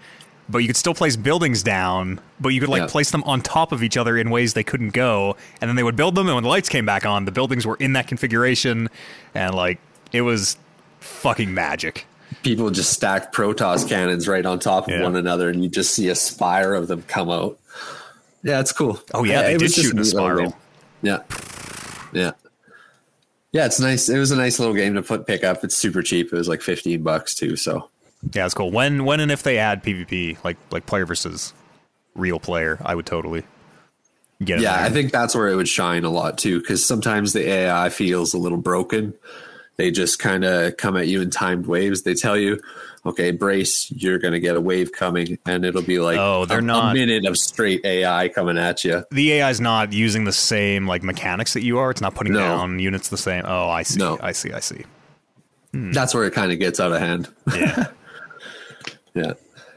[0.49, 2.87] But you could still place buildings down, but you could like Yeah.
[2.87, 5.83] place them on top of each other in ways they couldn't go, and then they
[5.83, 6.27] would build them.
[6.29, 8.89] And when the lights came back on, the buildings were in that configuration,
[9.35, 9.79] and like
[10.13, 10.57] it was
[11.01, 12.07] fucking magic.
[12.45, 15.03] People just stacked Protoss cannons right on top of Yeah.
[15.03, 17.59] one another, and you just see a spire of them come out.
[18.45, 19.01] Yeah, it's cool.
[19.15, 20.57] Oh, yeah, they it did shoot in a spiral.
[21.03, 21.19] Yeah,
[22.13, 22.33] yeah,
[23.51, 23.67] yeah.
[23.67, 24.09] It's nice.
[24.09, 25.65] It was a nice little game to put pick up.
[25.65, 26.33] It's super cheap.
[26.33, 27.57] It was like fifteen bucks too.
[27.57, 27.89] So
[28.33, 28.71] Yeah, it's cool.
[28.71, 31.53] When when and if they add PvP, like like player versus
[32.15, 33.45] real player, I would totally
[34.43, 34.63] get it.
[34.63, 34.83] yeah.
[34.83, 38.35] I think that's where it would shine a lot too, because sometimes the AI feels
[38.35, 39.15] a little broken.
[39.77, 42.03] They just kind of come at you in timed waves.
[42.03, 42.59] They tell you,
[43.05, 46.61] "Okay, brace, you're going to get a wave coming," and it'll be like, Oh, they're
[46.61, 49.05] a, not- a minute of straight AI coming at you.
[49.11, 51.91] the AI is not using the same like mechanics that you are.
[51.91, 52.39] It's not putting No.
[52.41, 53.45] down units the same.
[53.47, 53.99] Oh, I see.
[53.99, 54.19] No.
[54.23, 54.51] I see.
[54.53, 54.85] I see.
[55.75, 57.29] That's where it kind of gets out of hand.
[57.55, 57.89] Yeah,
[59.17, 59.33] a yeah,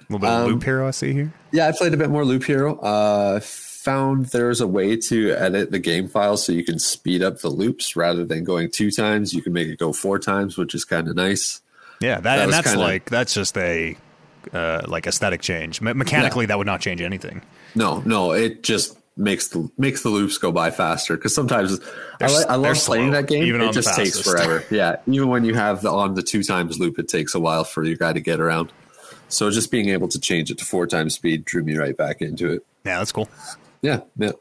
[0.09, 0.87] little bit of Um, loop hero.
[0.87, 1.33] I see here.
[1.51, 1.67] yeah.
[1.67, 2.77] I played a bit more Loop Hero.
[2.79, 7.39] Uh, found there's a way to edit the game file so you can speed up
[7.39, 9.33] the loops rather than going two times.
[9.33, 11.61] You can make it go four times, which is kind of nice.
[12.01, 13.95] Yeah, that, that and that's kinda- like that's just a
[14.53, 15.81] uh, like aesthetic change.
[15.81, 17.41] Me- mechanically, that would not change anything.
[17.75, 21.77] No, no, it just makes the makes the loops go by faster because sometimes
[22.21, 23.43] I, li- I love playing slow, that game.
[23.43, 24.63] even It just takes forever.
[24.71, 27.63] Yeah, even when you have the on the two times loop, it takes a while
[27.65, 28.71] for your guy to get around.
[29.30, 32.21] So just being able to change it to four times speed drew me right back
[32.21, 32.65] into it.
[32.84, 33.30] Yeah, that's cool.
[33.82, 34.32] Yeah, yeah.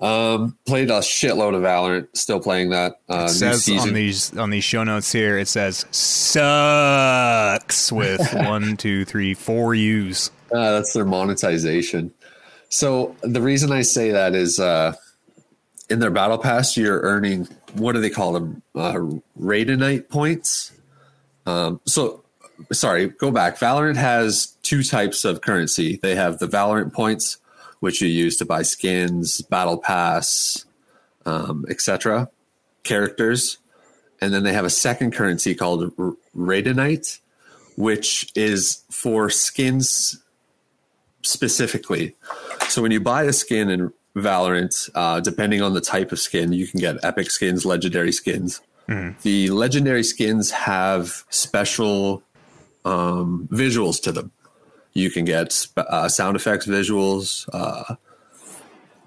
[0.00, 2.08] Um, played a shitload of Valorant.
[2.14, 3.00] Still playing that.
[3.08, 9.04] Uh, says on these on these show notes here, it says sucks with one, two,
[9.04, 10.30] three, four U's.
[10.52, 12.12] Uh, that's their monetization.
[12.68, 14.94] So the reason I say that is uh,
[15.88, 18.62] in their battle pass, you're earning what do they call them?
[18.74, 18.98] Uh,
[19.38, 20.72] Radianite points.
[21.46, 22.24] Um, so
[22.72, 23.58] sorry, go back.
[23.58, 25.98] Valorant has two types of currency.
[26.02, 27.38] They have the Valorant points,
[27.80, 30.64] which you use to buy skins, battle pass,
[31.24, 32.30] um, etc.
[32.84, 33.58] Characters,
[34.20, 37.20] and then they have a second currency called R- Radianite,
[37.76, 40.22] which is for skins
[41.22, 42.14] specifically.
[42.68, 46.52] So when you buy a skin in Valorant, uh, depending on the type of skin,
[46.52, 48.60] you can get epic skins, legendary skins.
[49.22, 52.22] The legendary skins have special
[52.86, 54.30] um, visuals to them.
[54.94, 57.96] You can get uh, sound effects visuals, uh,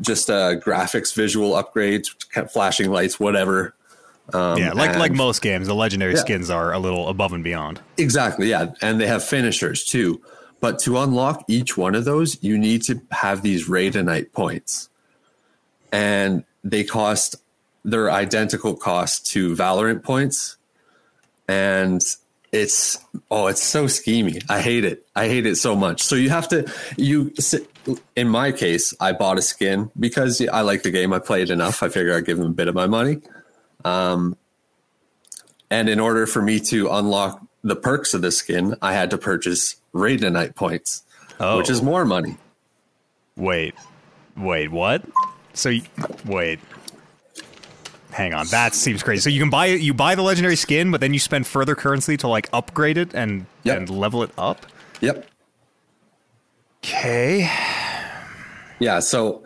[0.01, 2.07] just uh, graphics visual upgrades,
[2.51, 3.73] flashing lights, whatever.
[4.33, 6.19] Um, yeah, like like most games, the legendary Yeah.
[6.19, 7.81] skins are a little above and beyond.
[7.97, 8.67] Exactly, yeah.
[8.83, 10.21] And they have finishers too.
[10.61, 14.89] But to unlock each one of those, you need to have these Radianite points.
[15.91, 17.37] And they cost
[17.85, 20.57] they're identical cost to Valorant points.
[21.47, 22.01] And
[22.51, 22.97] it's
[23.29, 24.43] oh, it's so schemy.
[24.49, 25.05] I hate it.
[25.15, 26.01] I hate it so much.
[26.01, 27.33] So you have to you
[28.15, 31.13] in my case, I bought a skin because I like the game.
[31.13, 31.81] I played enough.
[31.83, 33.21] I figure I'd give them a bit of my money.
[33.85, 34.35] Um,
[35.71, 39.17] and in order for me to unlock the perks of the skin, I had to
[39.17, 41.03] purchase Radianite points,
[41.39, 41.57] Oh.
[41.57, 42.37] which is more money.
[43.35, 43.75] Wait,
[44.35, 45.03] wait, what?
[45.53, 45.81] So y-
[46.25, 46.59] wait,
[48.11, 48.47] hang on.
[48.47, 49.21] That seems crazy.
[49.21, 49.81] So you can buy it.
[49.81, 53.13] You buy the legendary skin, but then you spend further currency to like upgrade it
[53.13, 53.77] and Yep.
[53.77, 54.65] and level it up.
[55.01, 55.25] Yep.
[56.83, 57.49] Okay.
[58.79, 58.99] Yeah.
[58.99, 59.43] So,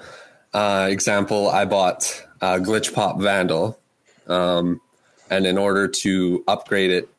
[0.53, 3.79] uh, example, I bought uh, Glitch Pop Vandal,
[4.27, 4.79] um,
[5.29, 7.09] and in order to upgrade it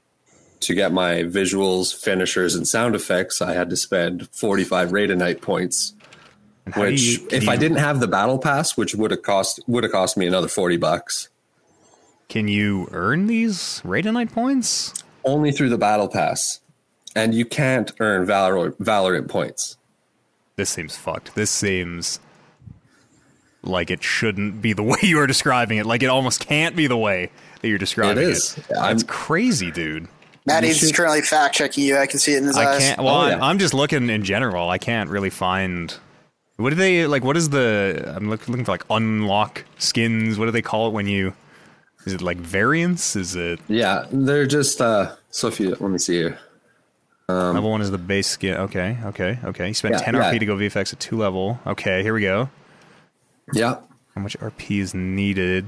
[0.60, 5.94] to get my visuals, finishers, and sound effects, I had to spend 45 Radianite points.
[6.64, 9.10] And how do Which, you- if you- I didn't have the battle pass, which would
[9.10, 11.28] have cost would have cost me another 40 bucks,
[12.28, 14.94] can you earn these Radianite points?
[15.26, 16.60] only through the battle pass,
[17.16, 19.78] and you can't earn Valor- Valorant points.
[20.56, 21.34] This seems fucked.
[21.34, 22.20] This seems
[23.62, 25.86] like it shouldn't be the way you are describing it.
[25.86, 27.30] Like it almost can't be the way
[27.60, 28.22] that you're describing.
[28.22, 28.26] It.
[28.28, 28.54] It is.
[28.68, 30.08] That's I'm- crazy, dude.
[30.46, 31.96] Matt You is should- currently fact checking you.
[31.96, 32.78] I can see it in his I eyes.
[32.80, 33.00] can't.
[33.00, 33.44] Well, Oh, I'm, yeah.
[33.46, 34.68] I'm just looking in general.
[34.68, 35.94] I can't really find.
[36.56, 37.24] What do they like?
[37.24, 38.12] What is the?
[38.14, 40.38] I'm look, looking for like unlock skins.
[40.38, 41.32] What do they call it when you?
[42.06, 43.16] Is it like variants?
[43.16, 44.80] Is it Yeah, they're just.
[44.80, 46.38] uh So if you let me see here.
[47.28, 48.56] level one is the base skin?
[48.56, 49.68] Okay, okay, okay.
[49.68, 50.32] You spend Um, Yeah, 10 yeah.
[50.32, 51.58] RP to go VFX at two level.
[51.66, 52.50] Okay, here we go.
[53.52, 53.76] Yeah,
[54.14, 55.66] How much RP is needed?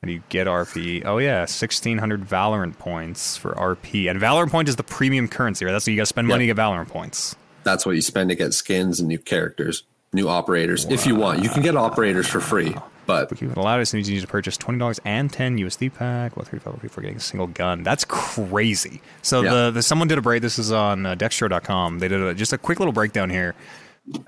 [0.00, 1.04] How do you get RP?
[1.04, 5.72] Oh yeah, 1600 Valorant points for RP, and Valorant point is the premium currency, right?
[5.72, 7.34] That's what you got to spend money to get Valorant points.
[7.64, 9.82] that's what you spend to get skins and new characters,
[10.12, 10.84] new operators.
[10.86, 12.74] If you want, you can get operators for free.
[13.08, 16.36] But You would allow us you need to purchase twenty dollars and ten USD pack.
[16.36, 17.82] Well, thirty five before getting a single gun.
[17.82, 19.00] That's crazy.
[19.22, 19.54] So Yeah.
[19.54, 20.42] the, the someone did a break.
[20.42, 22.00] This is on uh, Dexerto.com.
[22.00, 23.54] They did a, just a quick little breakdown here.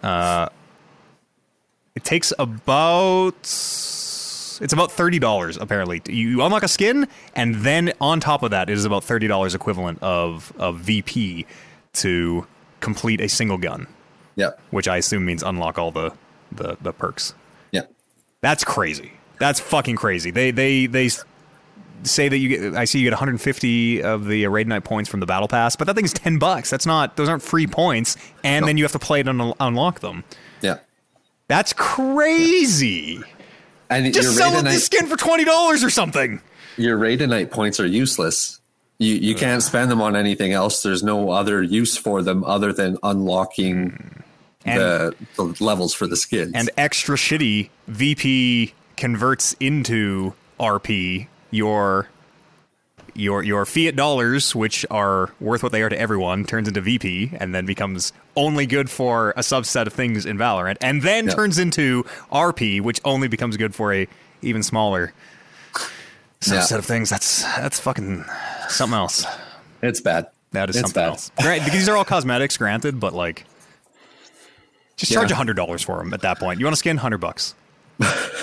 [0.02, 0.48] Uh,
[1.94, 6.01] it takes about it's about thirty dollars apparently.
[6.09, 9.27] You, you unlock a skin, and then on top of that, it is about thirty
[9.27, 11.44] dollars equivalent of of VP
[11.94, 12.47] to
[12.81, 13.86] complete a single gun,
[14.36, 16.12] yeah, which I assume means unlock all the
[16.52, 17.35] the, the perks.
[18.43, 19.12] Yeah, That's crazy.
[19.39, 20.31] That's fucking crazy.
[20.31, 21.09] They they they
[22.03, 22.75] say that you get.
[22.75, 25.97] I see you get 150 of the Radianite points from the battle pass, but that
[25.97, 26.69] thing's 10 bucks.
[26.71, 27.17] That's not.
[27.17, 28.67] Those aren't free points, and No.
[28.67, 30.25] then you have to play it and un- unlock them.
[30.61, 30.79] yeah.
[31.49, 33.21] That's crazy.
[33.91, 36.41] And Just sell the night, skin for twenty dollars or something.
[36.77, 38.61] your Radianite points are useless.
[38.99, 40.83] You you can't spend them on anything else.
[40.83, 44.23] There's no other use for them other than unlocking
[44.65, 46.53] And the, the levels for the skins.
[46.55, 52.09] and extra shitty VP converts into RP your
[53.15, 57.32] your your fiat dollars, which are worth what they are to everyone, turns into VP
[57.41, 61.35] and then becomes only good for a subset of things in Valorant, and then Yeah.
[61.35, 64.07] turns into RP, which only becomes good for a
[64.43, 65.12] even smaller
[66.41, 66.78] subset Yeah.
[66.78, 67.11] of things.
[67.11, 68.24] That's that's fucking
[68.69, 69.24] something else.
[69.82, 70.27] it's bad.
[70.53, 71.09] That is It's something bad.
[71.09, 71.31] else.
[71.45, 73.45] Right, these are all cosmetics, granted, but like,
[75.01, 75.35] just charge Yeah.
[75.35, 76.60] a hundred dollars for them at that point.
[76.60, 77.55] You want a skin, hundred bucks.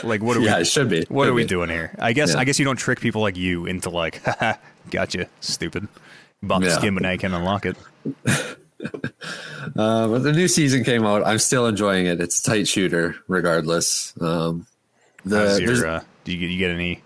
[0.03, 0.61] Like, what are Yeah, we?
[0.61, 1.05] it should be.
[1.09, 1.47] What Should are we be.
[1.47, 1.91] doing here?
[1.99, 2.39] I guess Yeah.
[2.39, 4.53] I guess you don't trick people like you into like, haha,
[4.91, 5.88] gotcha, stupid.
[6.43, 6.77] Bought Yeah.
[6.77, 7.75] skin, but now you can't unlock it.
[9.75, 11.25] Uh, but the new season came out.
[11.25, 12.21] I'm still enjoying it.
[12.21, 14.13] It's a tight shooter, regardless.
[14.21, 14.65] Um,
[15.25, 17.01] the your, uh, do you get you get any?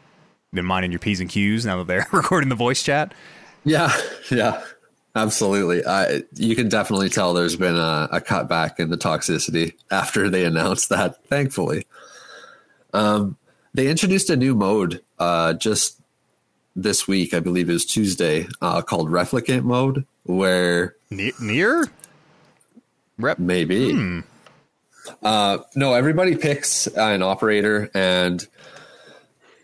[0.53, 3.13] Been minding your p's and q's now that they're recording the voice chat?
[3.63, 3.91] Yeah,
[4.29, 4.61] yeah,
[5.15, 5.85] absolutely.
[5.85, 10.45] I you can definitely tell there's been a, a cutback in the toxicity after they
[10.45, 11.23] announced that.
[11.27, 11.85] Thankfully,
[12.93, 13.37] um,
[13.73, 15.99] they introduced a new mode uh, just
[16.75, 17.33] this week.
[17.33, 21.87] I believe it was Tuesday, uh, called Replicant mode, where Ne- near?
[23.17, 23.37] Rep.
[23.39, 24.23] maybe.
[25.21, 28.45] Uh, no, everybody picks an operator, and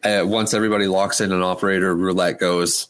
[0.03, 2.88] uh, once everybody locks in an operator, roulette goes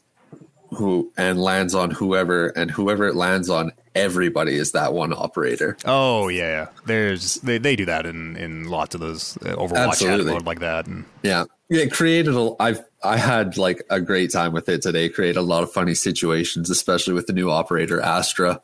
[0.70, 5.78] who and lands on whoever, and whoever it lands on, everybody is that one operator.
[5.86, 6.68] Oh yeah, yeah.
[6.86, 10.40] There's they, they do that in in lots of those uh, Overwatch Absolutely.
[10.40, 10.88] like that.
[10.88, 12.54] And Yeah, it created a.
[12.60, 15.10] I've I had like a great time with it today.
[15.10, 18.62] Create a lot of funny situations, especially with the new operator Astra.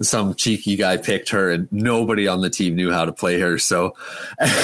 [0.00, 3.58] Some cheeky guy picked her, and nobody on the team knew how to play her.
[3.58, 3.94] So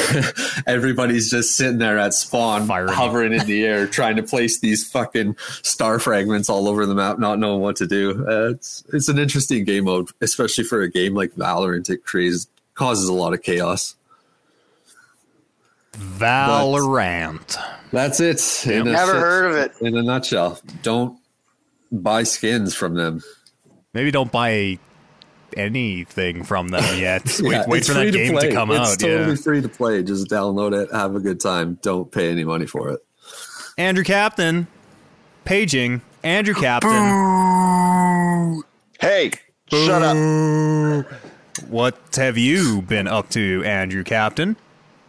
[0.66, 2.92] everybody's just sitting there at spawn, Firing.
[2.92, 7.18] hovering in the air, trying to place these fucking star fragments all over the map,
[7.18, 8.24] not knowing what to do.
[8.26, 11.90] Uh, it's it's an interesting game mode, especially for a game like Valorant.
[11.90, 13.96] It creates causes a lot of chaos.
[15.96, 17.56] Valorant.
[17.92, 18.66] That's it.
[18.70, 19.72] in Never sit- heard of it.
[19.80, 21.18] In a nutshell, don't
[21.92, 23.22] buy skins from them.
[23.94, 24.78] Maybe don't buy
[25.56, 27.24] anything from them yet.
[27.40, 28.52] Wait, Yeah, wait for that free game to, play.
[28.52, 28.86] come it's out.
[28.92, 29.34] It's totally yeah.
[29.36, 30.02] free to play.
[30.02, 31.78] Just download it, have a good time.
[31.82, 33.00] Don't pay any money for it.
[33.78, 34.66] Andrew Captain,
[35.44, 36.02] paging.
[36.22, 36.90] Andrew Captain,
[39.00, 39.30] Hey,
[39.70, 41.06] shut up.
[41.68, 44.56] what have you been up to, Andrew Captain?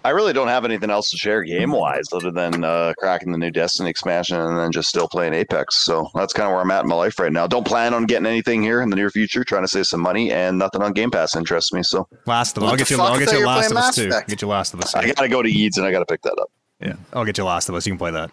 [0.08, 3.38] I really don't have anything else to share game wise other than uh, cracking the
[3.38, 5.80] new Destiny expansion and then just still playing Apex.
[5.84, 7.46] So that's kind of where I'm at in my life right now.
[7.46, 9.44] Don't plan on getting anything here in the near future.
[9.44, 11.84] Trying to save some money and nothing on Game Pass interests me.
[11.84, 12.72] So Last of Us.
[12.72, 13.02] I'll get the you.
[13.02, 14.10] I'll get you you Last of Us Mass too.
[14.30, 14.96] Get you Last of Us.
[14.96, 16.50] I gotta go to Eads and I gotta pick that up.
[16.80, 17.86] Yeah, I'll get you Last of Us.
[17.86, 18.32] You can play that.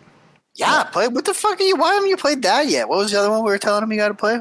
[0.54, 1.08] Yeah, play.
[1.08, 1.74] What the fuck are you?
[1.74, 2.88] Why haven't you played that yet?
[2.88, 4.38] What was the other one we were telling him you got to play?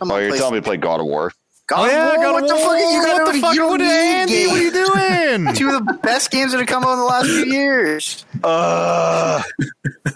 [0.00, 1.32] Oh, you're telling me to play God of War?
[1.68, 2.16] God Oh of yeah, War?
[2.24, 3.02] God what of the fuck are you War.
[3.04, 3.54] got What the fuck?
[3.54, 4.46] You don't What, need Andy?
[4.46, 5.54] What are you doing?
[5.54, 8.24] Two of the best games that have come out in the last few years.
[8.42, 9.42] Uh,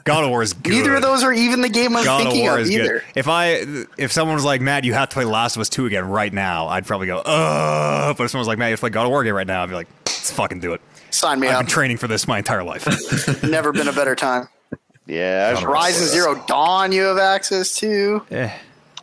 [0.04, 0.72] God of War is good.
[0.72, 2.92] Neither of those are even the game I'm God of thinking War of is either.
[2.94, 3.02] good.
[3.14, 3.64] If I
[3.98, 6.32] if someone was like Matt, you have to play Last of Us two again right
[6.32, 8.14] now, I'd probably go, uh.
[8.14, 9.46] But if someone was like Matt, you have to play God of War again right
[9.46, 10.80] now, I'd be like, let's fucking do it.
[11.10, 11.54] Sign me up.
[11.54, 12.86] I've been training for this my entire life.
[13.42, 14.48] Never been a better time.
[15.06, 15.50] Yeah.
[15.52, 18.22] I should- Horizon Zero Dawn, you have access to.
[18.30, 18.50] Eh.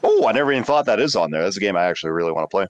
[0.03, 1.43] Oh, I never even thought that is on there.
[1.43, 2.67] That's a game I actually really want to play.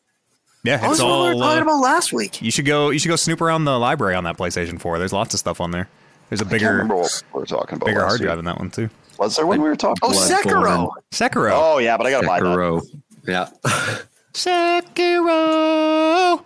[0.63, 1.39] Yeah, What it's was we were all.
[1.39, 2.41] talking Uh, about last week?
[2.41, 2.89] you should go.
[2.89, 4.99] You should go snoop around the library on that PlayStation 4.
[4.99, 5.87] There's lots of stuff on there.
[6.29, 7.85] There's a I can't bigger, remember what we were talking about.
[7.85, 8.89] bigger hard drive in that one too.
[9.17, 9.97] Was there when we were talking?
[10.03, 10.43] Oh, Bloodborne.
[10.43, 10.89] Sekiro.
[11.11, 11.51] Sekiro.
[11.53, 12.45] Oh yeah, but I gotta buy that.
[12.45, 12.81] Sekiro.
[13.27, 13.49] Yeah.
[14.33, 16.43] Sekiro.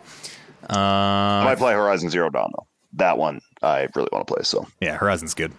[0.69, 2.65] I might Uh, play Horizon Zero Dawn though.
[2.93, 4.43] That one I really want to play.
[4.43, 5.51] So yeah, Horizon's good.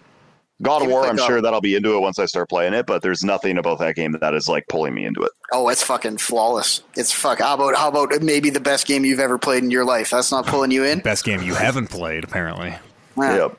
[0.61, 1.27] God of Give it War, a I'm go.
[1.27, 2.85] sure that I'll be into it once I start playing it.
[2.85, 5.31] But there's nothing about that game that is like pulling me into it.
[5.51, 6.81] Oh, it's fucking flawless.
[6.95, 7.39] It's fuck.
[7.39, 10.11] How about how about maybe the best game you've ever played in your life?
[10.11, 10.99] That's not pulling you in.
[10.99, 12.73] Best game you haven't played, apparently.
[13.17, 13.35] Yeah.
[13.35, 13.57] Yep.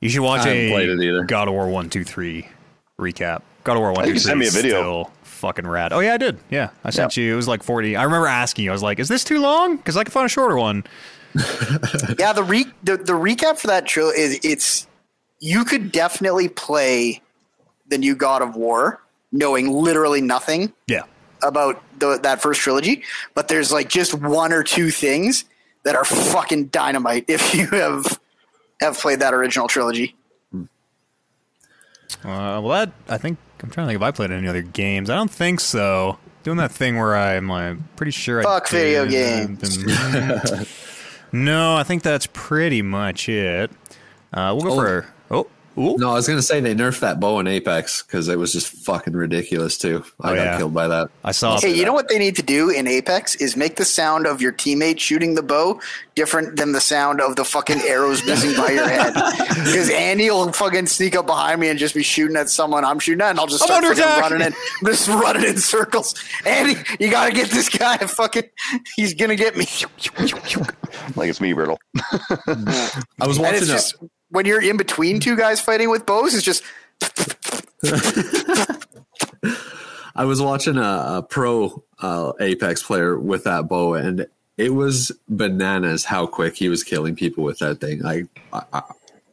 [0.00, 1.24] You should watch I a played it either.
[1.24, 2.48] God of War one, two, three
[3.00, 3.42] recap.
[3.64, 4.80] God of War one, think two, you sent me a video.
[4.80, 5.92] Still fucking rad.
[5.92, 6.38] Oh yeah, I did.
[6.50, 7.32] Yeah, I sent you.
[7.32, 7.96] It was like forty.
[7.96, 8.70] I remember asking you.
[8.70, 10.84] I was like, "Is this too long?" Because I could find a shorter one.
[12.18, 14.85] Yeah, the re the, the recap for that trilogy is it's
[15.40, 17.20] you could definitely play
[17.88, 19.00] the new God of War
[19.32, 21.02] knowing literally nothing Yeah.
[21.42, 23.02] about the, that first trilogy,
[23.34, 25.44] but there's like just one or two things
[25.84, 28.18] that are fucking dynamite if you have
[28.80, 30.14] have played that original trilogy.
[32.24, 35.10] Uh, well, that I think I'm trying to think if I played any other games.
[35.10, 36.18] I don't think so.
[36.44, 38.40] Doing that thing where I'm like pretty sure.
[38.40, 39.58] I Fuck video did.
[41.32, 43.70] no, I think that's pretty much it.
[44.32, 44.76] Uh, we'll go Oh.
[44.76, 45.46] for oh.
[45.78, 45.94] Ooh.
[45.98, 48.68] No, I was gonna say they nerfed that bow in Apex because it was just
[48.68, 50.02] fucking ridiculous too.
[50.22, 50.56] I Oh, got yeah.
[50.56, 51.10] killed by that.
[51.22, 51.60] I saw.
[51.60, 54.40] Hey, you know what they need to do in Apex is make the sound of
[54.40, 55.78] your teammate shooting the bow
[56.14, 59.12] different than the sound of the fucking arrows whizzing by your head.
[59.66, 62.98] Because Andy will fucking sneak up behind me and just be shooting at someone I'm
[62.98, 64.54] shooting at, and I'll just I'm start fucking running in,
[64.86, 66.14] just running in circles.
[66.46, 67.98] Andy, you gotta get this guy.
[67.98, 68.44] Fucking,
[68.96, 69.66] he's gonna get me.
[71.16, 71.78] Like it's me, Riddle.
[72.46, 73.96] I was And watching it's a, just
[74.30, 76.62] when you're in between two guys fighting with bows, it's just
[80.16, 80.80] I was watching a,
[81.18, 84.26] a pro uh, Apex player with that bow, and
[84.56, 88.04] it was bananas how quick he was killing people with that thing.
[88.04, 88.82] I, I, I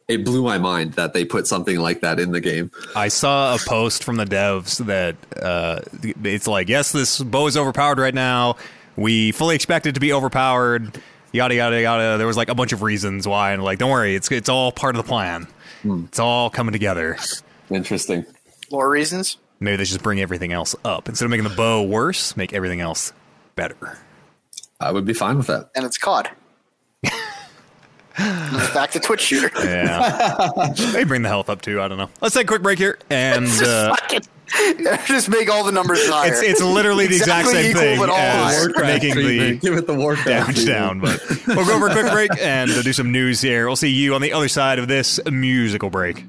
[0.08, 2.72] it blew my mind that they put something like that in the game.
[2.96, 5.80] I saw a post from the devs that uh,
[6.24, 8.58] it's like, yes, this bow is overpowered right now.
[8.96, 11.02] We fully expect it to be overpowered.
[11.34, 12.18] Yada yada yada.
[12.18, 14.72] There was like a bunch of reasons why, and like, don't worry, it's it's all
[14.72, 15.48] part of the plan.
[15.84, 17.18] It's all coming together.
[17.70, 18.26] Interesting.
[18.72, 19.38] more reasons.
[19.60, 22.38] Maybe they should just bring everything else up instead of making the bow worse.
[22.38, 23.12] Make everything else
[23.56, 23.98] better.
[24.80, 25.70] I would be fine with that.
[25.76, 26.30] And it's COD.
[28.18, 29.50] Back to Twitch shooter.
[29.64, 31.82] Yeah, maybe bring the health up too.
[31.82, 32.10] I don't know.
[32.22, 34.22] Let's take a quick break here, and uh, Fucking-
[35.08, 36.32] just make all the numbers higher.
[36.32, 38.68] it's it's literally the exact same equal, thing but all as higher.
[38.68, 40.78] Warcraft making the give it the Warcraft damage treatment.
[40.78, 41.00] down.
[41.00, 43.68] But we'll go for a quick break and uh, do some news here.
[43.68, 46.24] We'll see you on the other side of this musical break.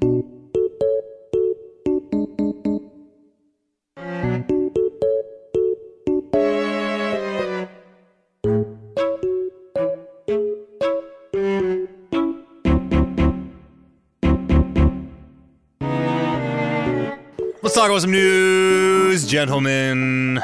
[17.75, 20.41] Let's talk about some news, gentlemen.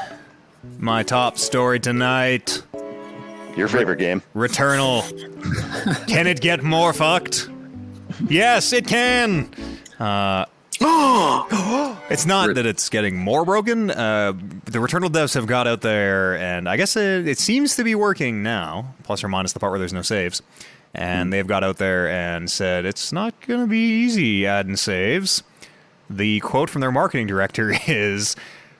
[0.79, 2.61] My top story tonight.
[3.55, 4.21] Your favorite game?
[4.35, 5.07] Returnal.
[6.09, 7.49] can it get more fucked?
[8.27, 9.49] Yes, it can.
[9.97, 10.43] Uh,
[12.09, 13.91] it's not that it's getting more broken.
[13.91, 14.33] Uh,
[14.65, 17.95] the Returnal devs have got out there, and I guess it, it seems to be
[17.95, 20.41] working now, plus or minus the part where there's no saves.
[20.93, 25.43] And they've got out there and said it's not going to be easy adding saves.
[26.15, 28.35] The quote from their marketing director is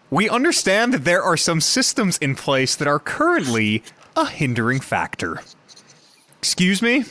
[0.09, 3.83] We understand that there are some systems in place that are currently
[4.15, 5.41] a hindering factor.
[6.39, 7.05] Excuse me?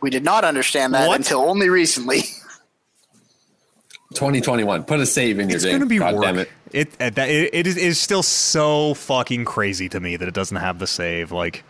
[0.00, 1.16] we did not understand that What?
[1.20, 2.22] until only recently.
[4.14, 4.84] 2021.
[4.84, 5.72] Put a save in your It's game.
[5.72, 6.24] going to be God work.
[6.24, 6.50] damn it.
[6.72, 10.56] It, it, it, it is, is still so fucking crazy to me that it doesn't
[10.56, 11.32] have the save.
[11.32, 11.64] Like,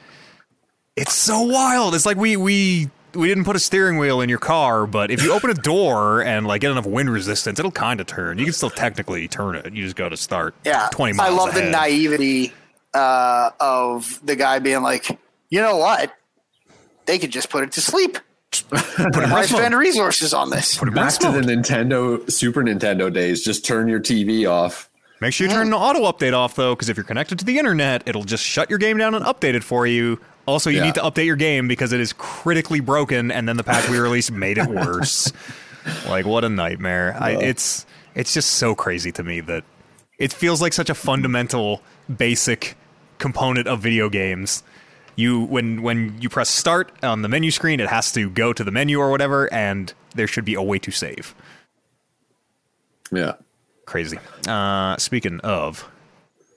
[0.97, 1.95] it's so wild.
[1.95, 5.23] It's like we we we didn't put a steering wheel in your car, but if
[5.23, 8.39] you open a door and like get enough wind resistance, it'll kind of turn.
[8.39, 9.73] You can still technically turn it.
[9.73, 10.55] You just got to start.
[10.65, 11.39] Yeah, twenty I miles.
[11.39, 12.53] love the naivety
[12.95, 15.19] uh, of the guy being like,
[15.51, 16.13] you know what?
[17.07, 18.19] They could just put it to sleep.
[18.71, 20.77] Put it in Why spend resources on this?
[20.77, 21.41] Put it in Back rest to the.
[21.41, 23.43] Nintendo, Super Nintendo days.
[23.43, 24.91] Just turn your TV off.
[25.23, 27.59] Make sure you turn the auto update off though, because if you're connected to the
[27.59, 30.21] internet, it'll just shut your game down and update it for you.
[30.47, 30.85] Also, you Yeah.
[30.85, 33.99] need to update your game because it is critically broken, and then the patch we
[33.99, 35.33] released made it worse.
[36.09, 37.17] like, what a nightmare!
[37.19, 39.65] I, it's it's just so crazy to me that
[40.19, 41.81] it feels like such a fundamental,
[42.15, 42.77] basic
[43.19, 44.63] component of video games.
[45.15, 48.65] You when when you press start on the menu screen, it has to go to
[48.65, 51.35] the menu or whatever, and there should be a way to save.
[53.13, 53.35] Yeah.
[53.87, 54.19] Crazy.
[54.49, 55.89] Uh, speaking of,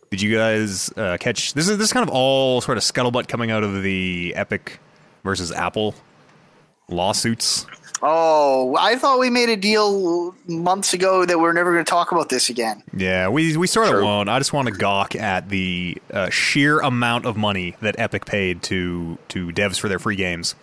[0.09, 1.67] did you guys uh, catch this?
[1.69, 4.79] Is this is kind of all sort of scuttlebutt coming out of the Epic
[5.23, 5.95] versus Apple
[6.89, 7.65] lawsuits?
[8.01, 12.11] Oh, I thought we made a deal months ago that we're never going to talk
[12.11, 12.83] about this again.
[12.95, 14.29] Yeah, we we sort of won't.
[14.29, 18.61] I just want to gawk at the uh, sheer amount of money that Epic paid
[18.63, 20.55] to to devs for their free games.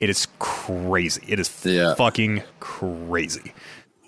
[0.00, 1.22] It is crazy.
[1.28, 1.94] It is Yeah.
[1.94, 3.52] fucking crazy.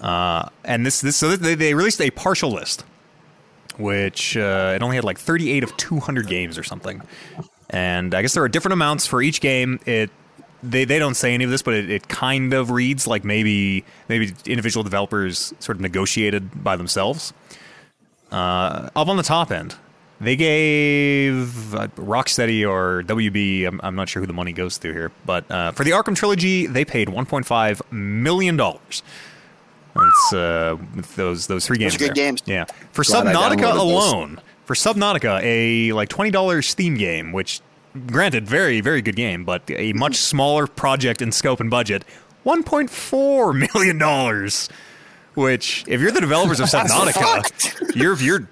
[0.00, 2.84] Uh, and this this so they, they released a partial list,
[3.78, 7.02] which uh, it only had like 38 of 200 games or something.
[7.70, 9.80] And I guess there are different amounts for each game.
[9.86, 10.10] It
[10.62, 13.84] they they don't say any of this, but it, it kind of reads like maybe
[14.08, 17.32] maybe individual developers sort of negotiated by themselves.
[18.30, 19.76] Uh, up on the top end,
[20.20, 23.66] they gave uh, Rocksteady or WB.
[23.66, 26.16] I'm, I'm not sure who the money goes through here, but uh, for the Arkham
[26.16, 29.02] trilogy, they paid 1.5 million dollars.
[30.00, 31.94] It's uh, with those those three games.
[31.94, 32.14] are good there.
[32.14, 32.42] games.
[32.46, 33.80] Yeah, for Glad Subnautica downloaded those.
[34.12, 37.60] alone, for Subnautica, a like twenty dollars Steam game, which
[38.06, 42.04] granted, very very good game, but a much smaller project in scope and budget,
[42.42, 44.68] one point four million dollars.
[45.34, 48.48] Which, if you're the developers of Subnautica, you're you're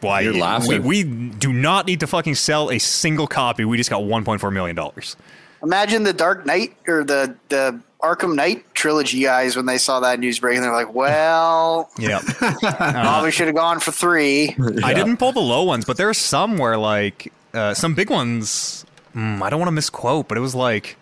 [0.00, 0.82] why You're laughing.
[0.82, 3.64] We, we do not need to fucking sell a single copy.
[3.64, 5.16] We just got 1.4 million dollars.
[5.62, 10.18] Imagine the Dark Knight or the the Arkham Knight trilogy guys when they saw that
[10.18, 12.20] news break and they're like, "Well, Yeah.
[12.20, 14.56] probably should have gone for three.
[14.82, 18.10] I didn't pull the low ones, but there are some where like uh, some big
[18.10, 18.84] ones.
[19.14, 20.96] Mm, I don't want to misquote, but it was like,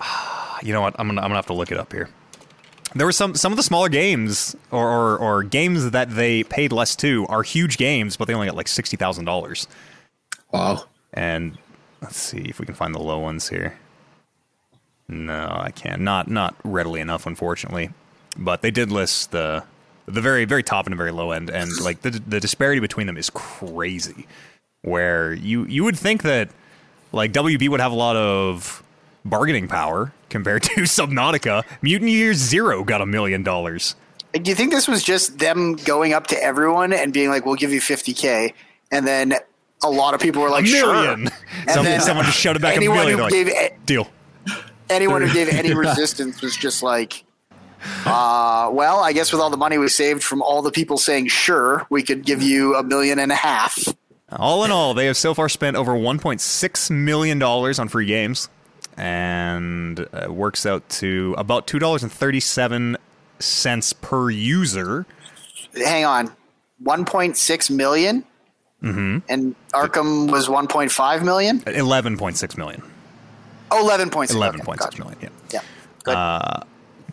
[0.62, 0.94] you know what?
[0.98, 2.08] I'm gonna I'm gonna have to look it up here.
[2.94, 6.72] There were some some of the smaller games or, or or games that they paid
[6.72, 9.66] less to are huge games, but they only got like sixty thousand dollars.
[10.52, 10.84] Wow.
[11.12, 11.58] And
[12.00, 13.78] let's see if we can find the low ones here.
[15.08, 16.02] No, I can't.
[16.02, 17.90] Not not readily enough, unfortunately.
[18.36, 19.64] But they did list the
[20.06, 23.06] the very very top and the very low end, and like the the disparity between
[23.06, 24.26] them is crazy.
[24.82, 26.50] Where you you would think that
[27.12, 28.82] like WB would have a lot of
[29.24, 31.64] bargaining power compared to Subnautica.
[31.82, 33.94] Mutant Year Zero got a million dollars.
[34.32, 37.54] Do you think this was just them going up to everyone and being like, "We'll
[37.54, 38.52] give you 50k,"
[38.90, 39.34] and then
[39.84, 41.26] a lot of people were like, million.
[41.28, 43.18] "Sure." Some, then someone just shouted back a million.
[43.18, 43.50] like, gave
[43.84, 44.08] Deal.
[44.90, 47.24] anyone who gave any resistance was just like,
[48.04, 51.28] uh, "Well, I guess with all the money we saved from all the people saying
[51.28, 53.78] sure, we could give you a million and a half."
[54.32, 58.48] All in all, they have so far spent over 1.6 million dollars on free games,
[58.96, 62.96] and uh, works out to about two dollars and thirty-seven
[63.38, 65.06] cents per user.
[65.76, 66.32] Hang on,
[66.82, 68.24] 1.6 million,
[68.86, 69.18] mm-hmm.
[69.28, 71.62] and Arkham was 1.5 million.
[71.66, 72.82] Eleven point six million.
[73.70, 74.34] Oh, 11.6.
[74.34, 75.18] Eleven Okay, point million.
[75.50, 75.60] Yeah.
[76.06, 76.60] Yeah.
[76.60, 76.66] Good.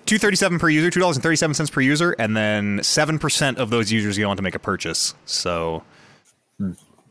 [0.06, 0.92] Two thirty-seven per user.
[0.92, 4.30] Two dollars and thirty-seven cents per user, and then seven percent of those users go
[4.30, 5.16] on to make a purchase.
[5.26, 5.84] So.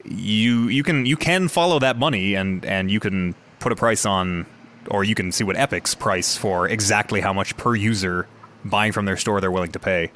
[0.05, 4.05] You you can you can follow that money and and you can put a price
[4.05, 4.47] on
[4.91, 8.27] or you can see what Epic's price for exactly how much per user
[8.65, 10.11] buying from their store they're willing to pay.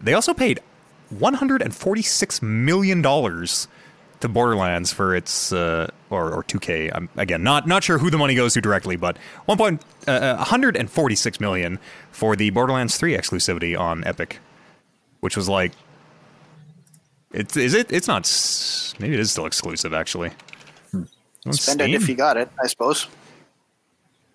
[0.00, 0.60] They also paid
[1.10, 3.68] 146 million dollars
[4.20, 6.90] to Borderlands for its uh, or or 2K.
[6.94, 9.58] I'm again not not sure who the money goes to directly, but 1.
[9.58, 11.78] Point, uh, 146 million
[12.10, 14.38] for the Borderlands 3 exclusivity on Epic,
[15.20, 15.72] which was like
[17.32, 18.24] it's is it it's not
[18.98, 20.30] maybe it is still exclusive actually.
[21.46, 23.06] On Spend it if you got it, I suppose.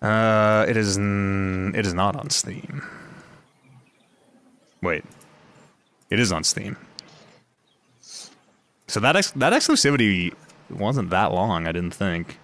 [0.00, 0.96] Uh, it is.
[0.96, 2.82] N- it is not on Steam.
[4.80, 5.04] Wait,
[6.10, 6.76] it is on Steam.
[8.88, 10.34] So that ex- that exclusivity
[10.68, 11.66] wasn't that long.
[11.66, 12.38] I didn't think.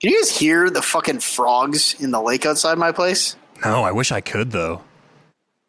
[0.00, 3.36] Can you guys hear the fucking frogs in the lake outside my place?
[3.64, 4.82] No, I wish I could though.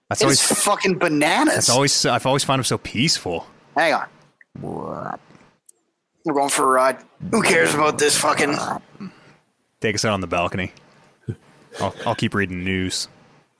[0.09, 0.63] That's It's always.
[0.63, 1.53] fucking bananas.
[1.55, 2.05] That's always.
[2.05, 3.47] I've always found them so peaceful.
[3.75, 4.07] Hang on.
[4.61, 6.97] We're going for a ride.
[7.31, 8.55] Who cares about this fucking?
[9.81, 10.71] Take us out on the balcony.
[11.79, 13.07] I'll, I'll keep reading news.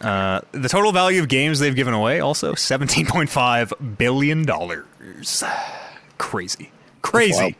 [0.00, 5.44] Uh, the total value of games they've given away also seventeen point five billion dollars.
[6.18, 6.70] Crazy,
[7.02, 7.56] crazy.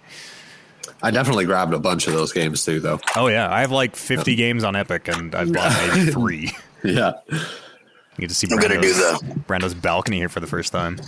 [1.03, 3.01] I definitely grabbed a bunch of those games too, though.
[3.17, 6.53] Oh yeah, I have like fifty games on Epic, and I've bought maybe three.
[6.83, 7.13] Yeah.
[7.31, 10.99] You get to see I'm gonna do Brando's, Brando's balcony here for the first time.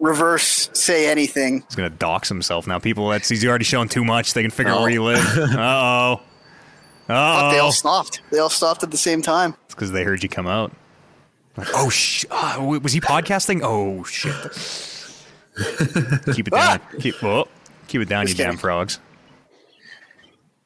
[0.00, 1.62] Reverse say anything.
[1.68, 2.80] He's gonna dox himself now.
[2.80, 4.34] People that's he's already shown too much.
[4.34, 4.82] They can figure out Oh.
[4.82, 5.24] where you live.
[5.38, 6.20] Uh oh.
[7.06, 8.20] Fuck, they Oh, all stopped.
[8.32, 9.54] They all stopped at the same time.
[9.76, 10.72] Because they heard you come out.
[11.56, 12.24] Like, oh sh!
[12.30, 13.60] ah, was he podcasting?
[13.62, 14.34] Oh shit!
[16.34, 16.80] keep it down.
[16.98, 17.46] Keep oh,
[17.86, 18.98] keep it down, Just you damn frogs.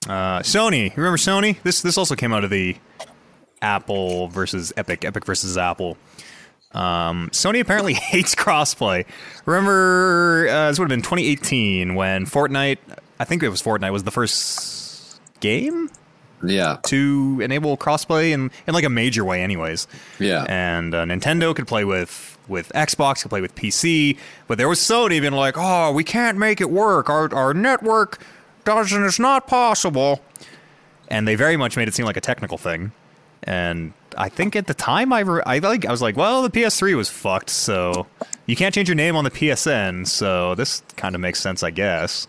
[0.07, 1.63] Uh, Sony, remember Sony?
[1.63, 2.77] This this also came out of the
[3.61, 5.99] Apple versus Epic, Epic versus Apple.
[6.73, 9.05] Um, Sony apparently hates crossplay.
[9.45, 12.79] Remember, uh, this would have been 2018 when Fortnite,
[13.19, 15.91] I think it was Fortnite, was the first game
[16.43, 16.79] Yeah.
[16.85, 19.87] to enable crossplay in, in like a major way, anyways.
[20.19, 20.45] Yeah.
[20.49, 24.19] And uh, Nintendo could play with with Xbox, could play with PC,
[24.49, 27.09] but there was Sony being like, "Oh, we can't make it work.
[27.09, 28.19] Our our network
[28.65, 29.05] doesn't.
[29.05, 30.21] It's not possible."
[31.09, 32.93] And they very much made it seem like a technical thing.
[33.43, 36.51] And I think at the time I, re- I like I was like, well, the
[36.51, 38.07] PS3 was fucked, so
[38.47, 41.71] you can't change your name on the PSN, so this kind of makes sense, I
[41.71, 42.27] guess.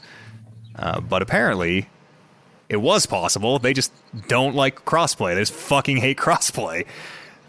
[0.75, 1.89] Uh, but apparently,
[2.71, 3.59] it was possible.
[3.59, 3.91] They just
[4.29, 5.35] don't like crossplay.
[5.35, 6.85] They just fucking hate crossplay.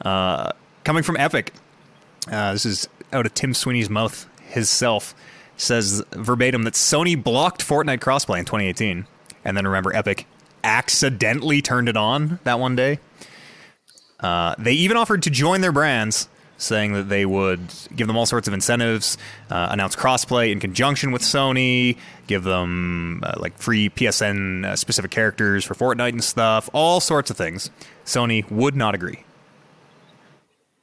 [0.04, 0.50] Uh,
[0.82, 1.52] coming from Epic,
[2.26, 4.28] uh, this is out of Tim Sweeney's mouth.
[4.42, 5.14] His self
[5.56, 9.06] says verbatim that Sony blocked Fortnite crossplay in 2018,
[9.44, 10.26] and then remember Epic
[10.64, 12.98] accidentally turned it on that one day.
[14.18, 16.28] Uh, they even offered to join their brands,
[16.62, 17.60] saying that they would
[17.94, 19.18] give them all sorts of incentives,
[19.50, 25.10] uh, announce crossplay in conjunction with Sony, give them uh, like free PSN uh, specific
[25.10, 27.70] characters for Fortnite and stuff, all sorts of things.
[28.04, 29.24] Sony would not agree.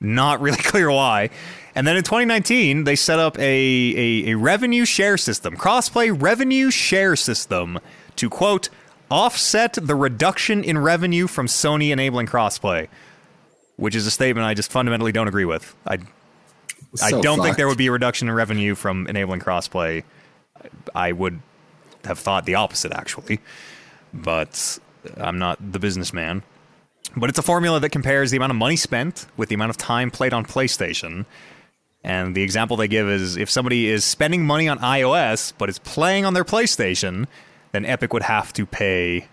[0.02, 1.30] Not really clear why.
[1.76, 6.72] And then in 2019, they set up a, a, a revenue share system, crossplay revenue
[6.72, 7.80] share system,
[8.18, 8.70] to quote,
[9.12, 12.88] offset the reduction in revenue from Sony enabling crossplay,
[13.80, 15.76] which is a statement I just fundamentally don't agree with.
[15.88, 16.00] I,
[17.02, 20.04] I don't think there would be a reduction in revenue from enabling crossplay.
[20.94, 21.40] I would
[22.04, 23.40] have thought the opposite, actually.
[24.14, 24.80] But
[25.18, 26.44] I'm not the businessman.
[27.16, 29.78] But it's a formula that compares the amount of money spent with the amount of
[29.78, 31.26] time played on PlayStation.
[32.04, 35.80] And the example they give is if somebody is spending money on iOS but is
[35.80, 37.28] playing on their PlayStation,
[37.72, 39.28] then Epic would have to pay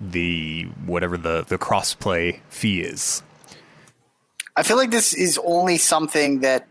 [0.00, 3.22] the whatever the, the crossplay fee is.
[4.60, 6.66] I feel like this is only something that,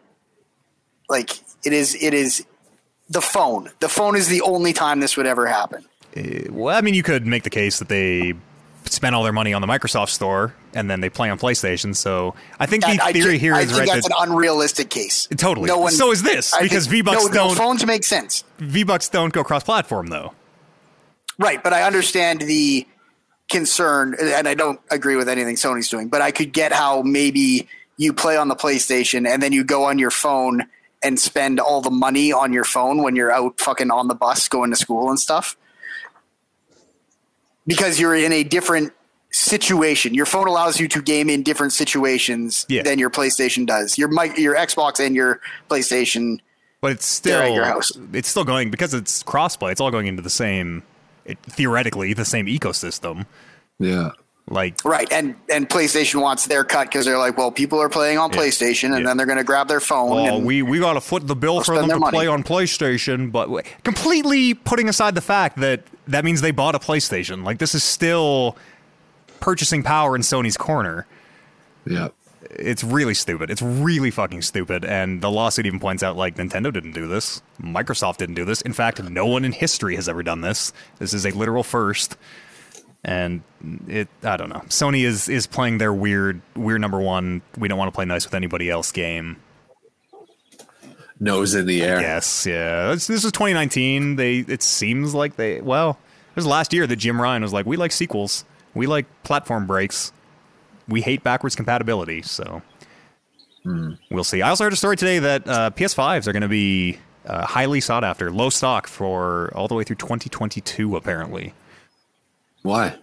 [1.09, 1.31] like,
[1.65, 1.95] it is.
[1.99, 2.45] It is
[3.09, 3.69] the phone.
[3.79, 5.83] The phone is the only time this would ever happen.
[6.15, 8.33] Eh, well, I mean, you could make the case that they
[8.85, 11.95] spend all their money on the Microsoft Store and then they play on PlayStation.
[11.95, 14.89] So I think the I theory here I is think right that's that an unrealistic
[14.89, 15.27] case.
[15.35, 15.67] Totally.
[15.67, 15.91] No one.
[15.91, 19.31] So is this, I because V-Bucks no, no, don't- phones make sense, V Bucks don't
[19.33, 20.33] go cross-platform though.
[21.37, 21.61] right?
[21.61, 22.87] But I understand the
[23.49, 26.07] concern, and I don't agree with anything Sony's doing.
[26.07, 27.67] But I could get how maybe
[27.99, 30.65] you play on the PlayStation and then you go on your phone
[31.03, 34.47] and spend all the money on your phone when you're out fucking on the bus
[34.47, 35.57] going to school and stuff.
[37.67, 38.93] Because you're in a different
[39.31, 40.13] situation.
[40.13, 42.83] Your phone allows you to game in different situations Yeah.
[42.83, 43.97] than your PlayStation does.
[43.97, 46.39] Your mic, your Xbox and your PlayStation.
[46.81, 47.91] But it's still at your house.
[48.13, 49.73] it's still going because it's crossplay.
[49.73, 50.83] It's all going into the same,
[51.25, 53.25] it, theoretically, the same ecosystem.
[53.77, 54.11] Yeah.
[54.51, 58.17] Like Right, and and PlayStation wants their cut because they're like, well, people are playing
[58.17, 58.39] on Yeah.
[58.39, 59.03] PlayStation, and Yeah.
[59.05, 60.09] then they're going to grab their phone.
[60.09, 62.15] well, and, we we got to foot the bill for them to money.
[62.17, 63.49] play on PlayStation, but
[63.83, 67.43] completely putting aside the fact that that means they bought a PlayStation.
[67.43, 68.57] Like this is still
[69.39, 71.05] purchasing power in Sony's corner.
[71.85, 72.09] Yeah.
[72.51, 73.51] It's really stupid.
[73.51, 74.83] It's really fucking stupid.
[74.83, 78.61] And the lawsuit even points out like Nintendo didn't do this, Microsoft didn't do this.
[78.61, 80.73] In fact, no one in history has ever done this.
[80.97, 82.17] This is a literal first.
[83.03, 83.43] And
[83.87, 84.61] it, I don't know.
[84.67, 87.41] Sony is is playing their weird, weird number one.
[87.57, 89.37] We don't want to play nice with anybody else game.
[91.19, 91.99] Nose in the air.
[91.99, 92.93] Yes, yeah.
[92.93, 94.15] This, this is 2019.
[94.15, 97.65] They it seems like they well, it was last year that Jim Ryan was like,
[97.65, 98.45] "We like sequels.
[98.73, 100.13] We like platform breaks.
[100.87, 102.61] We hate backwards compatibility." So
[104.09, 104.41] we'll see.
[104.41, 107.81] I also heard a story today that uh, PS5s are going to be uh, highly
[107.81, 110.95] sought after, low stock for all the way through 2022.
[110.95, 111.53] Apparently,
[112.61, 112.97] Why?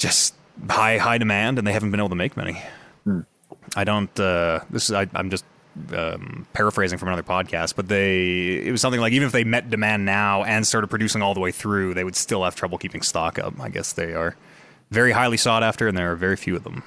[0.00, 0.34] just
[0.68, 2.60] high high demand, and they haven't been able to make many.
[3.76, 4.18] I don't.
[4.18, 4.92] Uh, this is.
[4.92, 5.44] I, I'm just
[5.94, 8.56] um, paraphrasing from another podcast, but they.
[8.66, 11.40] It was something like even if they met demand now and started producing all the
[11.40, 13.60] way through, they would still have trouble keeping stock up.
[13.60, 14.34] I guess they are
[14.90, 16.82] very highly sought after, and there are very few of them.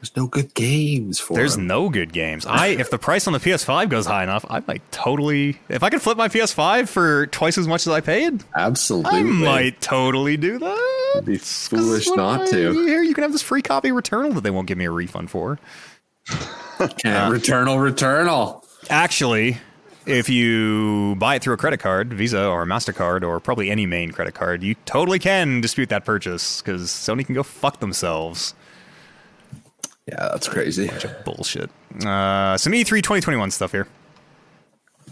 [0.00, 1.66] There's no good games for There's them.
[1.66, 2.44] no good games.
[2.46, 5.58] I if the price on the PS5 goes high enough, I might totally.
[5.68, 9.10] If I could flip my PS5 for twice as much as I paid, Absolutely.
[9.18, 11.10] I might totally do that.
[11.14, 12.72] It'd be foolish not I- to.
[12.86, 14.90] Here, you can have this free copy of Returnal that they won't give me a
[14.90, 15.58] refund for.
[16.28, 18.62] Can't returnal, returnal.
[18.90, 19.56] Actually,
[20.04, 24.10] if you buy it through a credit card, Visa or Mastercard, or probably any main
[24.12, 28.54] credit card, you totally can dispute that purchase because Sony can go fuck themselves.
[30.06, 30.86] Yeah, that's crazy.
[30.86, 31.70] Bunch of Bullshit.
[31.96, 33.88] Uh, some E3 2021 stuff here.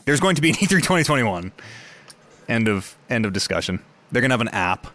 [0.05, 1.53] There's going to be an E3 2021.
[2.49, 3.83] End of end of discussion.
[4.13, 4.87] They're gonna have an app.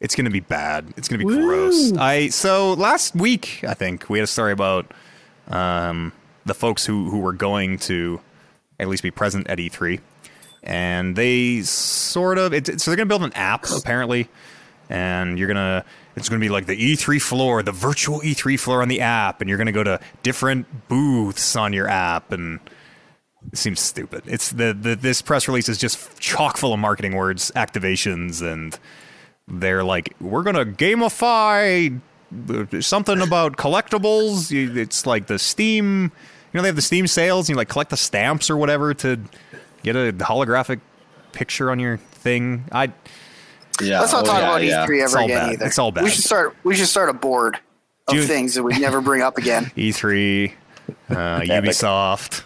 [0.00, 0.92] It's going to be bad.
[0.96, 1.92] It's going to be gross.
[1.96, 4.92] I so last week I think we had a story about
[5.48, 6.12] um,
[6.44, 8.20] the folks who who were going to
[8.78, 10.00] at least be present at E3,
[10.62, 14.28] and they sort of it, so they're going to build an app apparently,
[14.90, 15.84] and you're gonna
[16.16, 19.40] it's going to be like the E3 floor, the virtual E3 floor on the app,
[19.40, 22.60] and you're going to go to different booths on your app and.
[23.52, 24.22] It seems stupid.
[24.24, 28.78] It's the, the this press release is just chock full of marketing words, activations, and
[29.46, 32.00] they're like, we're gonna gamify
[32.80, 34.50] something about collectibles.
[34.50, 36.10] It's like the Steam, you
[36.54, 39.20] know, they have the Steam sales, and you like collect the stamps or whatever to
[39.82, 40.80] get a holographic
[41.32, 42.64] picture on your thing.
[42.72, 42.92] I
[43.80, 44.00] Yeah.
[44.00, 44.86] Let's not oh, talk yeah, about yeah.
[44.86, 45.52] E3 It's ever again bad.
[45.54, 45.66] either.
[45.66, 46.04] It's all bad.
[46.04, 46.56] We should start.
[46.64, 47.58] We should start a board
[48.08, 49.64] of June- things that we never bring up again.
[49.76, 50.52] E3,
[51.10, 52.42] uh, Ubisoft,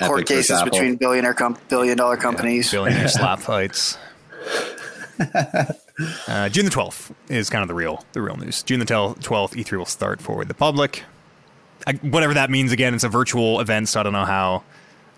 [0.00, 0.70] Court Epic versus cases Apple.
[0.72, 2.70] between billionaire com- billion dollar companies.
[2.70, 3.96] billionaire slap fights.
[6.28, 8.62] Uh, June the twelfth is kind of the real the real news.
[8.62, 11.02] June the twelfth, E3 will start for the public.
[11.86, 12.70] I, whatever that means.
[12.72, 14.62] Again, it's a virtual event, so I don't know how.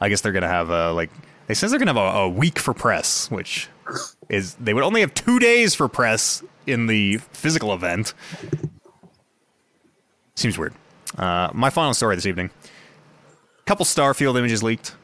[0.01, 1.11] I guess they're gonna have a like.
[1.47, 3.69] They says they're gonna have a, a week for press, which
[4.29, 8.15] is they would only have two days for press in the physical event.
[10.35, 10.75] Seems weird.
[11.19, 12.51] Uh, my final story this evening.
[12.65, 14.95] a Couple Starfield images leaked.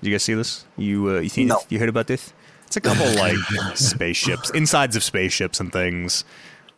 [0.00, 0.64] Did you guys see this?
[0.76, 1.60] You uh, you, seen No.
[1.68, 2.32] you heard about this?
[2.66, 3.36] It's a couple like
[3.76, 6.24] spaceships, insides of spaceships and things.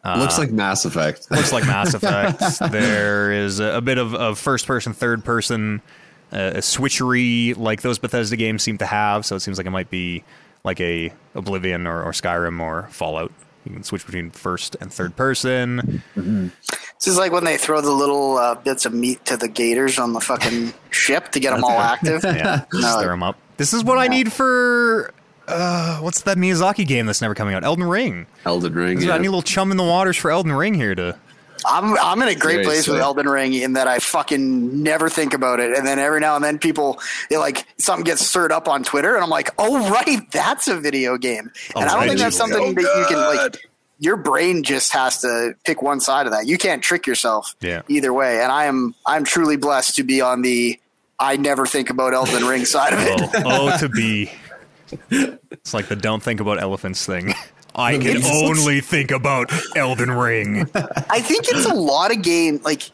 [0.04, 1.30] Looks like Mass Effect.
[1.30, 2.40] Looks like Mass Effect.
[2.70, 5.80] there is a, a bit of, of first person, third person,
[6.30, 9.24] uh, a switchery like those Bethesda games seem to have.
[9.24, 10.22] So it seems like it might be
[10.64, 13.32] like a Oblivion or, or Skyrim or Fallout.
[13.64, 16.02] You can switch between first and third person.
[16.14, 19.98] This is like when they throw the little uh, bits of meat to the gators
[19.98, 22.22] on the fucking ship to get them all active.
[22.24, 23.38] Yeah, No, stir them up.
[23.56, 25.12] This is what I need for
[25.48, 27.64] uh, what's that Miyazaki game that's never coming out?
[27.64, 28.26] Elden Ring.
[28.44, 28.94] Elden Ring.
[28.96, 29.14] This is- yeah.
[29.14, 31.18] I need a little chum in the waters for Elden Ring here to.
[31.66, 33.00] I'm I'm in a great Very place with silly.
[33.00, 36.44] Elden Ring in that I fucking never think about it, and then every now and
[36.44, 36.98] then people
[37.30, 40.78] they like something gets stirred up on Twitter, and I'm like, oh right, that's a
[40.78, 42.74] video game, and I don't think that's Allegedly.
[42.74, 43.68] something that you can like.
[44.00, 46.46] Your brain just has to pick one side of that.
[46.46, 47.82] You can't trick yourself Yeah.
[47.88, 48.42] either way.
[48.42, 50.78] And I am I'm truly blessed to be on the
[51.20, 53.20] I never think about Elden Ring side of it.
[53.46, 54.30] Oh, oh, to be.
[55.10, 57.32] It's like the don't think about elephants thing.
[57.74, 60.60] I can only think about Elden Ring.
[60.74, 62.90] I think it's a lot of game like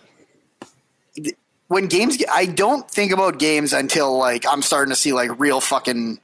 [1.68, 5.60] when games I don't think about games until like I'm starting to see like real
[5.60, 6.18] fucking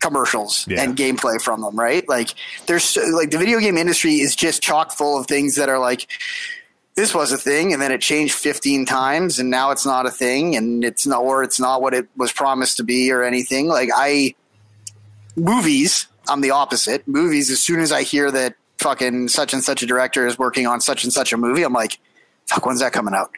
[0.00, 0.82] commercials Yeah.
[0.82, 2.06] and gameplay from them, right?
[2.08, 2.34] Like
[2.66, 6.08] there's like the video game industry is just chock full of things that are like
[6.94, 10.10] this was a thing and then it changed 15 times and now it's not a
[10.10, 13.66] thing and it's not or it's not what it was promised to be or anything.
[13.66, 14.34] Like I
[15.36, 17.06] movies, I'm the opposite.
[17.06, 20.66] Movies, as soon as I hear that fucking such and such a director is working
[20.66, 21.98] on such and such a movie, I'm like,
[22.46, 23.30] fuck, when's that coming out?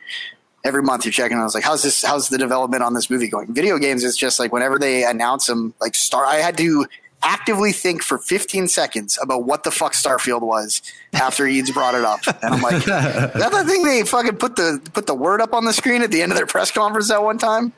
[0.64, 1.38] Every month you're checking.
[1.38, 2.02] I was like, how's this?
[2.02, 3.54] How's the development on this movie going?
[3.54, 6.24] Video games, it's just like whenever they announce them, like Star.
[6.26, 6.86] I had to
[7.22, 10.82] actively think for 15 seconds about what the fuck Starfield was
[11.14, 14.56] after Eads brought it up, and I'm like, is that the thing they fucking put
[14.56, 17.08] the put the word up on the screen at the end of their press conference
[17.10, 17.72] that one time?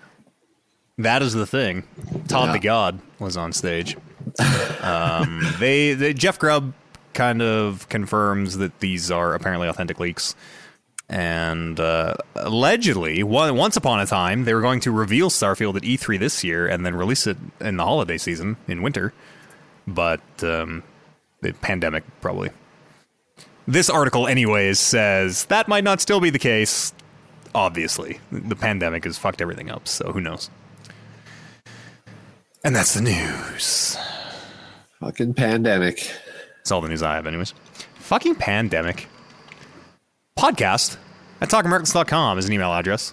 [0.97, 1.85] That is the thing.
[2.27, 2.53] Todd Yeah.
[2.53, 3.97] the God was on stage.
[4.81, 6.73] Um, they, they Jeff Grubb
[7.13, 10.35] kind of confirms that these are apparently authentic leaks,
[11.09, 15.83] and uh, allegedly, one, once upon a time, they were going to reveal Starfield at
[15.83, 19.13] E3 this year and then release it in the holiday season in winter,
[19.87, 20.83] but um,
[21.41, 22.51] the pandemic probably.
[23.67, 26.93] This article, anyways, says that might not still be the case.
[27.55, 30.51] Obviously, the pandemic has fucked everything up, so who knows.
[32.65, 33.97] And that's the news.
[35.01, 36.13] Fucking pandemic.
[36.57, 37.55] That's all the news I have, anyways.
[37.95, 39.09] Fucking pandemic.
[40.37, 40.97] Podcast
[41.41, 43.13] at talkingreckless.com is an email address.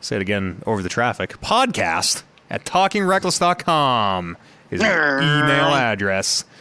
[0.00, 1.40] Say it again over the traffic.
[1.40, 4.36] Podcast at talkingreckless.com
[4.70, 4.86] is an
[5.22, 6.44] email address.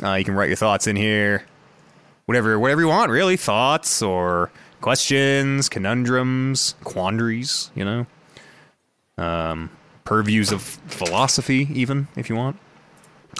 [0.00, 1.44] Uh, you can write your thoughts in here.
[2.26, 3.36] Whatever, whatever you want, really.
[3.36, 8.06] Thoughts or questions, conundrums, quandaries, you know.
[9.16, 9.70] Um,
[10.08, 12.56] purviews of philosophy, even, if you want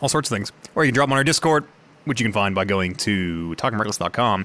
[0.02, 0.52] all sorts of things.
[0.74, 1.64] Or you can drop them on our Discord,
[2.04, 4.44] which you can find by going to talkingreckless.com.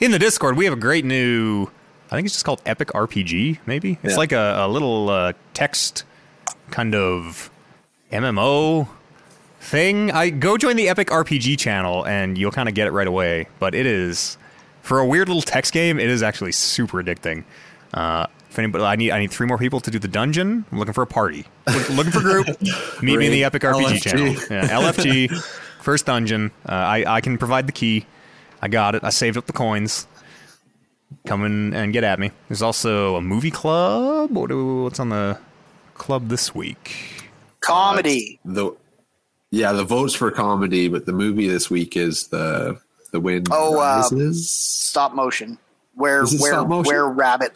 [0.00, 1.68] In the Discord, we have a great new,
[2.10, 3.98] I think it's just called Epic RPG, maybe?
[4.02, 4.16] It's Yeah.
[4.18, 6.04] like a, a little uh, text
[6.70, 7.50] kind of
[8.12, 8.88] MMO
[9.60, 10.10] thing.
[10.12, 13.48] I Go join the Epic RPG channel and you'll kind of get it right away.
[13.58, 14.36] But it is,
[14.82, 17.44] for a weird little text game, it is actually super addicting.
[17.94, 18.26] Uh,
[18.58, 20.64] If anybody, I need I need three more people to do the dungeon.
[20.72, 21.46] I'm looking for a party.
[21.72, 22.48] Look, looking for group.
[23.02, 24.02] Meet me in the Epic RPG LFG.
[24.02, 24.34] channel.
[24.50, 25.30] Yeah, LFG,
[25.80, 26.50] first dungeon.
[26.68, 28.04] Uh, I I can provide the key.
[28.60, 29.04] I got it.
[29.04, 30.08] I saved up the coins.
[31.24, 32.32] Come in and get at me.
[32.48, 34.32] There's also a movie club.
[34.32, 35.38] What do, what's on the
[35.94, 37.30] club this week?
[37.60, 38.40] Comedy.
[38.44, 38.72] The
[39.52, 42.80] yeah, the votes for comedy, but the movie this week is the
[43.12, 43.46] the wind.
[43.52, 44.02] Oh, uh.
[44.32, 45.58] Stop motion.
[45.94, 46.86] Where Is it where stop motion?
[46.92, 47.52] where rabbit.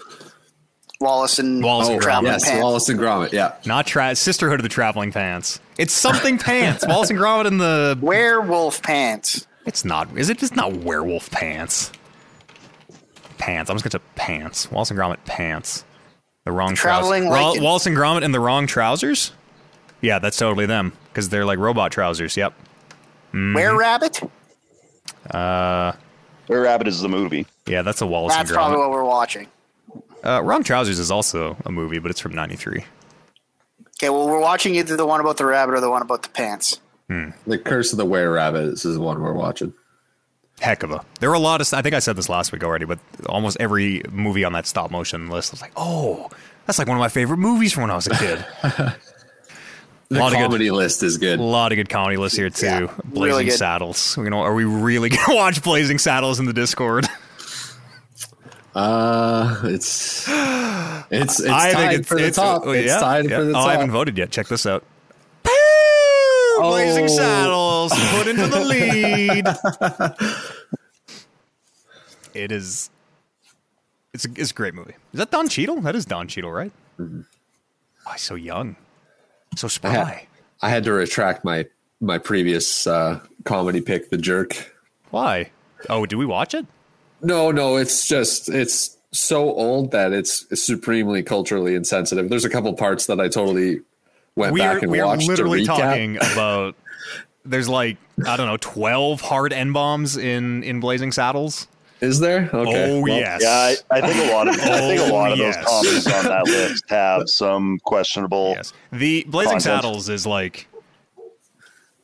[1.02, 2.02] Wallace and Wallace and oh, Gromit.
[2.02, 2.62] traveling yes, pants.
[2.62, 3.32] Wallace and Gromit.
[3.32, 5.60] Yeah, Not tra- Sisterhood of the Traveling Pants.
[5.78, 6.86] It's something pants.
[6.86, 7.98] Wallace and Gromit in the.
[8.02, 9.46] Werewolf pants.
[9.66, 10.16] It's not.
[10.16, 10.42] Is it?
[10.42, 11.92] It's not werewolf pants.
[13.38, 13.70] Pants.
[13.70, 14.70] I'm just gonna say pants.
[14.70, 15.84] Wallace and Gromit pants.
[16.44, 17.30] The wrong Traveling trousers.
[17.40, 17.64] Wa- Lincoln.
[17.64, 19.32] Wallace and Gromit in the wrong trousers.
[20.00, 22.36] Yeah, that's totally them because they're like robot trousers.
[22.36, 22.52] Yep.
[23.28, 23.54] Mm-hmm.
[23.54, 24.20] Where rabbit?
[25.30, 25.92] Uh,
[26.48, 27.46] Were Rabbit is the movie.
[27.66, 29.46] Yeah, that's a Wallace That's and probably what we're watching.
[30.24, 32.84] Uh, wrong trousers is also a movie, but it's from '93.
[33.98, 36.28] Okay, well we're watching either the one about the rabbit or the one about the
[36.30, 36.80] pants.
[37.08, 38.70] the Curse of the Were Rabbit.
[38.70, 39.74] This is the one we're watching.
[40.60, 41.04] Heck of a.
[41.20, 41.72] There were a lot of.
[41.74, 44.90] I think I said this last week already, but almost every movie on that stop
[44.90, 46.28] motion list I was like, oh,
[46.66, 48.44] that's like one of my favorite movies from when I was a kid.
[50.08, 51.40] The Lot of good- comedy list is good.
[51.40, 52.66] A lot of good comedy lists here too.
[52.66, 53.50] Yeah, Blazing really.
[53.50, 54.14] Saddles.
[54.14, 57.08] We're gonna, are we really gonna watch Blazing Saddles in the Discord?
[58.74, 62.66] Uh, it's it's it's I tied think it's for the it's, top.
[62.66, 63.38] it's yeah, tied yeah.
[63.38, 63.66] for the oh, top.
[63.66, 64.30] I haven't voted yet.
[64.30, 64.84] Check this out.
[66.58, 67.08] Blazing Oh.
[67.08, 69.46] Saddles put into the lead.
[72.34, 72.90] it is.
[74.14, 74.94] It's a, it's a great movie.
[75.12, 75.80] Is that Don Cheadle?
[75.80, 76.72] That is Don Cheadle, right?
[76.98, 77.22] Mm-hmm.
[78.06, 78.76] Oh, he's so young,
[79.56, 80.20] so I had,
[80.60, 81.66] I had to retract my
[82.00, 84.74] my previous uh, comedy pick, The Jerk.
[85.10, 85.50] Why?
[85.88, 86.66] Oh, do we watch it?
[87.22, 92.28] No, no, it's just it's so old that it's supremely culturally insensitive.
[92.30, 93.80] There's a couple parts that I totally
[94.36, 95.76] went we back are, and we are watched literally to recap.
[95.76, 96.74] talking about
[97.44, 101.66] there's like i don't know 12 hard n bombs in in blazing saddles
[102.00, 102.48] Is there?
[102.54, 102.92] Okay.
[102.92, 105.32] oh well, yes Yeah, I, I think a lot of I think a oh, lot
[105.32, 105.66] of Oh, those yes.
[105.66, 108.52] comedies on that list have some questionable.
[108.56, 109.62] yes the blazing Content.
[109.82, 110.66] saddles is like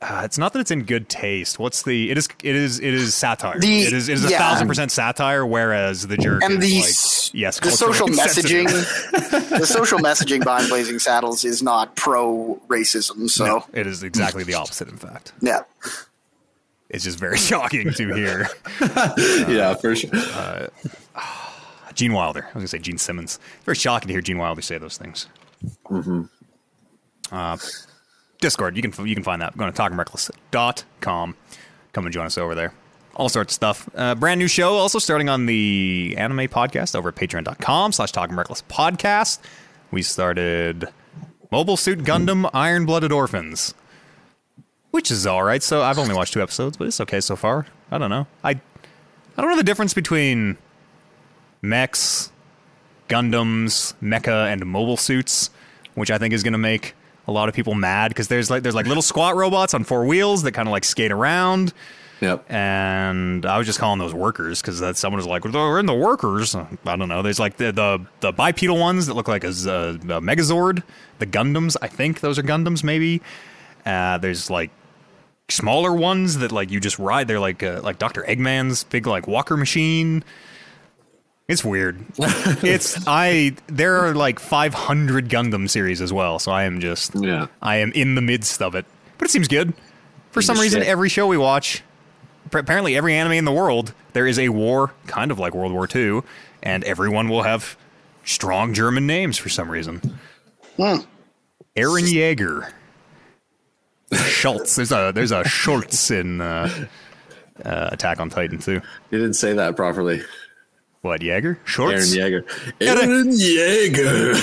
[0.01, 1.59] uh, it's not that it's in good taste.
[1.59, 2.11] What's the?
[2.11, 2.29] It is.
[2.45, 2.79] It is.
[2.79, 3.59] It is satire.
[3.59, 4.09] The- it is.
[4.09, 5.45] It is a thousand percent satire.
[5.45, 8.67] Whereas the jerk And the is like yes, the social messaging
[9.59, 14.45] the social messaging behind Blazing Saddles is not pro racism, so No, it is exactly
[14.45, 14.89] the opposite.
[14.89, 15.61] In fact, yeah.
[16.89, 18.49] it's just very shocking to hear.
[19.49, 20.11] yeah, for sure.
[21.95, 22.43] Gene Wilder.
[22.45, 23.41] I was gonna say Gene Simmons.
[23.65, 25.27] Very shocking to hear Gene Wilder say those things.
[27.33, 27.57] Uh,
[28.41, 28.77] Discord.
[28.77, 29.57] You can you can find that.
[29.57, 31.35] Go to talkingreckless.com.
[31.93, 32.73] Come and join us over there.
[33.17, 33.89] All sorts of stuff.
[33.97, 38.37] Uh, brand new show also starting on the anime podcast over at patreon.com slash talking
[38.37, 39.41] reckless podcast.
[39.91, 40.89] We started
[41.51, 43.75] Mobile Suit Gundam Iron Blooded Orphans.
[44.91, 45.63] Which is all right.
[45.63, 47.67] So I've only watched two episodes, but it's okay so far.
[47.91, 48.27] I don't know.
[48.45, 50.57] I I don't know the difference between
[51.63, 52.33] mechs,
[53.09, 55.51] Gundams, mecha, and mobile suits,
[55.95, 56.95] which I think is going to make
[57.29, 60.05] a lot of people mad because there's like there's like little squat robots on four
[60.07, 61.73] wheels that kind of like skate around,
[62.21, 62.51] Yep.
[62.51, 65.87] and I was just calling those workers because that someone was like, "Well, "They're in
[65.87, 67.23] the workers." I don't know.
[67.23, 70.83] There's like the the, the bipedal ones that look like a Megazord,
[71.21, 71.77] the Gundams.
[71.83, 73.21] I think those are Gundams, maybe.
[73.87, 74.71] Uh, there's like
[75.51, 77.29] smaller ones that like you just ride.
[77.29, 80.25] They're like uh, like Doctor Eggman's big like walker machine.
[81.49, 82.05] It's weird.
[82.19, 87.47] it's I there are like 500 Gundam series as well, so I am just Yeah.
[87.63, 88.85] I am in the midst of it.
[89.17, 89.73] But it seems good.
[90.31, 90.89] For some the reason shit.
[90.89, 91.83] every show we watch
[92.53, 95.89] apparently every anime in the world there is a war kind of like World War
[95.93, 96.23] II
[96.63, 97.77] and everyone will have
[98.25, 100.19] strong German names for some reason.
[100.79, 102.73] Eren Jaeger.
[104.13, 104.77] Schultz.
[104.77, 106.87] There's a there's a Schultz in uh,
[107.65, 108.81] uh, Attack on Titan too.
[109.11, 110.23] You didn't say that properly.
[111.03, 111.45] What Yeager?
[111.45, 112.15] Aaron Schultz.
[112.15, 112.45] Yeager.
[112.81, 114.35] Eren Yeager.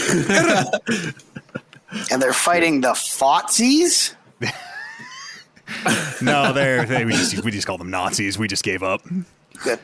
[2.11, 4.15] And they're fighting the Fotzies?
[6.21, 8.37] No, they're they, we just we just call them Nazis.
[8.37, 9.01] We just gave up.
[9.63, 9.79] Good.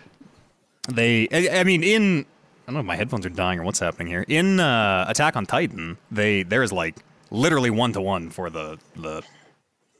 [0.87, 2.23] They, I, I mean, in I
[2.67, 4.23] don't know if my headphones are dying or what's happening here.
[4.27, 6.97] In uh, Attack on Titan, they there is like
[7.31, 9.23] literally one to one for the the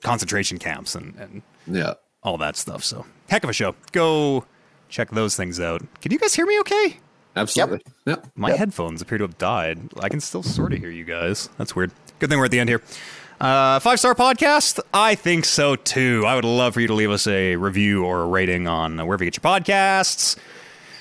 [0.04, 1.96] concentration camps and and yeah.
[2.22, 2.84] all that stuff.
[2.84, 3.76] So heck of a show.
[3.92, 4.46] Go
[4.92, 5.82] check those things out.
[6.02, 6.60] Can you guys hear me?
[6.60, 6.98] Okay.
[7.36, 7.80] Absolutely.
[8.06, 8.28] Yep.
[8.36, 9.80] My headphones appear to have died.
[10.00, 11.50] I can still sort of hear you guys.
[11.58, 11.92] That's weird.
[12.20, 12.82] Good thing we're at the end here.
[13.40, 14.80] Uh, five star podcast?
[14.94, 16.26] I think so too.
[16.28, 19.24] I would love for you to leave us a review or a rating on wherever
[19.24, 20.38] you get your podcasts.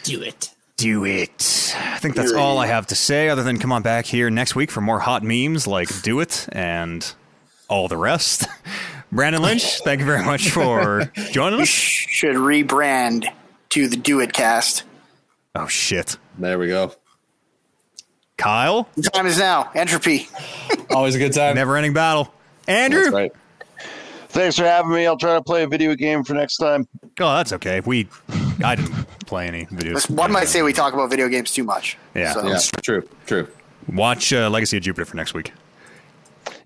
[0.04, 0.54] Do it.
[0.76, 1.74] Do it.
[1.76, 4.54] I think that's all I have to say, other than come on back here next
[4.54, 7.12] week for more hot memes like Do It and
[7.68, 8.46] all the rest.
[9.12, 11.68] Brandon Lynch, thank you very much for joining We us.
[11.68, 13.26] should rebrand
[13.70, 14.84] to the Do It Cast.
[15.54, 16.16] Oh, shit.
[16.38, 16.92] There we go.
[18.36, 19.70] Kyle, The time is now.
[19.74, 20.28] Entropy.
[20.90, 21.54] Always a good time.
[21.56, 22.32] never ending battle.
[22.66, 23.32] Andrew, That's right.
[24.28, 25.06] Thanks for having me.
[25.06, 26.86] I'll try to play a video game for next time.
[27.04, 27.80] oh, that's okay.
[27.80, 28.08] We,
[28.64, 28.92] I didn't
[29.26, 30.08] play any videos.
[30.08, 31.98] One might say we talk about video games too much.
[32.14, 32.32] Yeah.
[32.32, 33.48] So, Yeah, true, true.
[33.92, 35.52] Watch uh, Legacy of Jupiter for next week.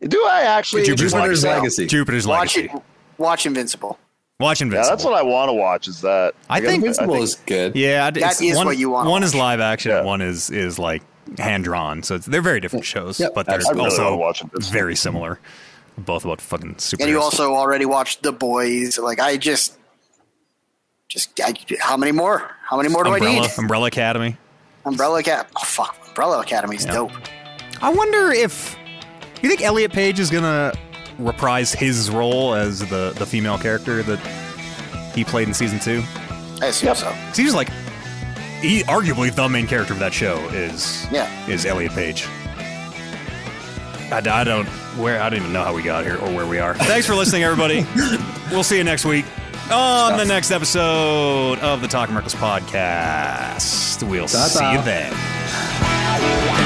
[0.02, 0.82] Do I actually?
[0.84, 1.48] Jupiter's Jupiter's Legacy.
[1.48, 1.86] Legacy.
[1.86, 2.76] Jupiter's Watch Legacy.
[2.76, 2.82] it.
[3.16, 3.98] Watch Invincible.
[4.40, 4.84] Watch Invincible.
[4.86, 5.86] Yeah, that's what I want to watch.
[5.86, 6.34] Is that?
[6.50, 7.76] I think- Invincible I think- is good.
[7.76, 10.02] Yeah, That it's, is one, what you wanna One is live action, Yeah.
[10.02, 11.02] one is is like
[11.38, 12.02] hand drawn.
[12.02, 13.82] So it's, they're very different shows, Yep, but they're absolutely.
[13.82, 15.38] I really also watch very similar.
[15.96, 17.04] Both about fucking super.
[17.04, 18.98] And you also already watched The Boys.
[18.98, 19.78] Like I just,
[21.08, 22.50] just I, how many more?
[22.68, 23.48] How many more do I need?
[23.56, 24.36] Umbrella Academy.
[24.84, 25.48] Umbrella Academy.
[25.56, 26.92] Oh fuck, Umbrella Academy's Yeah.
[26.94, 27.12] dope.
[27.80, 28.76] I wonder if
[29.42, 30.72] you think Elliot Page is gonna
[31.18, 34.18] reprise his role as the the female character that
[35.14, 36.02] he played in season two.
[36.62, 37.06] I assume so.
[37.10, 37.68] 'Cause he was like,
[38.60, 41.28] he arguably the main character of that show is Yeah.
[41.48, 42.26] is Elliot Page.
[44.10, 44.66] I, I don't
[44.96, 46.74] where I don't even know how we got here or where we are.
[46.78, 47.84] Thanks for listening, everybody.
[48.50, 49.24] we'll see you next week
[49.72, 54.02] on the next episode of the Talking Reckless podcast.
[54.08, 54.72] We'll see Ta-ta.
[54.72, 56.63] you then.